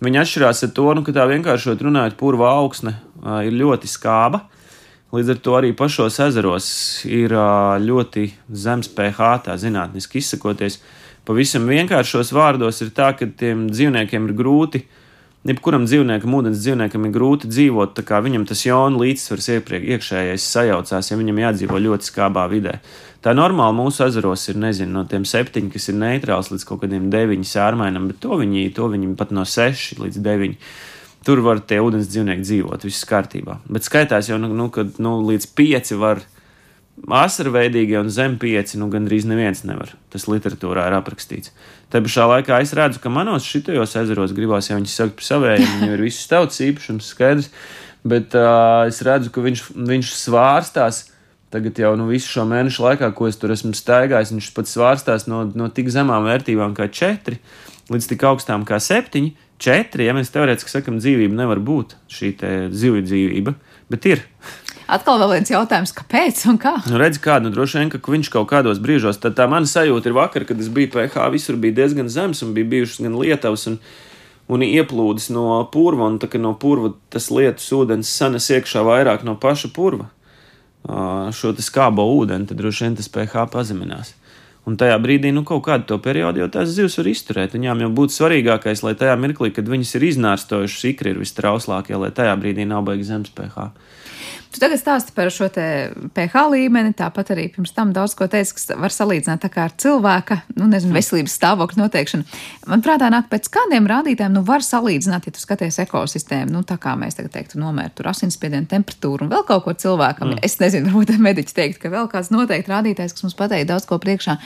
Viņi 0.00 0.22
atšķirās 0.22 0.64
ar 0.64 0.72
to, 0.76 0.86
nu, 0.96 1.04
ka 1.04 1.12
tā 1.12 1.26
vienkāršot 1.28 1.82
runājot, 1.84 2.16
purva 2.20 2.54
augsne 2.60 2.94
uh, 2.96 3.42
ir 3.44 3.56
ļoti 3.56 3.90
skāba. 3.90 4.46
Līdz 5.12 5.34
ar 5.34 5.42
to 5.44 5.56
arī 5.58 5.74
pašos 5.76 6.20
ezeros 6.24 6.70
ir 7.08 7.34
uh, 7.34 7.76
ļoti 7.82 8.30
zems 8.54 8.88
pH, 8.96 9.34
tā 9.48 9.58
zinātniski 9.60 10.22
izsakoties. 10.22 10.78
Pavisam 11.28 11.68
vienkāršos 11.68 12.32
vārdos 12.32 12.80
ir 12.80 12.94
tā, 12.96 13.10
ka 13.18 13.28
tiem 13.28 13.66
dzīvniekiem 13.68 14.30
ir 14.30 14.36
grūti 14.38 14.84
uh, 14.84 14.96
Jebkuram 15.40 15.86
dzīvniekam, 15.88 16.34
ūdens 16.36 16.58
dzīvniekam 16.60 17.06
ir 17.08 17.12
grūti 17.14 17.48
dzīvot, 17.48 17.94
tā 17.96 18.02
kā 18.04 18.18
viņam 18.20 18.42
tas 18.44 18.60
jona 18.66 19.00
līdzsvars 19.00 19.46
iepriekš 19.54 19.86
iekšējais 19.94 20.48
sajaucās, 20.52 21.08
ja 21.08 21.16
viņam 21.16 21.38
jādzīvo 21.40 21.80
ļoti 21.80 22.08
skābā 22.10 22.44
vidē. 22.52 22.74
Tā 23.20 23.34
normāli 23.36 23.76
mūsu 23.76 24.06
ezeros 24.06 24.46
ir, 24.48 24.56
nezinu, 24.60 24.94
no 24.94 25.04
tiem 25.08 25.26
septiņiem, 25.28 25.68
kas 25.74 25.90
ir 25.92 25.98
neitrāls 26.00 26.48
līdz 26.52 26.64
kaut 26.68 26.80
kādiem 26.84 27.10
deviņiem 27.12 27.44
sārmainam, 27.44 28.08
bet 28.08 28.22
to 28.22 28.38
viņi, 28.40 28.70
to 28.76 28.88
viņi 28.88 29.12
pat 29.20 29.34
no 29.36 29.44
seši 29.44 30.00
līdz 30.00 30.22
deviņiem. 30.24 30.70
Tur 31.28 31.42
var 31.44 31.60
tie 31.60 31.82
ūdens 31.84 32.08
dzīvnieki 32.08 32.46
dzīvot, 32.46 32.84
viss 32.88 33.04
kārtībā. 33.04 33.58
Bet 33.68 33.84
skaitās 33.84 34.30
jau, 34.30 34.38
nu, 34.40 34.48
nu 34.56 34.70
kad 34.72 34.96
nu, 35.04 35.18
līdz 35.28 35.50
pieci 35.52 35.98
var 36.00 36.22
asarveidīgie 37.08 37.98
un 38.00 38.08
zem 38.12 38.38
pieci, 38.40 38.78
nu, 38.80 38.88
gandrīz 38.92 39.26
neviens 39.28 39.60
nevar. 39.68 39.92
Tas 40.12 40.24
literatūrā 40.28 40.86
ir 40.88 40.96
aprakstīts. 40.96 41.52
Te 41.92 42.00
pašā 42.00 42.24
laikā 42.30 42.62
es 42.64 42.72
redzu, 42.76 43.02
ka 43.02 43.12
manos 43.12 43.44
šitajos 43.44 43.96
ezeros 44.00 44.34
gribās 44.36 44.70
jau 44.70 44.78
viņus 44.78 44.96
saukt 44.96 45.16
par 45.20 45.28
savējiem, 45.28 45.76
viņiem 45.76 45.94
ir 45.96 46.04
viss 46.08 46.28
tautas 46.30 46.60
īpašums 46.64 47.12
skaidrs, 47.12 47.52
bet 48.00 48.36
uh, 48.38 48.88
es 48.88 49.00
redzu, 49.04 49.32
ka 49.34 49.44
viņš, 49.44 49.64
viņš 49.92 50.12
svārstās. 50.24 51.04
Tagad 51.50 51.78
jau 51.82 51.96
nu, 51.98 52.06
visu 52.06 52.30
šo 52.30 52.44
mēnešu 52.46 52.84
laikā, 52.84 53.10
ko 53.16 53.26
es 53.26 53.38
tur 53.40 53.50
esmu 53.50 53.72
staigājis, 53.74 54.30
viņš 54.36 54.50
pat 54.54 54.70
svārstās 54.70 55.26
no, 55.26 55.42
no 55.50 55.66
tik 55.74 55.90
zemām 55.90 56.28
vērtībām 56.28 56.76
kā 56.78 56.86
4 56.86 57.40
līdz 57.90 58.10
tik 58.12 58.26
augstām 58.28 58.66
kā 58.68 58.78
7. 58.78 59.32
4, 59.60 60.04
ja 60.06 60.14
mēs 60.16 60.30
teorētiski 60.32 60.72
sakam, 60.72 61.00
dzīvība 61.02 61.36
nevar 61.42 61.58
būt 61.60 61.98
šī 62.08 62.30
zivju 62.72 63.02
dzīvība, 63.04 63.52
bet 63.92 64.06
ir 64.08 64.22
atkal 64.90 65.20
vēl 65.20 65.34
viens 65.36 65.50
jautājums, 65.52 65.92
kāpēc 65.94 66.40
un 66.50 66.58
kā? 66.60 66.72
Nu, 66.90 66.98
redz, 67.00 67.20
kādu 67.22 67.48
nu, 67.48 67.54
droši 67.54 67.80
vien, 67.80 67.90
ka 67.92 68.00
viņš 68.00 68.30
kaut 68.34 68.48
kādos 68.50 68.80
brīžos, 68.82 69.20
tad 69.22 69.36
tā 69.38 69.46
mana 69.50 69.68
sajūta 69.68 70.10
ir 70.10 70.16
vakar, 70.16 70.46
kad 70.48 70.62
es 70.62 70.70
biju 70.72 70.90
PH, 70.94 71.28
visur 71.34 71.58
bija 71.60 71.80
diezgan 71.82 72.10
zems 72.10 72.42
un 72.46 72.54
bija 72.56 72.70
bijušas 72.72 73.04
gan 73.04 73.18
lietavas 73.20 73.66
un, 73.70 73.76
un 74.50 74.64
ieplūdes 74.66 75.30
no 75.34 75.60
purva, 75.72 76.08
un 76.10 76.18
tā 76.22 76.30
kā 76.30 76.40
no 76.42 76.54
purva 76.58 76.94
tas 77.12 77.30
lietus 77.30 77.68
ūdens 77.76 78.10
sanes 78.10 78.50
iekšā 78.50 78.82
vairāk 78.86 79.26
no 79.26 79.36
paša 79.38 79.70
purva. 79.76 80.10
Šo 80.86 81.52
skābo 81.60 82.06
ūdeni, 82.16 82.48
tad 82.48 82.58
droši 82.58 82.86
vien 82.86 82.96
tas 82.98 83.10
pH 83.12 83.46
pazeminās. 83.52 84.14
Un 84.68 84.76
tajā 84.80 84.96
brīdī, 85.00 85.30
nu, 85.32 85.42
kaut 85.46 85.62
kādu 85.66 85.86
to 85.88 85.96
periodu 86.04 86.42
jau 86.42 86.48
tās 86.52 86.72
zivs 86.74 86.98
var 87.00 87.08
izturēt. 87.08 87.54
Viņām 87.56 87.80
jau 87.84 87.90
būtu 87.96 88.16
svarīgākais, 88.16 88.82
lai 88.84 88.92
tajā 88.98 89.16
mirklī, 89.20 89.50
kad 89.56 89.68
viņas 89.68 89.94
ir 89.96 90.06
iznārstojušas, 90.10 90.84
ikri 90.92 91.14
ir 91.14 91.20
vistrauslākie, 91.22 91.96
lai 91.96 92.12
tajā 92.14 92.34
brīdī 92.40 92.68
nav 92.68 92.84
beigas 92.88 93.08
zemes 93.08 93.32
pH. 93.34 93.70
Tu 94.50 94.58
tagad 94.58 94.80
stāsti 94.80 95.12
par 95.14 95.28
šo 95.30 95.46
pH 95.50 96.40
līmeni, 96.50 96.90
tāpat 96.98 97.28
arī 97.30 97.44
pirms 97.54 97.70
tam 97.74 97.92
daudz 97.94 98.16
ko 98.18 98.26
teici, 98.30 98.56
kas 98.56 98.72
var 98.82 98.90
salīdzināt 98.90 99.46
ar 99.46 99.74
cilvēka 99.78 100.40
nu, 100.56 100.66
nezinu, 100.72 100.96
veselības 100.96 101.36
stāvokļa 101.38 101.78
noteikšanu. 101.78 102.26
Man 102.72 102.82
prātā 102.82 103.12
nāk, 103.14 103.28
pēc 103.30 103.46
kādiem 103.54 103.86
rādītājiem 103.90 104.34
nu, 104.34 104.42
var 104.46 104.66
salīdzināt, 104.66 105.28
ja 105.28 105.34
tu 105.36 105.42
skaties 105.42 105.78
ekosistēmu, 105.86 106.50
nu, 106.56 106.64
tā 106.66 106.80
kā 106.82 106.96
mēs 106.98 107.20
tagad 107.20 107.36
teiktu, 107.36 107.60
nomērt 107.62 107.94
tur 108.00 108.10
asinsspiedienu, 108.10 108.66
temperatūru 108.70 109.28
un 109.28 109.32
vēl 109.36 109.46
kaut 109.46 109.68
ko 109.68 109.76
cilvēkam. 109.86 110.34
Mm. 110.34 110.42
Es 110.42 110.58
nezinu, 110.58 110.90
varbūt 110.90 111.22
mediķi 111.30 111.54
teikt, 111.54 111.78
ka 111.84 111.94
vēl 111.94 112.10
kāds 112.10 112.34
noteikti 112.34 112.74
rādītājs, 112.74 113.14
kas 113.14 113.28
mums 113.28 113.38
pateikt 113.38 113.70
daudz 113.70 113.86
ko 113.86 114.02
priekšā 114.02 114.40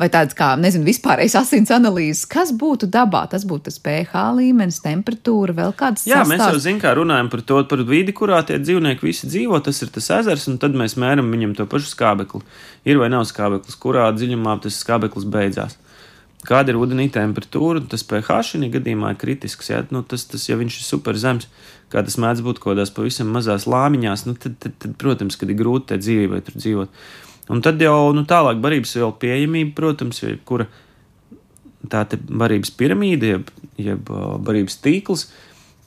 vai 0.00 0.08
tāds 0.12 0.36
kā, 0.38 0.52
nezinu, 0.60 0.86
vispārējais 0.88 1.36
asins 1.40 1.72
analīzes, 1.74 2.24
kas 2.30 2.52
būtu 2.56 2.88
dabā. 2.92 3.24
Tas 3.32 3.46
būtu 3.48 3.68
tas 3.68 3.78
pH 3.82 4.24
līmenis, 4.38 4.80
temperatūra, 4.84 5.56
vēl 5.58 5.76
kāds. 5.78 6.06
Jā, 6.08 6.22
sastāvs. 6.22 6.32
mēs 6.32 6.44
jau 6.46 6.64
zinām, 6.66 6.82
kā 6.82 6.94
runājam 6.98 7.30
par 7.32 7.44
to, 7.48 7.60
par 7.70 7.84
vidi, 7.88 8.16
kurā 8.16 8.42
tie 8.48 8.58
dzīvnieki 8.62 9.08
visi 9.08 9.30
dzīvo. 9.30 9.62
Tas 9.64 9.82
ir 9.84 9.92
tas 9.94 10.10
ezers, 10.20 10.48
un 10.50 10.58
tad 10.62 10.76
mēs 10.78 10.98
mēram 11.00 11.30
viņam 11.32 11.56
to 11.58 11.68
pašu 11.70 11.92
skābekli. 11.92 12.42
Ir 12.88 13.00
vai 13.02 13.12
nav 13.12 13.26
skābeklis, 13.30 13.78
kurā 13.80 14.10
dziļumā 14.16 14.58
tas 14.64 14.80
skābeklis 14.82 15.28
beidzās. 15.28 15.78
Kāda 16.42 16.72
ir 16.72 16.78
ūdenī 16.80 17.04
temperatūra, 17.14 17.84
tas 17.86 18.02
pH 18.02 18.40
šī 18.48 18.66
gadījumā 18.74 19.12
ir 19.12 19.18
kritisks. 19.20 19.68
Ja, 19.70 19.84
nu, 19.94 20.02
tas, 20.02 20.24
tas, 20.26 20.48
ja 20.48 20.56
viņš 20.58 20.80
ir 20.80 20.86
super 20.88 21.14
zems, 21.14 21.46
kā 21.92 22.02
tas 22.02 22.18
mēdz 22.18 22.42
būt 22.42 22.58
kaut 22.58 22.72
kādās 22.72 22.90
pavisam 22.94 23.30
mazās 23.30 23.68
lāmiņās, 23.70 24.24
nu, 24.26 24.34
tad, 24.34 24.56
tad, 24.58 24.74
tad, 24.82 24.96
protams, 24.98 25.38
kad 25.38 25.52
ir 25.52 25.60
grūti 25.60 25.92
tai 25.92 26.00
dzīvībai 26.02 26.40
tur 26.42 26.58
dzīvot. 26.58 26.98
Un 27.50 27.62
tad 27.64 27.80
jau 27.82 28.12
nu, 28.14 28.22
tālāk 28.28 28.60
barības 28.62 28.94
vielu 28.96 29.12
pieejamība, 29.18 29.74
protams, 29.74 30.22
jebkura 30.22 30.68
tā 31.90 32.04
barības 32.28 32.70
piramīda, 32.78 33.34
jeb, 33.34 33.50
jeb 33.80 34.12
barības 34.46 34.78
tīkls, 34.84 35.26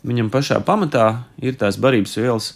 viņam 0.05 0.29
pašā 0.33 0.59
pamatā 0.67 1.07
ir 1.41 1.55
tās 1.59 1.79
barības 1.81 2.17
vielas, 2.19 2.51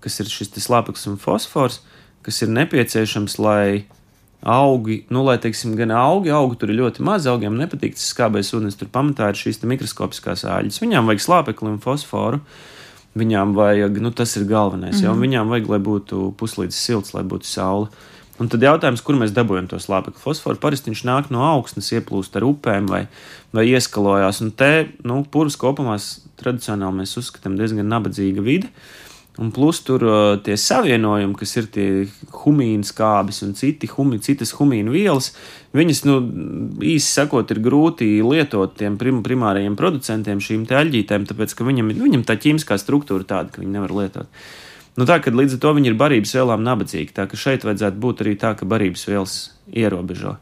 kas 0.00 0.20
ir 0.22 0.30
šis 0.30 0.54
slāpeklis 0.62 1.08
un 1.10 1.18
fosfors, 1.18 1.80
kas 2.22 2.38
ir 2.42 2.52
nepieciešams, 2.54 3.38
lai 3.42 3.86
augi, 4.46 5.00
nu, 5.10 5.24
lai, 5.26 5.36
teiksim, 5.42 5.74
gan 5.78 5.90
augi, 5.90 6.30
augi 6.30 6.58
tur 6.60 6.70
ir 6.70 6.80
ļoti 6.80 7.04
maz, 7.06 7.26
augiem 7.26 7.56
nepatīk 7.58 7.96
tas 7.96 8.06
skābais 8.12 8.52
ūdens, 8.54 8.78
tur 8.78 8.90
pamatā 8.92 9.32
ir 9.32 9.40
šīs 9.40 9.62
mikroskopiskās 9.66 10.44
āļas. 10.46 10.78
Viņām 10.82 11.10
vajag 11.10 11.24
slāpekli 11.24 11.72
un 11.72 11.80
fosforu. 11.82 12.42
Viņām 13.16 13.54
vajag, 13.56 13.96
nu, 14.04 14.10
tas 14.12 14.34
ir 14.36 14.44
galvenais, 14.44 14.98
mm 14.98 14.98
-hmm. 14.98 15.06
jau 15.06 15.14
viņām 15.16 15.48
vajag, 15.48 15.70
lai 15.72 15.78
būtu 15.80 16.34
puslīdz 16.36 16.76
silts, 16.76 17.14
lai 17.14 17.22
būtu 17.24 17.48
saule. 17.48 17.88
Un 18.36 18.50
tad 18.52 18.60
jautājums, 18.60 19.00
kur 19.00 19.16
mēs 19.16 19.32
dabūjam 19.32 19.68
to 19.70 19.78
slāpekli 19.80 20.20
fosforu, 20.20 20.60
parasti 20.60 20.90
viņš 20.90 21.02
nāk 21.08 21.30
no 21.32 21.40
augstnes, 21.46 21.88
ieplūst 21.96 22.36
ar 22.36 22.44
upēm 22.44 22.90
vai, 22.90 23.06
vai 23.56 23.64
ieskalojās. 23.70 24.42
Un 24.44 24.52
te, 24.52 24.70
nu, 25.08 25.22
purvs 25.32 25.56
kopumā 25.60 25.96
tradicionāli 26.36 27.00
mēs 27.00 27.16
uzskatām 27.16 27.56
diezgan 27.56 27.88
nabadzīga 27.88 28.44
vide. 28.44 28.72
Un 29.36 29.50
plus 29.52 29.82
tur 29.84 30.00
uh, 30.08 30.38
tie 30.40 30.54
savienojumi, 30.56 31.36
kas 31.36 31.50
ir 31.60 31.66
tie 31.72 31.86
humīna 32.44 32.86
skābes 32.88 33.42
un 33.44 33.52
citi 33.56 33.88
humi, 33.90 34.16
citas 34.24 34.54
humīna 34.56 34.92
vielas, 34.94 35.34
viņas, 35.76 36.00
nu, 36.08 36.14
īsi 36.80 37.18
sakot, 37.18 37.52
ir 37.52 37.60
grūti 37.64 38.08
lietot 38.24 38.72
tiem 38.80 38.96
prim, 39.00 39.20
primārajiem 39.24 39.76
producentiem, 39.76 40.40
šīm 40.40 40.64
te 40.68 40.78
aļģītēm, 40.80 41.28
tāpēc, 41.28 41.52
ka 41.52 41.68
viņam, 41.68 41.92
viņam 42.00 42.24
tā 42.24 42.38
ķīmiskā 42.40 42.80
struktūra 42.80 43.28
tāda, 43.28 43.52
ka 43.52 43.60
viņi 43.60 43.76
nevar 43.76 43.92
lietot. 43.98 44.40
Nu, 44.96 45.04
tā 45.08 45.20
kā 45.20 45.32
līdz 45.34 45.58
ar 45.58 45.62
to 45.62 45.74
viņi 45.76 45.92
ir 45.92 46.00
barības 46.00 46.32
vielām 46.38 46.64
nabadzīgi. 46.64 47.12
Tā 47.16 47.28
ka 47.28 47.36
šeit 47.36 47.68
vajadzētu 47.68 48.00
būt 48.00 48.24
arī 48.24 48.34
tā, 48.40 48.54
ka 48.56 48.68
barības 48.68 49.04
vielas 49.10 49.38
ierobežo. 49.68 50.38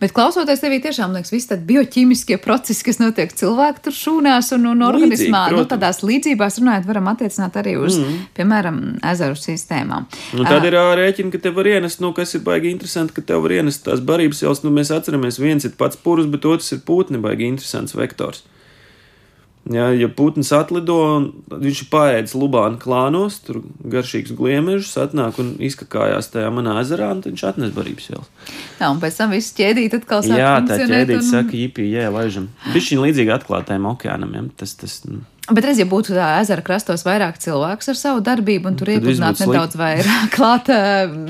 Bet 0.00 0.14
klausoties 0.16 0.62
tevī, 0.62 0.78
tiešām 0.84 1.12
liekas, 1.16 1.32
visi 1.32 1.50
tādi 1.50 1.66
bioķīmiskie 1.68 2.38
procesi, 2.40 2.84
kas 2.86 3.00
notiek 3.00 3.32
cilvēku 3.36 3.82
tur 3.84 3.96
šūnās 3.96 4.52
un, 4.56 4.64
un 4.70 4.84
organismā, 4.86 5.42
Līdzīgi, 5.48 5.60
nu, 5.60 5.68
tādās 5.68 6.00
līdzībās 6.06 6.58
runājot, 6.62 6.86
varam 6.88 7.10
attiecināt 7.12 7.58
arī 7.60 7.74
uz, 7.80 7.98
mm. 8.00 8.18
piemēram, 8.38 8.78
ezeru 9.12 9.36
sistēmām. 9.38 10.08
Nu, 10.38 10.46
tad 10.48 10.62
uh, 10.62 10.68
ir 10.70 10.78
rēķina, 11.02 11.32
ka 11.34 11.42
tev 11.44 11.58
var 11.58 11.68
ienest, 11.74 12.02
nu, 12.04 12.14
kas 12.16 12.36
ir 12.38 12.44
baigi 12.46 12.72
interesanti, 12.72 13.16
ka 13.18 13.26
tev 13.32 13.44
var 13.44 13.58
ienest 13.58 13.84
tās 13.88 14.04
barības 14.04 14.44
vielas. 14.44 14.62
Nu, 14.64 14.72
mēs 14.74 14.92
atceramies, 14.94 15.40
viens 15.42 15.68
ir 15.68 15.76
pats 15.80 16.00
purus, 16.00 16.30
bet 16.32 16.48
otrs 16.48 16.72
ir 16.76 16.84
pūtni, 16.88 17.20
baigi 17.24 17.50
interesants 17.50 17.96
vektors. 17.98 18.46
Ja, 19.68 19.88
ja 19.92 20.08
putns 20.08 20.48
atlido, 20.56 20.96
viņš 21.52 21.82
ir 21.84 21.88
paēdis 21.92 22.34
Lubānu 22.38 22.80
klānos, 22.80 23.36
tur 23.44 23.60
garšīgs 23.92 24.32
gliemežs, 24.38 24.94
atnāk 25.00 25.40
un 25.42 25.54
izkakājās 25.60 26.30
tajā 26.32 26.48
manā 26.54 26.78
ezerā, 26.80 27.10
un 27.12 27.20
viņš 27.26 27.44
atnes 27.50 27.74
barības 27.76 28.08
vielas. 28.08 28.30
Jā, 28.78 28.88
un 28.88 29.02
pēc 29.02 29.18
tam 29.20 29.34
viss 29.36 29.52
ķēdīt 29.58 29.98
atkal 30.00 30.24
sāk 30.24 30.40
Jā, 30.40 30.54
tā 30.68 30.80
ķēdīt 30.84 31.18
un... 31.20 31.26
saka, 31.28 31.56
jipī, 31.58 31.90
jē, 31.92 32.08
laižam. 32.14 32.48
Bišķiņ 32.72 33.02
līdzīgi 33.04 33.34
atklātajam 33.36 33.90
okeānam, 33.92 34.32
ja? 34.38 34.46
tas, 34.56 34.72
tas, 34.80 35.02
nu. 35.04 35.20
Bet, 35.48 35.64
redz, 35.64 35.78
ja 35.80 35.86
būtu 35.88 36.12
tā 36.12 36.26
ezera 36.42 36.60
krastos 36.64 37.06
vairāk 37.06 37.38
cilvēku 37.40 37.86
ar 37.88 37.96
savu 37.96 38.20
darbību, 38.24 38.68
un 38.68 38.74
tur 38.76 38.90
iepludinātu 38.92 39.46
nedaudz 39.46 39.78
vairāk 39.80 40.32
klāt 40.36 40.68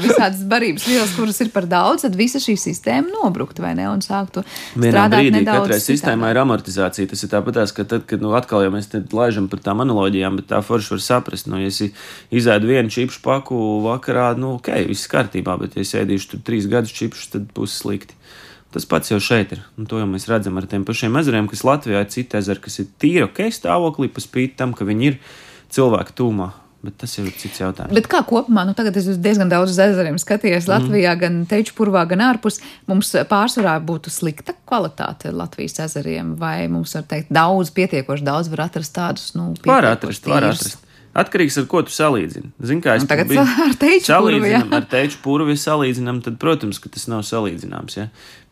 visādas 0.02 0.40
barības 0.50 0.86
vielas, 0.90 1.12
kuras 1.14 1.38
ir 1.44 1.52
par 1.54 1.68
daudz, 1.70 2.02
tad 2.02 2.18
visa 2.18 2.40
šī 2.42 2.56
sistēma 2.58 3.12
nobruktu 3.12 3.62
vai 3.62 3.76
ne 3.78 3.86
un 3.86 4.02
sāktu 4.02 4.42
Vienā 4.74 4.90
strādāt 4.90 5.22
brīdī, 5.22 5.34
nedaudz. 5.36 5.68
Katrai 5.68 5.78
sistēmai 5.84 6.32
ir 6.34 6.42
amortizācija. 6.42 7.12
Tas 7.12 7.22
ir 7.22 7.32
tāpatās, 7.36 7.74
ka 7.76 7.86
tad, 7.86 8.08
kad 8.10 8.24
nu, 8.24 8.34
atkal 8.38 8.66
jau 8.66 8.74
mēs 8.74 8.90
laižam 9.14 9.46
par 9.52 9.62
tām 9.62 9.84
analoģijām, 9.86 10.42
bet 10.42 10.50
tā 10.50 10.62
forši 10.66 10.96
var 10.96 11.04
saprast, 11.06 11.50
nu, 11.52 11.62
ja 11.62 11.70
es 11.70 11.78
izēdu 12.34 12.72
vienu 12.72 12.90
čipšu 12.90 13.22
paku 13.22 13.60
vakarā, 13.86 14.32
nu, 14.40 14.56
ok, 14.58 14.72
viss 14.90 15.10
kārtībā, 15.14 15.54
bet 15.62 15.78
ja 15.78 15.86
es 15.86 15.94
ēdīšu 15.94 16.34
tur 16.34 16.44
trīs 16.50 16.66
gadus 16.70 16.96
čipšus, 16.98 17.30
tad 17.36 17.46
būs 17.54 17.78
slikti. 17.84 18.18
Tas 18.74 18.84
pats 18.84 19.08
jau 19.08 19.16
šeit 19.22 19.54
ir. 19.56 19.64
Un 19.80 19.88
to 19.88 20.00
jau 20.00 20.06
mēs 20.08 20.28
redzam 20.28 20.58
ar 20.60 20.66
tiem 20.68 20.84
pašiem 20.84 21.14
ezeriem, 21.22 21.48
kas 21.48 21.64
Latvijā 21.64 22.02
ir 22.04 22.10
citi 22.12 22.36
ezeri, 22.36 22.60
kas 22.60 22.80
ir 22.82 22.88
tīri 23.00 23.24
ok 23.24 23.46
stāvoklī, 23.54 24.10
pa 24.12 24.20
spīti 24.20 24.58
tam, 24.60 24.74
ka 24.76 24.84
viņi 24.88 25.12
ir 25.12 25.20
cilvēku 25.72 26.16
tūmā. 26.18 26.50
Bet 26.78 26.94
tas 27.00 27.10
ir 27.18 27.26
cits 27.34 27.58
jautājums. 27.58 27.90
Bet 27.96 28.06
kā 28.06 28.20
kopumā, 28.22 28.62
nu 28.68 28.74
tagad 28.78 28.94
es 29.00 29.08
diezgan 29.18 29.48
daudz 29.50 29.72
uz 29.72 29.80
ezeriem 29.82 30.14
skaties 30.22 30.68
Latvijā, 30.70 31.16
mm. 31.16 31.20
gan 31.24 31.38
teču 31.50 31.74
purvā, 31.74 32.04
gan 32.06 32.22
ārpus. 32.28 32.60
Mums 32.86 33.10
pārsvarā 33.26 33.72
būtu 33.82 34.12
slikta 34.14 34.54
kvalitāte 34.68 35.32
Latvijas 35.34 35.80
ezeriem, 35.88 36.36
vai 36.38 36.68
mums 36.70 36.94
var 36.94 37.08
teikt 37.10 37.32
daudz, 37.34 37.72
pietiekoši 37.74 38.28
daudz 38.28 38.52
var 38.52 38.68
atrast 38.68 38.94
tādus, 38.94 39.32
nu, 39.34 39.50
var 39.66 39.90
atrast, 39.90 40.30
var 40.30 40.52
atrast. 40.52 40.84
Atkarīgs 41.18 41.56
ar 41.58 41.64
ko 41.70 41.80
tu 41.82 41.90
salīdzini. 41.90 42.52
Zini, 42.62 42.82
kā 42.84 42.94
es 42.98 43.02
Un 43.02 43.08
tagad 43.10 43.26
biju- 43.30 43.42
ar 43.42 43.72
jā. 43.74 44.04
salīdzinām, 44.12 44.72
ar 44.76 44.84
teiču 44.92 45.18
purvu 45.24 45.50
ja 45.50 45.58
salīdzinām, 45.64 46.20
tad, 46.22 46.36
protams, 46.38 46.78
ka 46.78 46.88
tas 46.94 47.08
nav 47.10 47.24
salīdzināms. 47.26 47.96
Ja? 47.98 48.04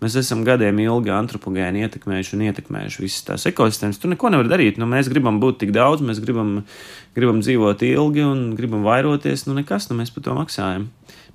Mēs 0.02 0.16
esam 0.18 0.42
gadiem 0.44 0.80
ilgi 0.82 1.12
antropogēni 1.14 1.84
ietekmējuši 1.86 2.34
un 2.36 2.42
ietekmējuši 2.48 3.04
visas 3.04 3.22
tās 3.28 3.46
ekosistēmas. 3.52 4.00
Tu 4.02 4.10
neko 4.10 4.32
nevari 4.34 4.50
darīt. 4.50 4.80
Nu, 4.82 4.88
mēs 4.90 5.08
gribam 5.12 5.38
būt 5.40 5.60
tik 5.62 5.70
daudz, 5.76 6.02
mēs 6.02 6.18
gribam, 6.24 6.64
gribam 7.16 7.40
dzīvot 7.40 7.86
ilgi 7.86 8.26
un 8.26 8.42
gribam 8.58 8.82
vairoties. 8.84 9.46
Nu, 9.46 9.54
nekas, 9.54 9.88
nu, 9.90 9.96
mēs 10.02 10.12
par 10.12 10.26
to 10.26 10.34
maksājam. 10.36 10.88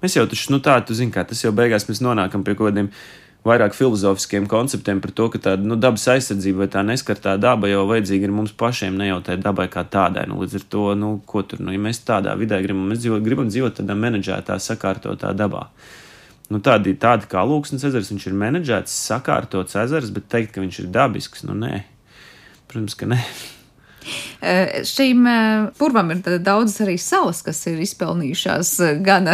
Mēs 0.04 0.16
jau 0.18 0.26
taču, 0.28 0.52
nu, 0.52 0.60
tā, 0.60 0.80
tu 0.86 0.94
zini, 0.98 1.14
kā 1.14 1.24
tas 1.30 1.42
jau 1.44 1.52
beigās 1.54 1.86
mēs 1.90 2.02
nonākam 2.02 2.44
pie 2.44 2.56
kaut 2.58 2.72
kādiem 2.74 2.90
vairāk 3.48 3.74
filozofiskiem 3.74 4.46
konceptiem 4.50 5.02
par 5.02 5.14
to, 5.18 5.28
ka 5.34 5.42
tāda 5.42 5.66
nu, 5.66 5.78
dabas 5.80 6.06
aizsardzība 6.14 6.64
vai 6.64 6.68
tā 6.76 6.84
neskartā 6.86 7.34
daba 7.42 7.70
jau 7.72 7.88
vajadzīga 7.90 8.28
ir 8.28 8.36
mums 8.36 8.54
pašiem, 8.58 8.98
ne 9.00 9.10
jau 9.10 9.22
tai 9.26 9.40
dabai 9.42 9.66
kā 9.72 9.84
tādai. 9.84 10.28
Nu, 10.30 10.42
līdz 10.44 10.60
ar 10.60 10.68
to, 10.76 10.84
nu, 10.98 11.14
ko 11.26 11.42
tur, 11.42 11.64
nu, 11.66 11.74
ja 11.74 11.82
mēs 11.82 12.04
tādā 12.06 12.36
vidē 12.38 12.62
gribam, 12.62 12.86
mēs 12.92 13.02
dzīvo, 13.02 13.22
gribam 13.26 13.50
dzīvot 13.50 13.80
tādā 13.82 13.98
menedžētā, 13.98 14.60
sakārtotā 14.62 15.34
dabā. 15.38 15.68
Nu, 16.52 16.60
tādi, 16.62 16.94
tādi 17.00 17.30
kā 17.32 17.42
Lūksnes 17.48 17.88
ezers, 17.88 18.12
viņš 18.12 18.28
ir 18.28 18.38
menedžēts, 18.38 19.00
sakārtots 19.08 19.80
ezers, 19.86 20.12
bet 20.14 20.28
teikt, 20.30 20.54
ka 20.54 20.62
viņš 20.62 20.84
ir 20.84 20.94
dabisks, 20.94 21.46
nu 21.48 21.56
nē. 21.58 21.82
Protams, 22.68 22.98
ka 23.00 23.10
nē. 23.10 23.24
Eh, 24.42 24.82
Šīm 24.88 25.26
eh, 25.30 25.68
purvam 25.78 26.10
ir 26.16 26.22
daudzas 26.42 26.80
arī 26.82 26.96
salas, 27.02 27.42
kas 27.46 27.60
ir 27.70 27.78
izpelnījušās 27.84 28.72
eh, 28.88 28.96
gan. 29.06 29.28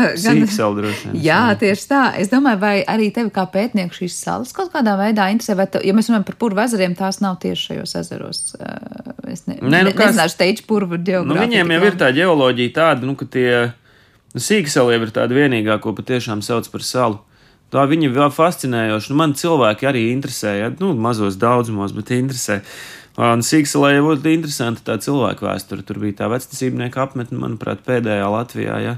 vien. 1.14 1.22
Jā, 1.24 1.42
tieši 1.62 1.88
tā. 1.88 2.02
Es 2.20 2.32
domāju, 2.34 2.60
vai 2.60 2.74
arī 2.84 3.08
tevi 3.16 3.32
kā 3.32 3.46
pētnieku 3.54 3.96
šīs 4.02 4.18
salas 4.26 4.52
kaut 4.58 4.74
kādā 4.76 4.98
veidā 5.00 5.30
interesē, 5.32 5.56
vai, 5.60 5.68
tu, 5.72 5.80
ja 5.88 5.96
mēs 5.96 6.12
runājam 6.12 6.26
par 6.28 6.40
purvu 6.44 6.64
ezeriem, 6.66 6.96
tās 7.00 7.22
nav 7.24 7.40
tieši 7.44 7.70
šajos 7.72 7.96
ezeros. 8.04 8.42
Es 9.32 9.46
ne, 9.48 9.56
Nē, 9.62 9.84
nu 9.88 9.94
kas- 9.96 10.12
nezināšu, 10.16 10.38
teicu 10.44 10.68
purvu 10.68 10.98
Nu, 11.00 11.04
ģeogrāfiju. 11.04 11.46
viņiem 11.48 11.72
jau 11.78 11.84
ir 11.88 11.96
tā 12.04 12.12
ģeoloģija 12.16 12.74
tāda, 12.76 13.08
nu, 13.08 13.16
ka 13.16 13.26
tie 13.26 13.72
nu, 14.36 14.40
sīkseli 14.44 14.98
jau 14.98 15.02
ir 15.08 15.16
tāda 15.16 15.36
vienīgā, 15.36 15.80
ko 15.84 15.96
patiešām 15.96 16.44
sauc 16.44 16.68
par 16.72 16.84
salu. 16.84 17.20
Tā 17.72 17.84
viņi 17.84 18.08
vēl 18.16 18.30
fascinējoši. 18.32 19.10
Nu, 19.12 19.16
man 19.20 19.34
cilvēki 19.36 19.88
arī 19.90 20.06
interesē, 20.14 20.54
ja? 20.60 20.70
nu, 20.80 20.94
mazos 20.96 21.36
daudzumos, 21.36 21.92
bet 21.92 22.14
interesē. 22.16 22.62
Un 23.18 23.42
Sīkselē 23.42 23.96
jau 23.96 24.12
ļoti 24.12 24.36
interesanti 24.38 24.84
tā 24.86 25.00
cilvēku 25.02 25.48
vēsture. 25.48 25.82
Tur 25.86 25.98
bija 26.04 26.20
tā 26.20 26.28
vecticībnieka 26.30 27.02
apmetne, 27.02 27.40
manuprāt, 27.42 27.82
pēdējā 27.88 28.28
Latvijā. 28.30 28.76
Ja? 28.84 28.94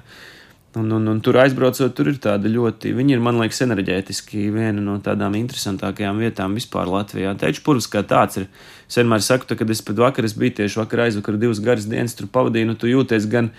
Un, 0.76 0.92
un, 0.92 1.08
un 1.08 1.22
tur 1.24 1.40
aizbraucot, 1.40 1.94
tur 1.96 2.12
ir 2.12 2.20
tāda 2.22 2.52
ļoti, 2.52 2.92
viņi 2.94 3.16
ir, 3.16 3.22
man 3.26 3.40
liekas, 3.40 3.64
enerģētiski 3.66 4.44
viena 4.54 4.84
no 4.84 4.98
tādām 5.02 5.34
interesantākajām 5.40 6.20
vietām 6.22 6.60
vispār 6.60 6.92
Latvijā. 6.92 7.32
Teču 7.40 7.64
purvs 7.66 7.88
kā 7.90 8.04
tāds 8.06 8.44
ir. 8.44 8.46
Es 8.92 9.00
vienmēr 9.00 9.24
saku, 9.26 9.48
tā, 9.50 9.58
kad 9.58 9.72
es 9.72 9.82
pat 9.88 10.04
vakar 10.04 10.28
es 10.28 10.36
biju 10.38 10.60
tieši 10.60 10.82
vakar 10.84 11.08
aizvakar 11.08 11.40
divas 11.42 11.64
garas 11.64 11.88
dienas 11.90 12.14
tur 12.20 12.28
pavadīju, 12.30 12.70
nu 12.70 12.78
tu 12.78 12.92
jūties 12.92 13.26
gan 13.32 13.50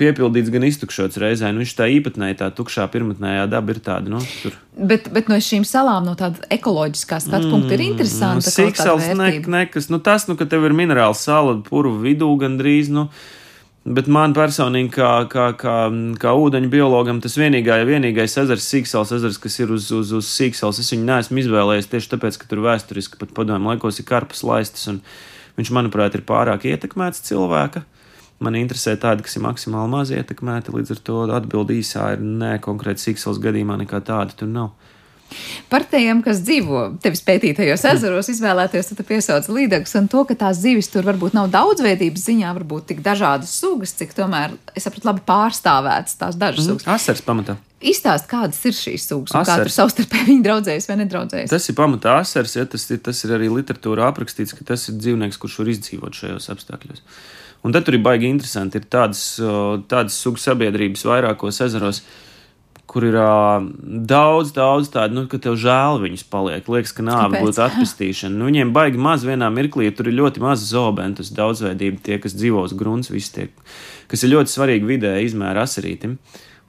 piepildīts, 0.00 0.50
gan 0.52 0.64
iztukšots 0.66 1.18
reizē. 1.20 1.50
Nu, 1.52 1.62
viņš 1.62 1.74
tā 1.78 1.88
īpatnēji, 1.92 2.38
tā 2.40 2.48
tukšā 2.56 2.86
pirmotnējā 2.92 3.46
daba 3.52 3.74
ir 3.74 3.80
tāda, 3.84 4.12
nu, 4.12 4.22
tur. 4.42 4.56
Bet, 4.76 5.10
bet 5.14 5.28
no 5.32 5.36
šīm 5.40 5.66
salām, 5.68 6.06
no 6.08 6.16
tāda 6.18 6.40
ekoloģiskā 6.56 7.20
skatu 7.22 7.50
punkta, 7.52 7.76
ir 7.76 7.84
interesanti. 7.90 8.48
Nu, 8.48 8.54
Sīksels 8.54 9.10
ne, 9.18 9.34
nekas, 9.60 9.90
nu 9.92 10.00
tas, 10.04 10.26
nu, 10.30 10.38
ka 10.40 10.48
tev 10.50 10.64
ir 10.68 10.76
minerāla 10.76 11.16
sala 11.18 11.58
purvu 11.66 12.00
vidū 12.06 12.30
gandrīz, 12.40 12.88
nu, 12.94 13.06
bet 13.84 14.08
man 14.12 14.34
personīgi, 14.36 14.92
kā, 14.96 15.12
kā, 15.32 15.50
kā, 15.60 15.76
kā 16.20 16.34
ūdeņu 16.44 16.72
biologam, 16.72 17.20
tas 17.24 17.36
vienīgā, 17.40 17.80
vienīgais 17.88 18.38
ezers, 18.44 18.68
Sīksels 18.72 19.14
ezers, 19.16 19.40
kas 19.42 19.60
ir 19.60 19.72
uz, 19.76 19.90
uz, 19.96 20.14
uz 20.16 20.32
Sīksels, 20.32 20.80
es 20.82 20.92
viņu 20.94 21.08
neesmu 21.08 21.44
izvēlējies 21.44 21.92
tieši 21.92 22.14
tāpēc, 22.16 22.40
ka 22.40 22.50
tur 22.50 22.64
vēsturiski 22.66 23.20
pat 23.20 23.36
padomju 23.36 23.74
laikos 23.74 24.00
ir 24.00 24.08
karpas 24.08 24.44
laistas, 24.46 24.88
un 24.92 25.00
viņš, 25.60 25.72
manuprāt, 25.76 26.16
ir 26.16 26.26
pārāk 26.28 26.68
ietekmēts 26.72 27.26
cilvēka. 27.28 27.84
Man 28.40 28.56
interesē 28.56 28.94
tādi, 28.96 29.26
kas 29.26 29.36
ir 29.36 29.44
maksimāli 29.44 29.92
maz 29.92 30.10
ietekmēti, 30.16 30.72
līdz 30.72 30.94
ar 30.94 31.00
to 31.04 31.18
atbildi 31.36 31.76
īsā 31.82 32.14
ir 32.14 32.22
nē, 32.24 32.54
konkrēti 32.64 33.10
Sīksels 33.10 33.40
gadījumā 33.42 33.76
nekā 33.82 34.00
tāda 34.06 34.36
tur 34.36 34.48
nav. 34.48 34.72
Par 35.70 35.84
tiem, 35.86 36.22
kas 36.24 36.40
dzīvo 36.42 36.82
tevis 37.04 37.22
pētītajos 37.26 37.84
ezeros, 37.92 38.30
izvēlēties, 38.34 38.90
tad 38.90 39.06
piesauc 39.06 39.46
līdzekļus 39.52 39.96
un 40.00 40.08
to, 40.10 40.24
ka 40.26 40.36
tās 40.40 40.58
zivis 40.62 40.90
tur 40.90 41.06
varbūt 41.06 41.36
nav 41.36 41.50
daudzveidības 41.52 42.24
ziņā, 42.26 42.54
varbūt 42.56 42.88
tik 42.90 43.02
dažādas 43.04 43.52
sugas, 43.60 43.92
cik 43.98 44.16
tomēr, 44.16 44.56
es 44.74 44.88
sapratu, 44.88 45.06
labi 45.10 45.22
pārstāvētas 45.28 46.18
tās 46.20 46.38
dažas 46.40 46.70
sugas. 46.72 46.88
Asars 46.90 47.22
pamatā. 47.26 47.58
Izstāst, 47.80 48.26
kādas 48.28 48.58
ir 48.68 48.74
šīs 48.76 49.06
sugas, 49.08 49.32
kā 49.32 49.60
tur 49.62 49.72
savstarpēji 49.72 50.26
viņi 50.34 50.42
draudzējas 50.44 50.88
vai 50.90 50.98
nedraudzējas. 51.00 51.52
Tas 51.52 51.68
ir 51.70 51.76
pamatā 51.78 52.18
asars, 52.20 52.56
ja 52.58 52.66
tas 52.68 52.84
ir, 52.92 53.00
tas 53.04 53.22
ir 53.24 53.36
arī 53.38 53.48
literatūrā 53.52 54.10
aprakstīts, 54.10 54.52
ka 54.56 54.66
tas 54.68 54.84
ir 54.90 54.98
dzīvnieks, 55.00 55.38
kurš 55.40 55.60
var 55.62 55.70
izdzīvot 55.72 56.18
šajos 56.18 56.50
apstākļos. 56.52 57.04
Un 57.66 57.74
tad 57.76 57.84
tur 57.84 57.98
ir 57.98 58.02
baigi 58.04 58.30
interesanti. 58.30 58.80
Ir 58.80 58.88
tādas, 58.88 59.22
tādas 59.90 60.16
sugu 60.16 60.40
sabiedrības 60.40 61.04
vairākos 61.04 61.60
ezeros, 61.66 62.00
kur 62.90 63.04
ir 63.06 63.14
ā, 63.20 63.60
daudz, 64.10 64.54
daudz 64.56 64.88
tādu, 64.90 65.18
nu, 65.18 65.24
ka 65.30 65.38
tev 65.42 65.58
žēl 65.60 66.00
viņus 66.02 66.24
paliek. 66.32 66.66
Liekas, 66.66 66.94
ka 66.96 67.04
nāve 67.06 67.42
būtu 67.44 67.62
atpestīšana. 67.66 68.34
Nu, 68.34 68.48
viņiem 68.48 68.72
baigi 68.74 69.00
maz 69.00 69.26
vienā 69.28 69.50
mirklī, 69.54 69.90
ja 69.90 69.94
tur 69.94 70.08
ir 70.10 70.16
ļoti 70.18 70.42
maz 70.42 70.64
zoobentus, 70.72 71.32
daudzveidība, 71.36 72.00
tie, 72.06 72.18
kas 72.22 72.34
dzīvo 72.38 72.64
uz 72.66 72.74
grunts, 72.76 73.12
visi 73.12 73.34
tie, 73.36 73.50
kas 74.10 74.24
ir 74.24 74.32
ļoti 74.34 74.54
svarīgi 74.56 74.88
vidē 74.88 75.18
izmēra 75.26 75.68
asarītim. 75.68 76.16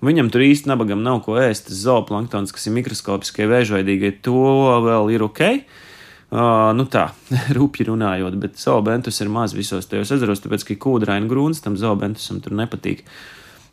Viņam 0.01 0.31
tur 0.33 0.43
īsti 0.43 0.69
nabagam 0.69 1.01
nav 1.05 1.21
ko 1.25 1.37
ēst. 1.37 1.69
Tas 1.69 1.85
zooplanktons, 1.85 2.51
kas 2.53 2.67
ir 2.67 2.75
mikroskopiskie 2.75 3.47
vēžveidīgie, 3.49 4.15
to 4.25 4.43
vēl 4.85 5.13
ir 5.13 5.25
ok. 5.29 5.41
Uh, 5.51 5.87
nu 6.31 6.87
tā, 6.87 7.09
rupji 7.57 7.89
runājot, 7.89 8.39
bet 8.41 8.59
zoobentus 8.61 9.21
ir 9.23 9.31
maz 9.31 9.55
visos 9.57 9.89
tajos 9.91 10.13
ezeros, 10.15 10.43
tāpēc, 10.43 10.65
ka 10.67 10.75
ir 10.75 10.81
kūdraina 10.83 11.29
grūns, 11.31 11.63
tam 11.63 11.77
zoobentusam 11.79 12.39
tur 12.43 12.55
nepatīk. 12.57 13.03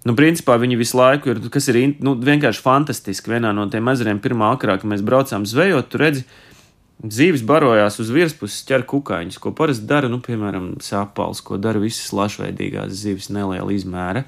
Nu, 0.07 0.15
principā 0.19 0.55
viņi 0.63 0.79
visu 0.79 0.99
laiku 0.99 1.33
ir, 1.33 1.41
kas 1.53 1.67
ir 1.73 1.81
nu, 2.05 2.15
vienkārši 2.23 2.63
fantastiski. 2.63 3.33
Vienā 3.35 3.51
no 3.55 3.65
tiem 3.71 3.89
ezeriem, 3.91 4.21
pirmā 4.23 4.53
akrā, 4.55 4.79
kad 4.79 4.89
mēs 4.89 5.03
braucām 5.05 5.47
zvejot, 5.47 5.91
tur 5.91 6.07
redzi, 6.07 6.23
Zīves 6.99 7.45
barojās 7.47 8.01
uz 8.03 8.09
virspuses, 8.11 8.65
ķer 8.67 8.83
kukaiņus, 8.91 9.37
ko 9.39 9.53
parasti 9.55 9.87
dara, 9.87 10.09
nu, 10.11 10.19
piemēram, 10.19 10.73
sāpals, 10.83 11.39
ko 11.47 11.55
dara 11.63 11.79
visas 11.79 12.11
lašveidīgās 12.11 12.91
zivis 12.91 13.29
neliela 13.31 13.71
izmēra. 13.71 14.25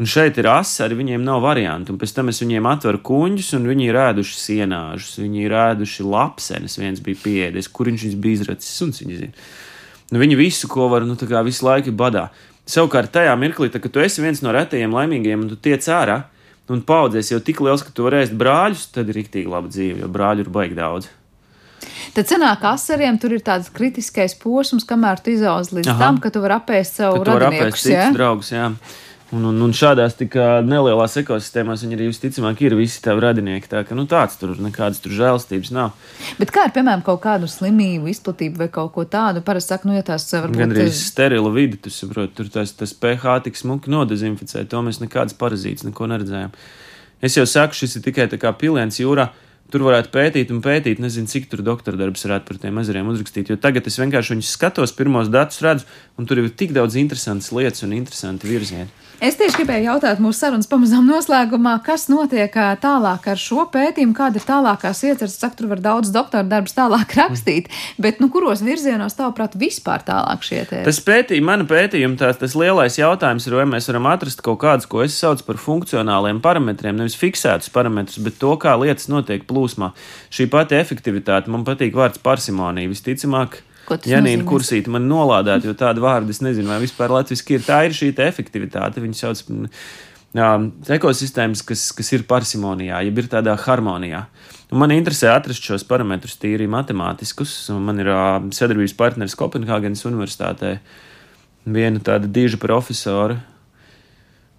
Un 0.00 0.08
šeit 0.08 0.38
ir 0.40 0.48
asari, 0.50 0.96
viņiem 0.98 1.22
nav 1.24 1.42
variantu. 1.44 1.92
Un 1.92 2.00
pēc 2.00 2.14
tam 2.16 2.32
es 2.32 2.40
viņiem 2.42 2.66
atveru 2.70 3.02
kuģus, 3.04 3.52
un 3.58 3.68
viņi 3.70 3.90
ir 3.90 3.98
ēduši 4.02 4.38
sienāžus, 4.40 5.18
viņi 5.20 5.44
ir 5.44 5.54
ēduši 5.60 6.06
lapsenes. 6.08 6.78
Viens 6.80 7.02
bija 7.04 7.20
pieēdies, 7.22 7.68
kur 7.70 7.90
viņš 7.90 8.08
bija 8.16 8.40
izracis, 8.40 8.80
un 8.82 8.94
viņi 8.96 9.20
zina. 9.20 9.46
Nu, 10.12 10.20
viņi 10.20 10.36
visu, 10.40 10.68
ko 10.68 10.88
var, 10.92 11.06
nu, 11.08 11.16
tā 11.16 11.28
kā 11.30 11.44
visu 11.44 11.64
laiku 11.68 11.94
badā. 11.96 12.30
Savukārt, 12.68 13.12
tajā 13.14 13.32
mirklī, 13.40 13.70
tā, 13.72 13.80
kad 13.82 13.92
tu 13.94 14.02
esi 14.02 14.22
viens 14.24 14.42
no 14.44 14.52
retajiem 14.54 14.92
laimīgajiem, 14.94 15.44
un 15.44 15.52
tu 15.52 15.56
tiec 15.60 15.86
ārā, 15.92 16.22
un 16.72 16.82
paudzies 16.88 17.32
jau 17.32 17.40
tik 17.44 17.60
liels, 17.64 17.82
ka 17.84 17.92
tu 17.94 18.06
vari 18.06 18.22
ēst 18.22 18.36
brāļus, 18.38 18.86
tad 18.94 19.10
ir 19.10 19.18
rīktīgi 19.20 19.50
laba 19.50 19.70
dzīve, 19.72 20.02
jo 20.04 20.10
brāļu 20.12 20.46
ir 20.46 20.50
baigi 20.52 20.78
daudz. 20.78 21.08
Tad 22.14 22.28
senāk 22.30 22.62
asariem 22.68 23.16
tur 23.20 23.34
ir 23.34 23.42
tāds 23.44 23.70
kritiskais 23.74 24.36
posms, 24.38 24.84
kamēr 24.88 25.22
tu 25.24 25.32
izauz 25.34 25.72
līdz 25.74 25.90
Aha. 25.94 26.04
Tam, 26.04 26.20
ka 26.22 26.30
tu 26.32 26.42
vari 26.44 26.58
apēst 26.58 27.00
savu 27.00 27.22
Ja? 27.98 28.10
draugus, 28.14 28.52
jā. 28.54 28.68
Un, 29.32 29.46
un, 29.48 29.56
un 29.64 29.70
šādās 29.72 30.18
nelielās 30.68 31.14
ekosistēmās 31.16 31.80
viņi 31.86 31.96
arī 31.96 32.08
visticamāk 32.10 32.58
ir 32.66 32.74
visi 32.76 33.00
tavi 33.00 33.22
radinieki. 33.24 33.70
Tā 33.70 33.80
ka 33.88 33.96
nu, 33.96 34.04
tāds 34.08 34.36
tur 34.36 34.52
nekādas 34.60 35.00
tur 35.00 35.14
žēlstības 35.16 35.70
nav. 35.72 35.94
Bet 36.36 36.52
kā 36.52 36.66
ar, 36.66 36.74
piemēram, 36.74 37.00
kaut 37.06 37.22
kādu 37.24 37.48
slimību 37.48 38.10
izplatību 38.12 38.60
vai 38.60 38.68
kaut 38.74 38.92
ko 38.92 39.06
tādu, 39.08 39.40
parasti 39.46 39.72
saka, 39.72 39.88
nu, 39.88 39.96
ja 39.96 40.04
tās 40.04 40.28
varbūt 40.36 40.60
Gan 40.60 40.76
arī 40.76 40.84
sterila 40.92 41.52
vidi, 41.54 41.80
tu 41.80 41.92
saproti, 41.94 42.36
tur 42.36 42.52
tas, 42.52 42.76
tas 42.76 42.92
pH 42.92 43.38
tik 43.48 43.56
smuki 43.56 43.92
nodezinficē. 43.94 44.66
To 44.68 44.84
mēs 44.84 45.00
nekādas 45.00 45.38
parazītas 45.40 45.88
neko 45.88 46.12
neredzējām. 46.12 46.52
Es 47.24 47.40
jau 47.40 47.48
saku, 47.48 47.78
šis 47.78 47.96
ir 47.96 48.04
tikai 48.10 48.28
tā 48.28 48.36
kā 48.42 48.52
piliens 48.52 49.00
jūrā. 49.00 49.30
Tur 49.72 49.86
varētu 49.86 50.10
pētīt 50.12 50.50
un 50.52 50.60
pētīt, 50.60 50.98
nezinu, 51.00 51.30
cik 51.30 51.46
tur 51.48 51.62
doktora 51.64 51.96
darbs 51.96 52.26
varētu 52.26 52.50
par 52.50 52.58
tiem 52.60 52.80
ezeriem 52.82 53.08
uzrakstīt. 53.08 53.48
Jo 53.48 53.56
tagad 53.56 53.86
es 53.88 53.96
vienkārši 53.96 54.34
viņus 54.34 54.50
skatos, 54.58 54.92
pirmos 54.92 55.32
datus 55.32 55.62
redzu, 55.64 55.88
un 56.20 56.28
tur 56.28 56.42
ir 56.42 56.50
tik 56.52 56.74
daudz 56.76 56.98
interesantas 57.00 57.48
lietas 57.56 57.86
un 57.86 57.94
interesanti 57.96 58.50
virzieni. 58.50 58.92
Es 59.22 59.36
tieši 59.38 59.60
gribēju 59.60 59.84
jautāt 59.86 60.18
mūsu 60.18 60.40
sarunas 60.40 60.66
pamazām 60.66 61.04
noslēgumā, 61.06 61.76
kas 61.86 62.08
notiek 62.10 62.56
tālāk 62.82 63.28
ar 63.30 63.38
šo 63.38 63.68
pētījumu, 63.70 64.16
kāda 64.18 64.40
ir 64.40 64.46
tālākās 64.48 65.04
ieceres. 65.06 65.36
Saka, 65.38 65.54
tur 65.60 65.68
var 65.70 65.78
daudz 65.84 66.10
doktora 66.10 66.42
darbus 66.42 66.74
tālāk 66.74 67.14
rakstīt, 67.20 67.70
bet 68.02 68.18
nu, 68.18 68.26
kuros 68.34 68.64
virzienos 68.66 69.14
tavuprāt 69.14 69.54
vispār 69.62 70.02
tālāk 70.08 70.42
šie 70.42 70.64
tie? 70.66 70.82
Tas 70.88 70.98
pētījums, 71.06 71.46
mana 71.52 71.68
pētījuma, 71.70 72.18
tās, 72.18 72.42
tas 72.42 72.58
lielais 72.58 72.98
jautājums 72.98 73.46
ir, 73.46 73.60
vai 73.60 73.70
mēs 73.76 73.86
varam 73.92 74.10
atrast 74.10 74.42
kaut 74.42 74.58
kādus, 74.66 74.90
ko 74.90 75.06
es 75.06 75.14
saucu 75.14 75.46
par 75.52 75.62
funkcionāliem 75.68 76.42
parametriem, 76.42 76.98
nevis 76.98 77.14
fiksētus 77.22 77.70
parametrus, 77.70 78.18
bet 78.26 78.42
to, 78.42 78.56
kā 78.58 78.74
lietas 78.82 79.06
notiek 79.06 79.46
plūsmā. 79.46 79.94
Šī 80.34 80.50
pati 80.50 80.82
efektivitāte, 80.82 81.46
man 81.54 81.62
patīk 81.68 81.94
vārds 81.94 82.18
parsimonija, 82.26 82.90
visticamāk. 82.90 83.62
Janīna? 83.88 84.46
Kursīte 84.48 84.92
man 84.92 85.08
nolādēt, 85.10 85.66
jo 85.66 85.74
tādu 85.78 86.04
vārdu 86.04 86.32
es 86.34 86.40
nezinu, 86.44 86.70
vai 86.70 86.80
vispār 86.82 87.12
latviešu 87.12 87.56
ir. 87.56 87.66
Tā 87.66 87.82
ir 87.88 87.96
šī 87.96 88.12
te 88.16 88.26
efektivitāte. 88.28 89.02
Viņi 89.02 89.18
sauc 89.18 89.42
par 89.48 89.68
jā, 90.38 90.50
ekosistēmas, 90.96 91.64
kas, 91.66 91.84
kas 91.96 92.12
ir 92.16 92.26
parsimonijā, 92.28 93.02
jeb 93.08 93.22
ir 93.22 93.30
tādā 93.32 93.56
harmonijā. 93.66 94.24
Un 94.72 94.80
man 94.80 94.94
interesē 94.94 95.34
atrast 95.34 95.64
šos 95.68 95.84
parametrus 95.84 96.38
tīri 96.40 96.68
matemātiskus. 96.70 97.54
Man 97.76 98.00
ir 98.00 98.08
sadarbības 98.56 98.96
partneris 98.96 99.36
Kopenhāgenes 99.36 100.06
Universitātē. 100.08 100.78
Viena 101.68 102.00
tāda 102.02 102.26
diža 102.26 102.58
profesora, 102.58 103.36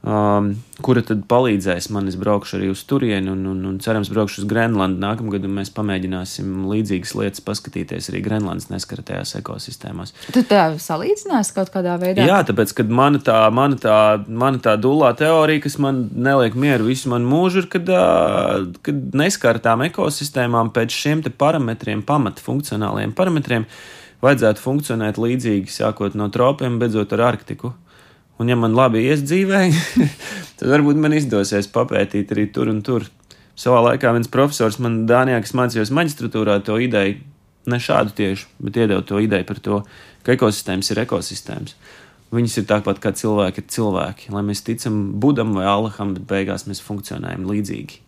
um, 0.04 0.50
kura 0.84 1.02
tad 1.06 1.24
palīdzēs 1.32 1.88
man. 1.96 2.10
Es 2.12 2.18
braukšu 2.20 2.58
arī 2.58 2.70
uz 2.74 2.84
turieni, 2.88 3.32
un, 3.32 3.46
un, 3.50 3.62
un 3.70 3.78
cerams, 3.84 4.12
braukšu 4.12 4.44
uz 4.44 4.48
Grenlandu 4.50 5.00
nākamgad, 5.02 5.46
un 5.48 5.56
mēs 5.60 5.72
pamēģināsim 5.76 6.66
līdzīgas 6.70 7.14
lietas 7.20 7.44
paskatīties 7.46 8.12
arī 8.12 8.24
Grenlandes 8.26 8.70
neskartajās 8.72 9.36
ekosistēmās. 9.40 10.16
Tu 10.36 10.44
tā 10.50 10.66
salīdzinās 10.84 11.54
kaut 11.56 11.72
kādā 11.74 11.96
veidā? 12.02 12.28
Jā, 12.28 12.42
tāpēc, 12.48 12.76
kad 12.82 12.92
mana 12.94 13.22
tā, 13.24 13.40
mana 13.56 13.80
tā, 13.80 13.98
mana 14.28 14.62
tā 14.64 14.76
dulā 14.82 15.14
teorija, 15.20 15.64
kas 15.68 15.80
man 15.84 16.06
neliek 16.14 16.58
mieru 16.60 16.90
visu 16.92 17.12
manu 17.14 17.30
mūžu, 17.32 17.64
ir, 17.64 17.72
kad, 17.72 17.90
kad 18.84 19.20
neskartām 19.24 19.86
ekosistēmām 19.88 20.74
pēc 20.76 20.96
šiem 21.04 21.24
parametriem, 21.24 22.04
pamata 22.04 22.44
funkcionāliem 22.44 23.14
parametriem, 23.16 23.68
vajadzētu 24.24 24.60
funkcionēt 24.64 25.20
līdzīgi, 25.20 25.72
sākot 25.72 26.16
no 26.20 26.28
tropiem, 26.34 26.80
beidzot 26.82 27.16
ar 27.16 27.30
Arktiku. 27.32 27.74
Un, 28.42 28.50
ja 28.50 28.58
man 28.58 28.74
labi 28.74 29.04
ies 29.06 29.22
dzīvē, 29.26 29.60
tad 30.60 30.72
varbūt 30.72 31.00
man 31.00 31.14
izdosies 31.18 31.70
papētīt 31.74 32.34
arī 32.34 32.48
tur 32.54 32.72
un 32.72 32.82
tur. 32.86 33.06
Savā 33.60 33.84
laikā 33.92 34.14
viens 34.16 34.32
profesors 34.34 34.80
man 34.82 35.04
Dānijā, 35.10 35.38
kas 35.44 35.54
mācījos 35.58 35.94
maģistratūrā, 35.94 36.58
to 36.66 36.80
ideju, 36.82 37.20
ne 37.70 37.80
šādu 37.80 38.16
tieši, 38.18 38.48
bet 38.66 38.80
iedeva 38.82 39.06
to 39.06 39.22
ideju 39.22 39.48
par 39.50 39.62
to, 39.68 39.82
ka 40.26 40.34
ekosistēmas 40.34 40.90
ir 40.92 41.04
ekosistēmas. 41.06 41.78
Viņas 42.34 42.58
ir 42.60 42.66
tāpat 42.70 42.98
kā 43.04 43.12
cilvēki 43.14 43.62
ir 43.62 43.70
cilvēki. 43.70 44.32
Lai 44.34 44.42
mēs 44.48 44.66
ticam 44.66 44.98
Budam 45.22 45.54
vai 45.54 45.68
Allaham, 45.70 46.16
bet 46.18 46.26
beigās 46.32 46.66
mēs 46.66 46.82
funkcionējam 46.82 47.46
līdzīgi. 47.46 48.03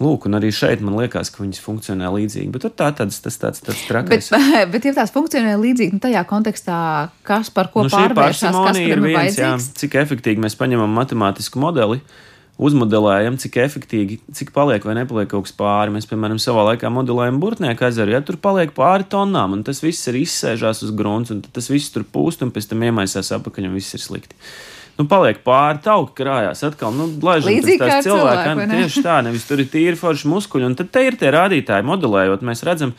Lūk, 0.00 0.24
un 0.30 0.38
arī 0.38 0.48
šeit 0.54 0.80
man 0.80 0.96
liekas, 0.96 1.28
ka 1.28 1.42
viņas 1.42 1.60
funkcionē 1.60 2.08
līdzīgi. 2.14 2.48
Bet 2.54 2.64
tur 2.64 2.72
tā 2.72 2.88
tāds, 2.96 3.18
tas 3.20 3.36
tāds, 3.36 3.60
tāds 3.60 3.82
trakais. 3.84 4.30
Bet, 4.32 4.70
bet 4.72 4.88
ja 4.88 4.94
tās 4.96 5.12
funkcionē 5.12 5.58
līdzīgi, 5.60 5.98
nu 5.98 6.00
tajā 6.00 6.22
kontekstā, 6.30 6.78
kas 7.26 7.52
par 7.52 7.68
ko 7.74 7.84
Nu, 7.84 7.92
pārvēršas, 7.92 8.56
kas 8.56 8.80
ir 8.80 9.02
viens, 9.04 9.36
jā, 9.36 9.52
vajadzīgs? 9.52 9.68
cik 9.82 9.98
efektīvi 10.00 10.40
mēs 10.46 10.56
paņemam 10.56 10.96
matemātisku 10.96 11.60
modeli, 11.60 12.00
uzmodelējam, 12.60 13.36
cik 13.44 13.60
efektīvi, 13.60 14.18
cik 14.36 14.54
paliek 14.56 14.88
vai 14.88 14.96
nepaliek 15.02 15.28
kaut 15.28 15.50
kas 15.50 15.56
pāri. 15.60 15.92
Mēs, 15.92 16.08
piemēram, 16.08 16.40
savā 16.40 16.64
laikā 16.70 16.88
modelējam 16.92 17.36
burtnieku 17.42 17.88
ezeru, 17.88 18.16
ja 18.16 18.24
tur 18.24 18.40
paliek 18.40 18.72
pāri 18.76 19.04
tonnām, 19.12 19.58
un 19.58 19.68
tas 19.68 19.84
viss 19.84 20.08
ir 20.08 20.20
izsēžās 20.22 20.80
uz 20.86 20.96
grunts, 20.96 21.32
un 21.32 21.44
tas 21.44 21.68
viss 21.72 21.92
tur 21.92 22.08
pūst, 22.08 22.44
un 22.44 22.52
pēc 22.56 22.72
tam 22.72 22.88
iemaisās 22.88 23.32
apakaļ, 23.36 23.68
un 23.68 23.76
viss 23.76 23.96
ir 23.96 24.04
slikti. 24.04 24.36
Nu, 25.00 25.06
paliek 25.08 25.38
pāri 25.40 25.80
tauki 25.80 26.12
krājās 26.18 26.60
atkal. 26.66 26.92
Nu, 26.92 27.06
Līdzīgi 27.08 27.80
tās 27.80 28.04
kā 28.04 28.16
vai 28.58 28.66
ne? 28.68 28.82
tieši 28.82 29.00
tā, 29.06 29.16
nevis 29.24 29.46
tur 29.48 29.62
ir 29.62 29.70
tīri 29.72 29.96
forši 29.96 30.28
muskuļi, 30.28 30.66
un 30.68 30.74
tad 30.76 30.90
te 30.92 31.06
ir 31.06 31.16
tie 31.16 31.30
rādītāji 31.32 31.86
modelējot. 31.88 32.44
Mēs 32.44 32.60
redzam, 32.68 32.92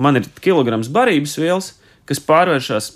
man 0.00 0.16
ir 0.16 0.30
kilograms 0.40 0.88
barības 0.94 1.34
vielas, 1.36 1.74
kas 2.08 2.22
pārvēršas 2.24 2.88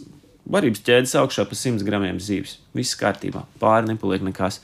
barības 0.49 0.81
ķēdes 0.87 1.13
augšā 1.21 1.45
pa 1.51 1.59
100 1.59 1.85
gramiem 1.85 2.21
zīves. 2.23 2.57
Viss 2.77 2.97
kārtībā, 2.97 3.45
pāri 3.61 3.91
nepaliek 3.91 4.25
nekas. 4.25 4.63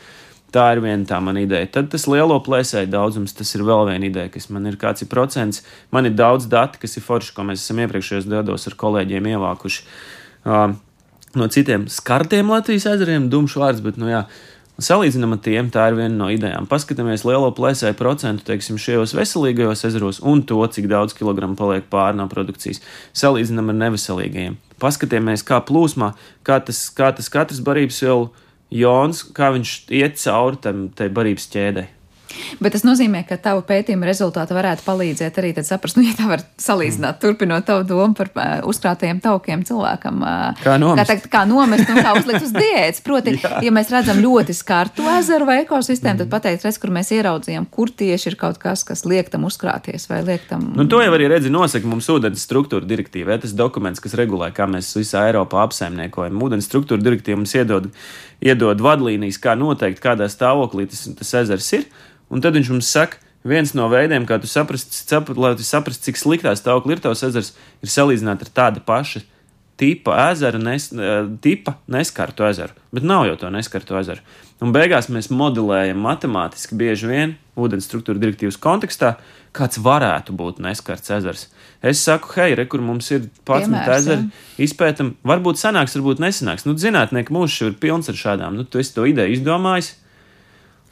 Tā 0.53 0.67
ir 0.75 0.83
viena 0.85 1.05
tā 1.09 1.19
mana 1.25 1.43
ideja. 1.45 1.69
Tad 1.77 1.91
tas 1.93 2.05
lielo 2.09 2.39
plēsēju 2.45 2.91
daudzums, 2.93 3.33
tas 3.37 3.53
ir 3.57 3.65
vēl 3.65 3.87
viena 3.89 4.09
ideja, 4.09 4.33
kas 4.33 4.49
man 4.53 4.69
ir 4.69 4.77
kāds 4.81 5.05
ir 5.05 5.09
procents. 5.13 5.61
Man 5.93 6.09
ir 6.09 6.17
daudz 6.17 6.49
dati, 6.53 6.81
kas 6.81 6.97
ir 6.97 7.05
forši, 7.05 7.33
ko 7.37 7.45
mēs 7.49 7.65
esam 7.65 7.81
iepriekšējos 7.85 8.29
gados 8.29 8.69
ar 8.69 8.77
kolēģiem 8.81 9.31
ievākuši. 9.33 9.87
Uh, 10.45 10.75
no 11.39 11.49
citiem 11.53 11.87
skartiem 11.91 12.51
Latvijas 12.53 12.89
ezeriem, 12.95 13.29
dumšs 13.33 13.59
vārds, 13.61 13.83
bet, 13.85 13.99
nu 14.01 14.11
jā, 14.11 14.23
salīdzinām 14.83 15.37
ar 15.37 15.41
tiem, 15.45 15.71
tā 15.73 15.87
ir 15.91 15.97
viena 15.99 16.15
no 16.17 16.29
idejām. 16.33 16.67
Paskatāmies 16.71 17.25
lielo 17.29 17.51
plēsēju 17.57 17.97
procentu, 17.99 18.47
teiksim, 18.49 18.81
šajos 18.81 19.15
veselīgajos 19.17 19.85
ezeros 19.89 20.21
un 20.25 20.45
to, 20.49 20.61
cik 20.75 20.89
daudz 20.91 21.17
kilogramu 21.17 21.57
paliek 21.59 21.89
pāri 21.93 22.19
no 22.19 22.29
produkcijas. 22.33 22.83
Salīdzinām 23.17 23.73
ar 23.73 23.81
neveselīgajiem. 23.87 24.59
Paskatāmies, 24.83 25.45
kā 25.47 25.61
plūsmā, 25.65 26.13
kā 26.47 26.59
tas, 26.65 26.85
kā 26.97 27.13
tas 27.17 27.31
katrs 27.33 27.63
barības 27.65 28.03
vielu 28.05 28.31
jons, 28.83 29.25
kā 29.37 29.53
viņš 29.55 29.75
iet 29.93 30.21
cauri 30.23 30.63
tam 30.65 30.87
tai 30.97 31.13
barības 31.13 31.51
ķēdei. 31.53 31.89
Bet 32.63 32.77
tas 32.77 32.85
nozīmē, 32.87 33.25
ka 33.29 33.37
tavu 33.43 33.65
pētījuma 33.69 34.09
rezultāti 34.09 34.55
varētu 34.57 34.87
palīdzēt 34.87 35.39
arī 35.43 35.53
saprast, 35.63 35.99
nu, 35.99 36.05
ja 36.07 36.15
tā 36.19 36.29
var 36.31 36.43
salīdzināt, 36.61 37.21
turpinot 37.23 37.67
tavu 37.69 37.85
domu 37.89 38.15
par 38.19 38.31
uh, 38.35 38.55
uzkrātajiem 38.69 39.21
taukiem 39.25 39.65
cilvēkam. 39.69 40.23
Uh, 40.23 40.63
Kā 40.63 40.79
nomest. 40.81 41.03
Kā, 41.03 41.07
teikt, 41.13 41.29
kā 41.33 41.45
nomest 41.49 41.91
un 41.93 42.01
kā 42.03 42.15
uzlikt 42.19 42.47
uz 42.47 42.55
diētas. 42.63 43.03
Proti, 43.05 43.37
ja 43.67 43.75
mēs 43.75 43.91
redzam 43.93 44.23
ļoti 44.23 44.57
skartu 44.57 45.07
ezeru 45.19 45.49
vai 45.49 45.61
ekosistēmu, 45.65 46.13
Mm. 46.13 46.19
tad 46.19 46.31
pateikt, 46.33 46.65
redz, 46.67 46.77
kur 46.83 46.91
mēs 46.93 47.09
ieraudzījām, 47.15 47.67
kur 47.73 47.89
tieši 47.89 48.33
ir 48.33 48.37
kaut 48.41 48.59
kas, 48.61 48.83
kas 48.85 49.05
liek 49.09 49.31
tam 49.33 49.47
uzkrāties 49.49 50.09
vai 50.11 50.21
liek 50.27 50.45
tam. 50.51 50.67
Nu, 50.77 50.85
to 50.91 51.01
jau 51.01 51.13
arī 51.15 51.29
redzi, 51.33 51.49
nosaka 51.53 51.89
mums 51.89 52.09
ūdens 52.13 52.43
struktūra 52.45 52.85
direktīva. 52.85 53.33
Ja, 53.33 53.41
tas 53.43 53.55
dokuments, 53.57 54.03
kas 54.03 54.17
regulē, 54.19 54.51
kā 54.53 54.67
mēs 54.69 54.91
visā 54.99 55.25
Eiropā 55.31 55.63
apsaimniekojam. 55.65 56.37
Ūdens 56.43 56.69
struktūra 56.69 57.01
direktīva 57.03 57.41
mums 57.41 57.55
iedod, 57.57 57.89
iedod 58.43 58.83
vadlīnijas, 58.83 59.41
kā 59.43 59.55
noteikt, 59.59 60.03
kādā 60.03 60.29
stāvoklī 60.31 60.89
tas, 60.91 61.07
tas 61.19 61.35
ezers 61.43 61.69
ir. 61.79 61.87
Un 62.33 62.43
tad 62.43 62.57
viņš 62.59 62.73
mums 62.73 62.91
saka, 62.91 63.21
viens 63.47 63.75
no 63.79 63.89
veidiem, 63.93 64.27
kā 64.27 64.39
tu 64.43 64.51
saprast, 64.51 64.95
sap, 64.95 65.31
lai 65.37 65.55
tu 65.59 65.67
saprastu, 65.67 66.09
cik 66.09 66.21
sliktā 66.21 66.55
stāvoklī 66.59 66.97
ir 66.97 67.05
tavs 67.05 67.25
ezers, 67.29 67.53
ir 67.83 67.93
salīdzināt 67.93 68.47
ar 68.47 68.53
tādu 68.55 68.85
pašu 68.87 69.23
tipa 69.81 70.17
ezeru, 70.31 70.61
nes, 70.63 70.93
eh, 70.93 71.27
tipa 71.41 71.77
neskartu 71.89 72.47
ezeru. 72.49 72.73
Bet 72.93 73.03
nav 73.03 73.27
jau 73.27 73.37
to 73.37 73.51
neskartu 73.51 73.99
ezeru. 73.99 74.21
Un 74.63 74.73
beigās 74.73 75.09
mēs 75.11 75.31
modelējam 75.35 75.99
matemātiski 75.99 76.77
bieži 76.79 77.09
vien 77.11 77.37
ūdens 77.59 77.89
struktūra 77.89 78.21
direktīvas 78.23 78.61
kontekstā, 78.63 79.17
kāds 79.53 79.81
varētu 79.83 80.37
būt 80.39 80.61
neskarts 80.63 81.11
ezers. 81.11 81.49
Es 81.83 82.01
saku, 82.05 82.31
hei, 82.39 82.55
re, 82.55 82.65
kur 82.71 82.81
mums 82.81 83.11
ir 83.11 83.27
11 83.27 83.43
Piemērs, 83.45 83.97
ezeri, 83.99 84.29
izpētam, 84.63 85.15
varbūt 85.27 85.59
sanāks, 85.61 85.97
varbūt 85.99 86.23
nesanāks. 86.23 86.65
Nu, 86.69 86.77
zinātnieki 86.79 87.35
mūžs 87.35 87.59
ir 87.67 87.75
pilns 87.83 88.09
ar 88.13 88.15
šādām. 88.15 88.57
Nu, 88.57 88.65
tu 88.65 88.81
esi 88.81 88.95
to 88.95 89.05
ideju 89.09 89.35
izdomājis. 89.35 89.97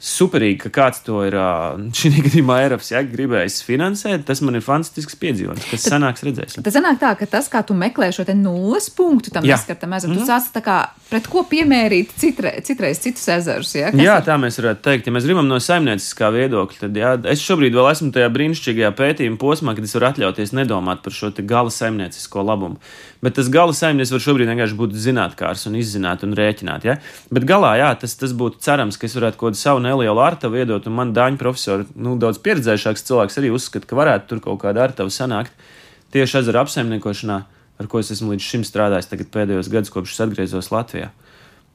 Superīgi, 0.01 0.57
ka 0.63 0.69
kāds 0.73 1.03
to 1.05 1.19
ir 1.27 1.35
šī 1.99 2.09
gadījumā 2.25 2.55
Eiropas 2.63 2.87
ja, 2.89 3.03
gribējis 3.05 3.59
finansēt. 3.67 4.23
Tas 4.25 4.39
man 4.41 4.57
ir 4.57 4.63
fantastisks 4.65 5.13
piedzīvojums, 5.21 5.67
kas 5.69 5.85
sanāks 5.91 6.25
redzēsim. 6.25 6.63
Tad 6.65 6.73
sanāk 6.73 6.97
tā, 7.03 7.11
ka 7.19 7.27
tas, 7.29 7.49
kā 7.53 7.61
tu 7.67 7.75
meklē 7.77 8.09
šo 8.15 8.25
te 8.25 8.33
nulles 8.37 8.89
punktu 8.97 9.29
tam 9.35 9.45
Jā. 9.45 9.59
neskartam 9.59 9.93
ezeram, 9.93 10.17
tu 10.17 10.25
sāc 10.25 10.47
tā 10.55 10.63
kā 10.65 10.79
pret 11.11 11.29
ko 11.29 11.43
piemērīt 11.51 12.15
citre, 12.17 12.55
citreiz 12.65 13.01
citus 13.03 13.27
ezerus. 13.35 13.75
Ja? 13.77 13.91
Kas 13.93 14.01
Jā, 14.01 14.17
ir- 14.17 14.25
tā 14.25 14.39
mēs 14.41 14.57
varētu 14.57 14.81
teikt. 14.89 15.05
Ja 15.11 15.13
mēs 15.13 15.29
gribam 15.29 15.45
no 15.51 15.61
saimnieciskā 15.61 16.31
viedokļa, 16.33 16.81
tad 16.87 16.97
jā, 16.97 17.13
es 17.35 17.45
šobrīd 17.45 17.77
vēl 17.77 17.91
esmu 17.93 18.09
tajā 18.15 18.31
brīnišķīgajā 18.33 18.91
pētījuma 18.97 19.37
posmā, 19.41 19.77
kad 19.77 19.85
es 19.85 19.93
varu 19.99 20.09
atļauties 20.09 20.55
nedomāt 20.57 21.05
par 21.05 21.13
šo 21.13 21.29
gala 21.45 21.69
saimniecisko 21.73 22.41
labumu. 22.49 22.81
Bet 23.21 23.35
tas 23.37 23.51
gala 23.53 23.73
saimnieks 23.77 24.09
var 24.15 24.23
šobrīd 24.23 24.49
vienkārši 24.49 24.77
būt 24.79 24.95
zinātnākārs 24.97 25.67
un 25.69 25.75
izzināt 25.77 26.23
un 26.25 26.33
rēķināt. 26.37 26.87
Ja? 26.89 26.95
Bet 27.29 27.45
galā, 27.49 27.75
jā, 27.77 27.91
tas, 28.01 28.15
tas 28.17 28.33
būtu 28.37 28.57
cerams, 28.65 28.97
ka 28.97 29.05
es 29.05 29.13
varētu 29.17 29.37
kaut 29.37 29.51
kādu 29.51 29.61
savu 29.61 29.83
nelielu 29.85 30.23
artavu 30.23 30.57
iedot, 30.57 30.89
un 30.89 30.97
man 30.97 31.13
dāņu 31.13 31.37
profesori, 31.37 31.85
nu, 32.01 32.15
daudz 32.21 32.41
pieredzējušāks 32.41 33.05
cilvēks 33.05 33.37
arī 33.37 33.53
uzskata, 33.53 33.85
ka 33.85 33.99
varētu 33.99 34.31
tur 34.31 34.41
kaut 34.47 34.63
kāda 34.65 34.87
artava 34.87 35.13
sanākt 35.13 35.53
tieši 36.15 36.41
ezera 36.41 36.65
apsaimniekošanā, 36.65 37.37
ar 37.77 37.89
ko 37.91 38.01
es 38.01 38.09
esmu 38.15 38.33
līdz 38.33 38.47
šim 38.47 38.65
strādājis 38.65 39.13
pēdējos 39.13 39.69
gadus, 39.69 39.93
kopš 39.93 40.15
es 40.17 40.23
atgriezos 40.25 40.71
Latvijā. 40.73 41.11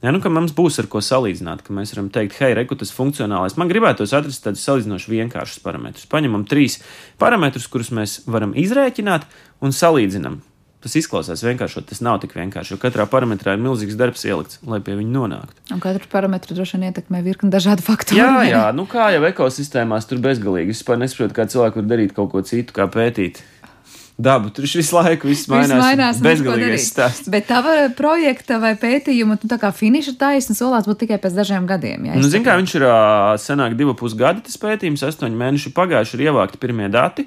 Jā, 0.05 0.11
nu, 0.12 0.20
mums 0.28 0.53
būs 0.53 0.76
ar 0.82 0.90
ko 0.92 1.01
salīdzināt, 1.01 1.62
ka 1.64 1.72
mēs 1.72 1.94
varam 1.94 2.11
teikt, 2.12 2.36
hei, 2.42 2.53
reku 2.59 2.76
tas 2.76 2.92
funkcionālais. 2.92 3.57
Man 3.57 3.70
gribētos 3.70 4.12
atrast 4.14 4.44
tādus 4.44 4.66
salīdzinoši 4.66 5.14
vienkāršus 5.14 5.62
parametrus. 5.64 6.11
Paņemam 6.12 6.44
trīs 6.51 6.82
parametrus, 7.22 7.70
kurus 7.72 7.94
mēs 7.97 8.18
varam 8.28 8.53
izrēķināt 8.61 9.24
un 9.64 9.72
salīdzinām. 9.72 10.42
Tas 10.85 10.93
izklausās 11.01 11.41
vienkārši, 11.43 11.83
tas 11.89 12.03
nav 12.05 12.20
tik 12.22 12.35
vienkārši, 12.37 12.74
jo 12.74 12.79
katrā 12.79 13.07
parametrā 13.11 13.57
ir 13.57 13.62
milzīgs 13.64 13.97
darbs 13.99 14.22
ielikts, 14.29 14.61
lai 14.68 14.79
pie 14.85 14.95
viņa 14.99 15.12
nonāktu. 15.16 15.64
Un 15.74 15.81
katru 15.83 16.07
parametru 16.12 16.55
droši 16.55 16.77
vien 16.77 16.91
ietekmē 16.93 17.22
virkni 17.24 17.51
dažādu 17.51 17.83
faktoru. 17.83 18.20
Jā, 18.20 18.45
jā, 18.47 18.62
nu 18.77 18.85
kā 18.87 19.09
jau 19.16 19.24
ekosistēmās 19.27 20.07
tur 20.07 20.20
bezgalīgi. 20.22 20.77
Es 20.77 20.83
vispār 20.85 21.01
nesaprotu, 21.01 21.35
kā 21.41 21.49
cilvēki 21.51 21.81
var 21.81 21.89
darīt 21.95 22.14
kaut 22.14 22.31
ko 22.37 22.45
citu, 22.47 22.77
kā 22.77 22.87
pētīt 22.93 23.41
dabu. 24.18 24.53
Tur 24.55 24.64
visu 24.68 24.97
laiku 24.97 25.29
viss 25.29 25.45
Viss 25.45 25.53
mainās. 25.53 25.81
mainās, 25.83 26.20
un 26.20 26.24
neko 26.29 26.31
bezgalīgais 26.45 26.87
stāsts. 26.93 27.29
Bet 27.33 27.49
tava 27.51 27.74
projekta 27.97 28.61
vai 28.62 28.72
pētījuma, 28.81 29.37
tu 29.41 29.51
tā 29.51 29.59
kā 29.61 29.72
finiša 29.77 30.14
taisna 30.20 30.57
solās 30.57 30.87
būt 30.89 31.03
tikai 31.05 31.18
pēc 31.24 31.37
dažiem 31.37 31.66
gadiem. 31.68 32.07
Jā, 32.09 32.20
Nu, 32.20 32.29
Ziniet, 32.31 32.47
kā 32.47 32.55
viņš 32.61 32.77
ir 32.79 32.87
senāk 33.43 33.77
divu 33.77 33.97
pusgadu 33.99 34.45
tas 34.47 34.57
pētījums, 34.62 35.05
astoņi 35.09 35.37
mēneši 35.37 35.74
pagājuši, 35.77 36.16
ir 36.20 36.29
ievākti 36.31 36.61
pirmie 36.62 36.89
dati. 36.93 37.27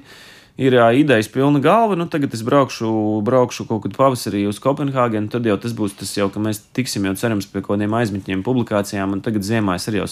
Ir 0.60 0.74
ā, 0.76 0.90
idejas 0.92 1.30
pilna 1.32 1.56
galva, 1.64 1.96
nu 1.96 2.04
tagad 2.12 2.34
es 2.36 2.42
braukšu, 2.44 2.90
braukšu 3.24 3.64
kaut 3.70 3.86
kad 3.86 3.94
pavasarī 3.96 4.42
uz 4.50 4.58
Kopenhāgenu. 4.60 5.30
Tad 5.32 5.46
jau 5.48 5.56
tas 5.56 5.72
būs 5.76 5.94
tas, 5.96 6.10
jau, 6.18 6.26
ka 6.28 6.42
mēs 6.42 6.60
tiksim 6.76 7.06
jau 7.08 7.14
cerams 7.16 7.48
pie 7.48 7.62
kaut 7.62 7.78
kādiem 7.78 7.94
aizmetņiem, 7.96 8.42
publikācijām. 8.44 9.16
Un 9.16 9.22
tagad 9.24 9.46
ziemā 9.46 9.78
es 9.80 9.88
arī 9.88 10.02
jau 10.02 10.10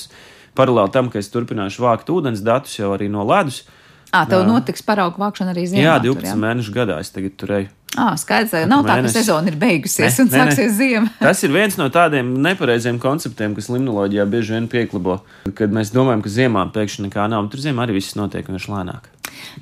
paralēli 0.56 0.94
tam, 0.94 1.10
ka 1.12 1.20
es 1.20 1.28
turpināšu 1.34 1.84
vākt 1.84 2.08
ūdens 2.08 2.40
datus 2.46 2.78
jau 2.80 2.94
arī 2.96 3.10
no 3.12 3.26
ledus. 3.28 3.66
Ā, 4.08 4.22
tev 4.24 4.46
notiks 4.48 4.80
paraugu 4.88 5.20
vākšana 5.20 5.52
arī 5.52 5.66
ziemā. 5.68 5.84
Jā, 5.84 5.98
tur, 6.00 6.16
12 6.16 6.40
mēnešu 6.40 6.72
gadā 6.72 6.96
es 7.04 7.12
tagad 7.12 7.36
turēju. 7.36 7.68
Ā, 7.98 8.08
skaidrs, 8.20 8.54
nav 8.68 8.86
tā, 8.88 8.98
ka 9.04 9.12
sezona 9.12 9.52
ir 9.52 9.56
beigusies 9.60 10.16
Ne, 10.16 10.24
un 10.24 10.32
ne. 10.32 10.40
sāksies 10.40 10.72
ziema. 10.76 11.12
Tas 11.24 11.44
ir 11.44 11.52
viens 11.52 11.76
no 11.80 11.90
tādiem 11.92 12.32
nepareiziem 12.44 12.96
konceptiem, 13.00 13.52
kas 13.56 13.68
limnoloģijā 13.72 14.24
bieži 14.32 14.56
vien 14.56 14.68
pieklabo. 14.72 15.20
Kad 15.60 15.76
mēs 15.76 15.92
domājam, 15.92 16.24
ka 16.24 16.32
ziemā 16.32 16.64
pēkšņi 16.72 17.08
nekā 17.08 17.28
nav, 17.32 17.48
tur 17.52 17.64
ziemā 17.64 17.84
arī 17.84 18.00
viss 18.00 18.16
notiek 18.16 18.48
vienkārši 18.48 18.72
lēnāk. 18.72 19.12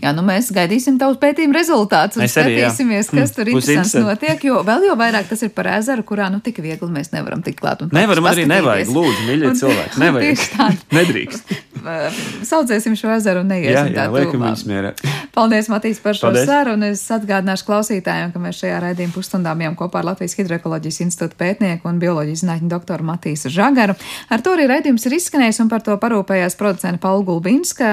Jā, 0.03 0.12
nu 0.17 0.23
mēs 0.27 0.51
gaidīsim 0.55 0.99
tavus 1.01 1.19
pētījumu 1.23 1.57
rezultātus 1.57 2.19
un 2.21 2.27
Es 2.27 2.37
arī, 2.41 2.57
jā. 2.59 2.71
skatīsimies, 2.71 3.11
kas 3.12 3.33
tur 3.37 3.49
Būs 3.51 3.64
interesants 3.69 3.95
interesanti. 3.95 4.27
notiek, 4.27 4.45
jo 4.51 4.62
vēl 4.67 4.87
jau 4.91 4.97
vairāk 5.01 5.29
tas 5.31 5.43
ir 5.47 5.53
par 5.57 5.71
ezeru, 5.77 6.05
kurā 6.07 6.31
nu 6.33 6.41
tik 6.45 6.61
viegli 6.64 6.91
mēs 6.93 7.12
nevaram 7.14 7.43
tikt 7.47 7.61
klāt. 7.62 7.85
Nevaram 7.93 8.29
arī 8.33 8.47
nevajag, 8.51 8.93
lūdzu, 8.93 9.27
mīļie 9.31 9.55
cilvēki, 9.62 10.01
nevajag. 10.05 10.45
Tā. 10.57 10.69
Nedrīkst. 10.97 11.57
Saucēsim 12.51 12.97
šo 12.99 13.11
ezeru 13.14 13.43
un 13.45 13.51
Jā, 13.53 13.59
neiesim 13.61 13.93
jā, 13.95 13.97
tā 13.99 14.07
liekam 14.11 14.43
tuvumā. 14.43 14.93
Paldies, 15.37 15.69
Matīs, 15.71 15.99
par 16.03 16.17
šo 16.19 16.31
Paldies. 16.31 16.47
sarunu. 16.49 16.89
Es 16.95 17.03
atgādināšu 17.12 17.67
klausītājiem, 17.69 18.33
ka 18.35 18.41
mēs 18.43 18.59
šajā 18.62 18.79
raidījuma 18.83 19.14
pusstundā 19.14 19.53
bijām 19.59 19.77
kopā 19.79 20.01
ar 20.01 20.09
Latvijas 20.11 20.35
Hidroekoloģijas 20.39 21.01
institūta 21.05 21.37
pētnieku 21.43 21.89
un 21.91 22.01
bioloģijas 22.03 22.43
zinātņu 22.45 22.71
doktoru 22.73 23.07
Matīsu 23.07 23.53
Žagaru. 23.53 23.95
Ar 24.33 24.43
to 24.45 24.55
arī 24.57 24.67
raidījums 24.73 25.07
ir 25.07 25.17
izskanējis 25.19 25.61
un 25.62 25.71
par 25.73 25.85
to 25.87 25.95
parūpējās 26.03 26.57
producenta 26.59 27.03
Paula 27.05 27.23
Gulbinska. 27.29 27.93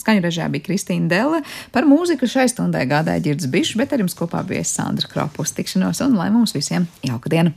Skaņu 0.00 0.24
režijā 0.24 0.48
bija 0.54 0.68
Kristīna 0.70 1.10
Delle. 1.14 1.42
Par 1.74 1.86
mūziku 1.88 2.28
šai 2.30 2.48
stundai 2.52 2.86
gādāja 2.90 3.22
Girds 3.28 3.50
Bišs, 3.50 3.76
bet 3.80 3.94
ar 3.94 4.02
jums 4.04 4.18
kopā 4.18 4.42
bija 4.46 4.64
Sandra 4.66 5.10
Kropus. 5.10 5.54
Tikšanos 5.56 6.02
un 6.06 6.18
lai 6.18 6.32
mums 6.34 6.56
visiem 6.56 6.90
jauka 7.06 7.32
diena! 7.32 7.54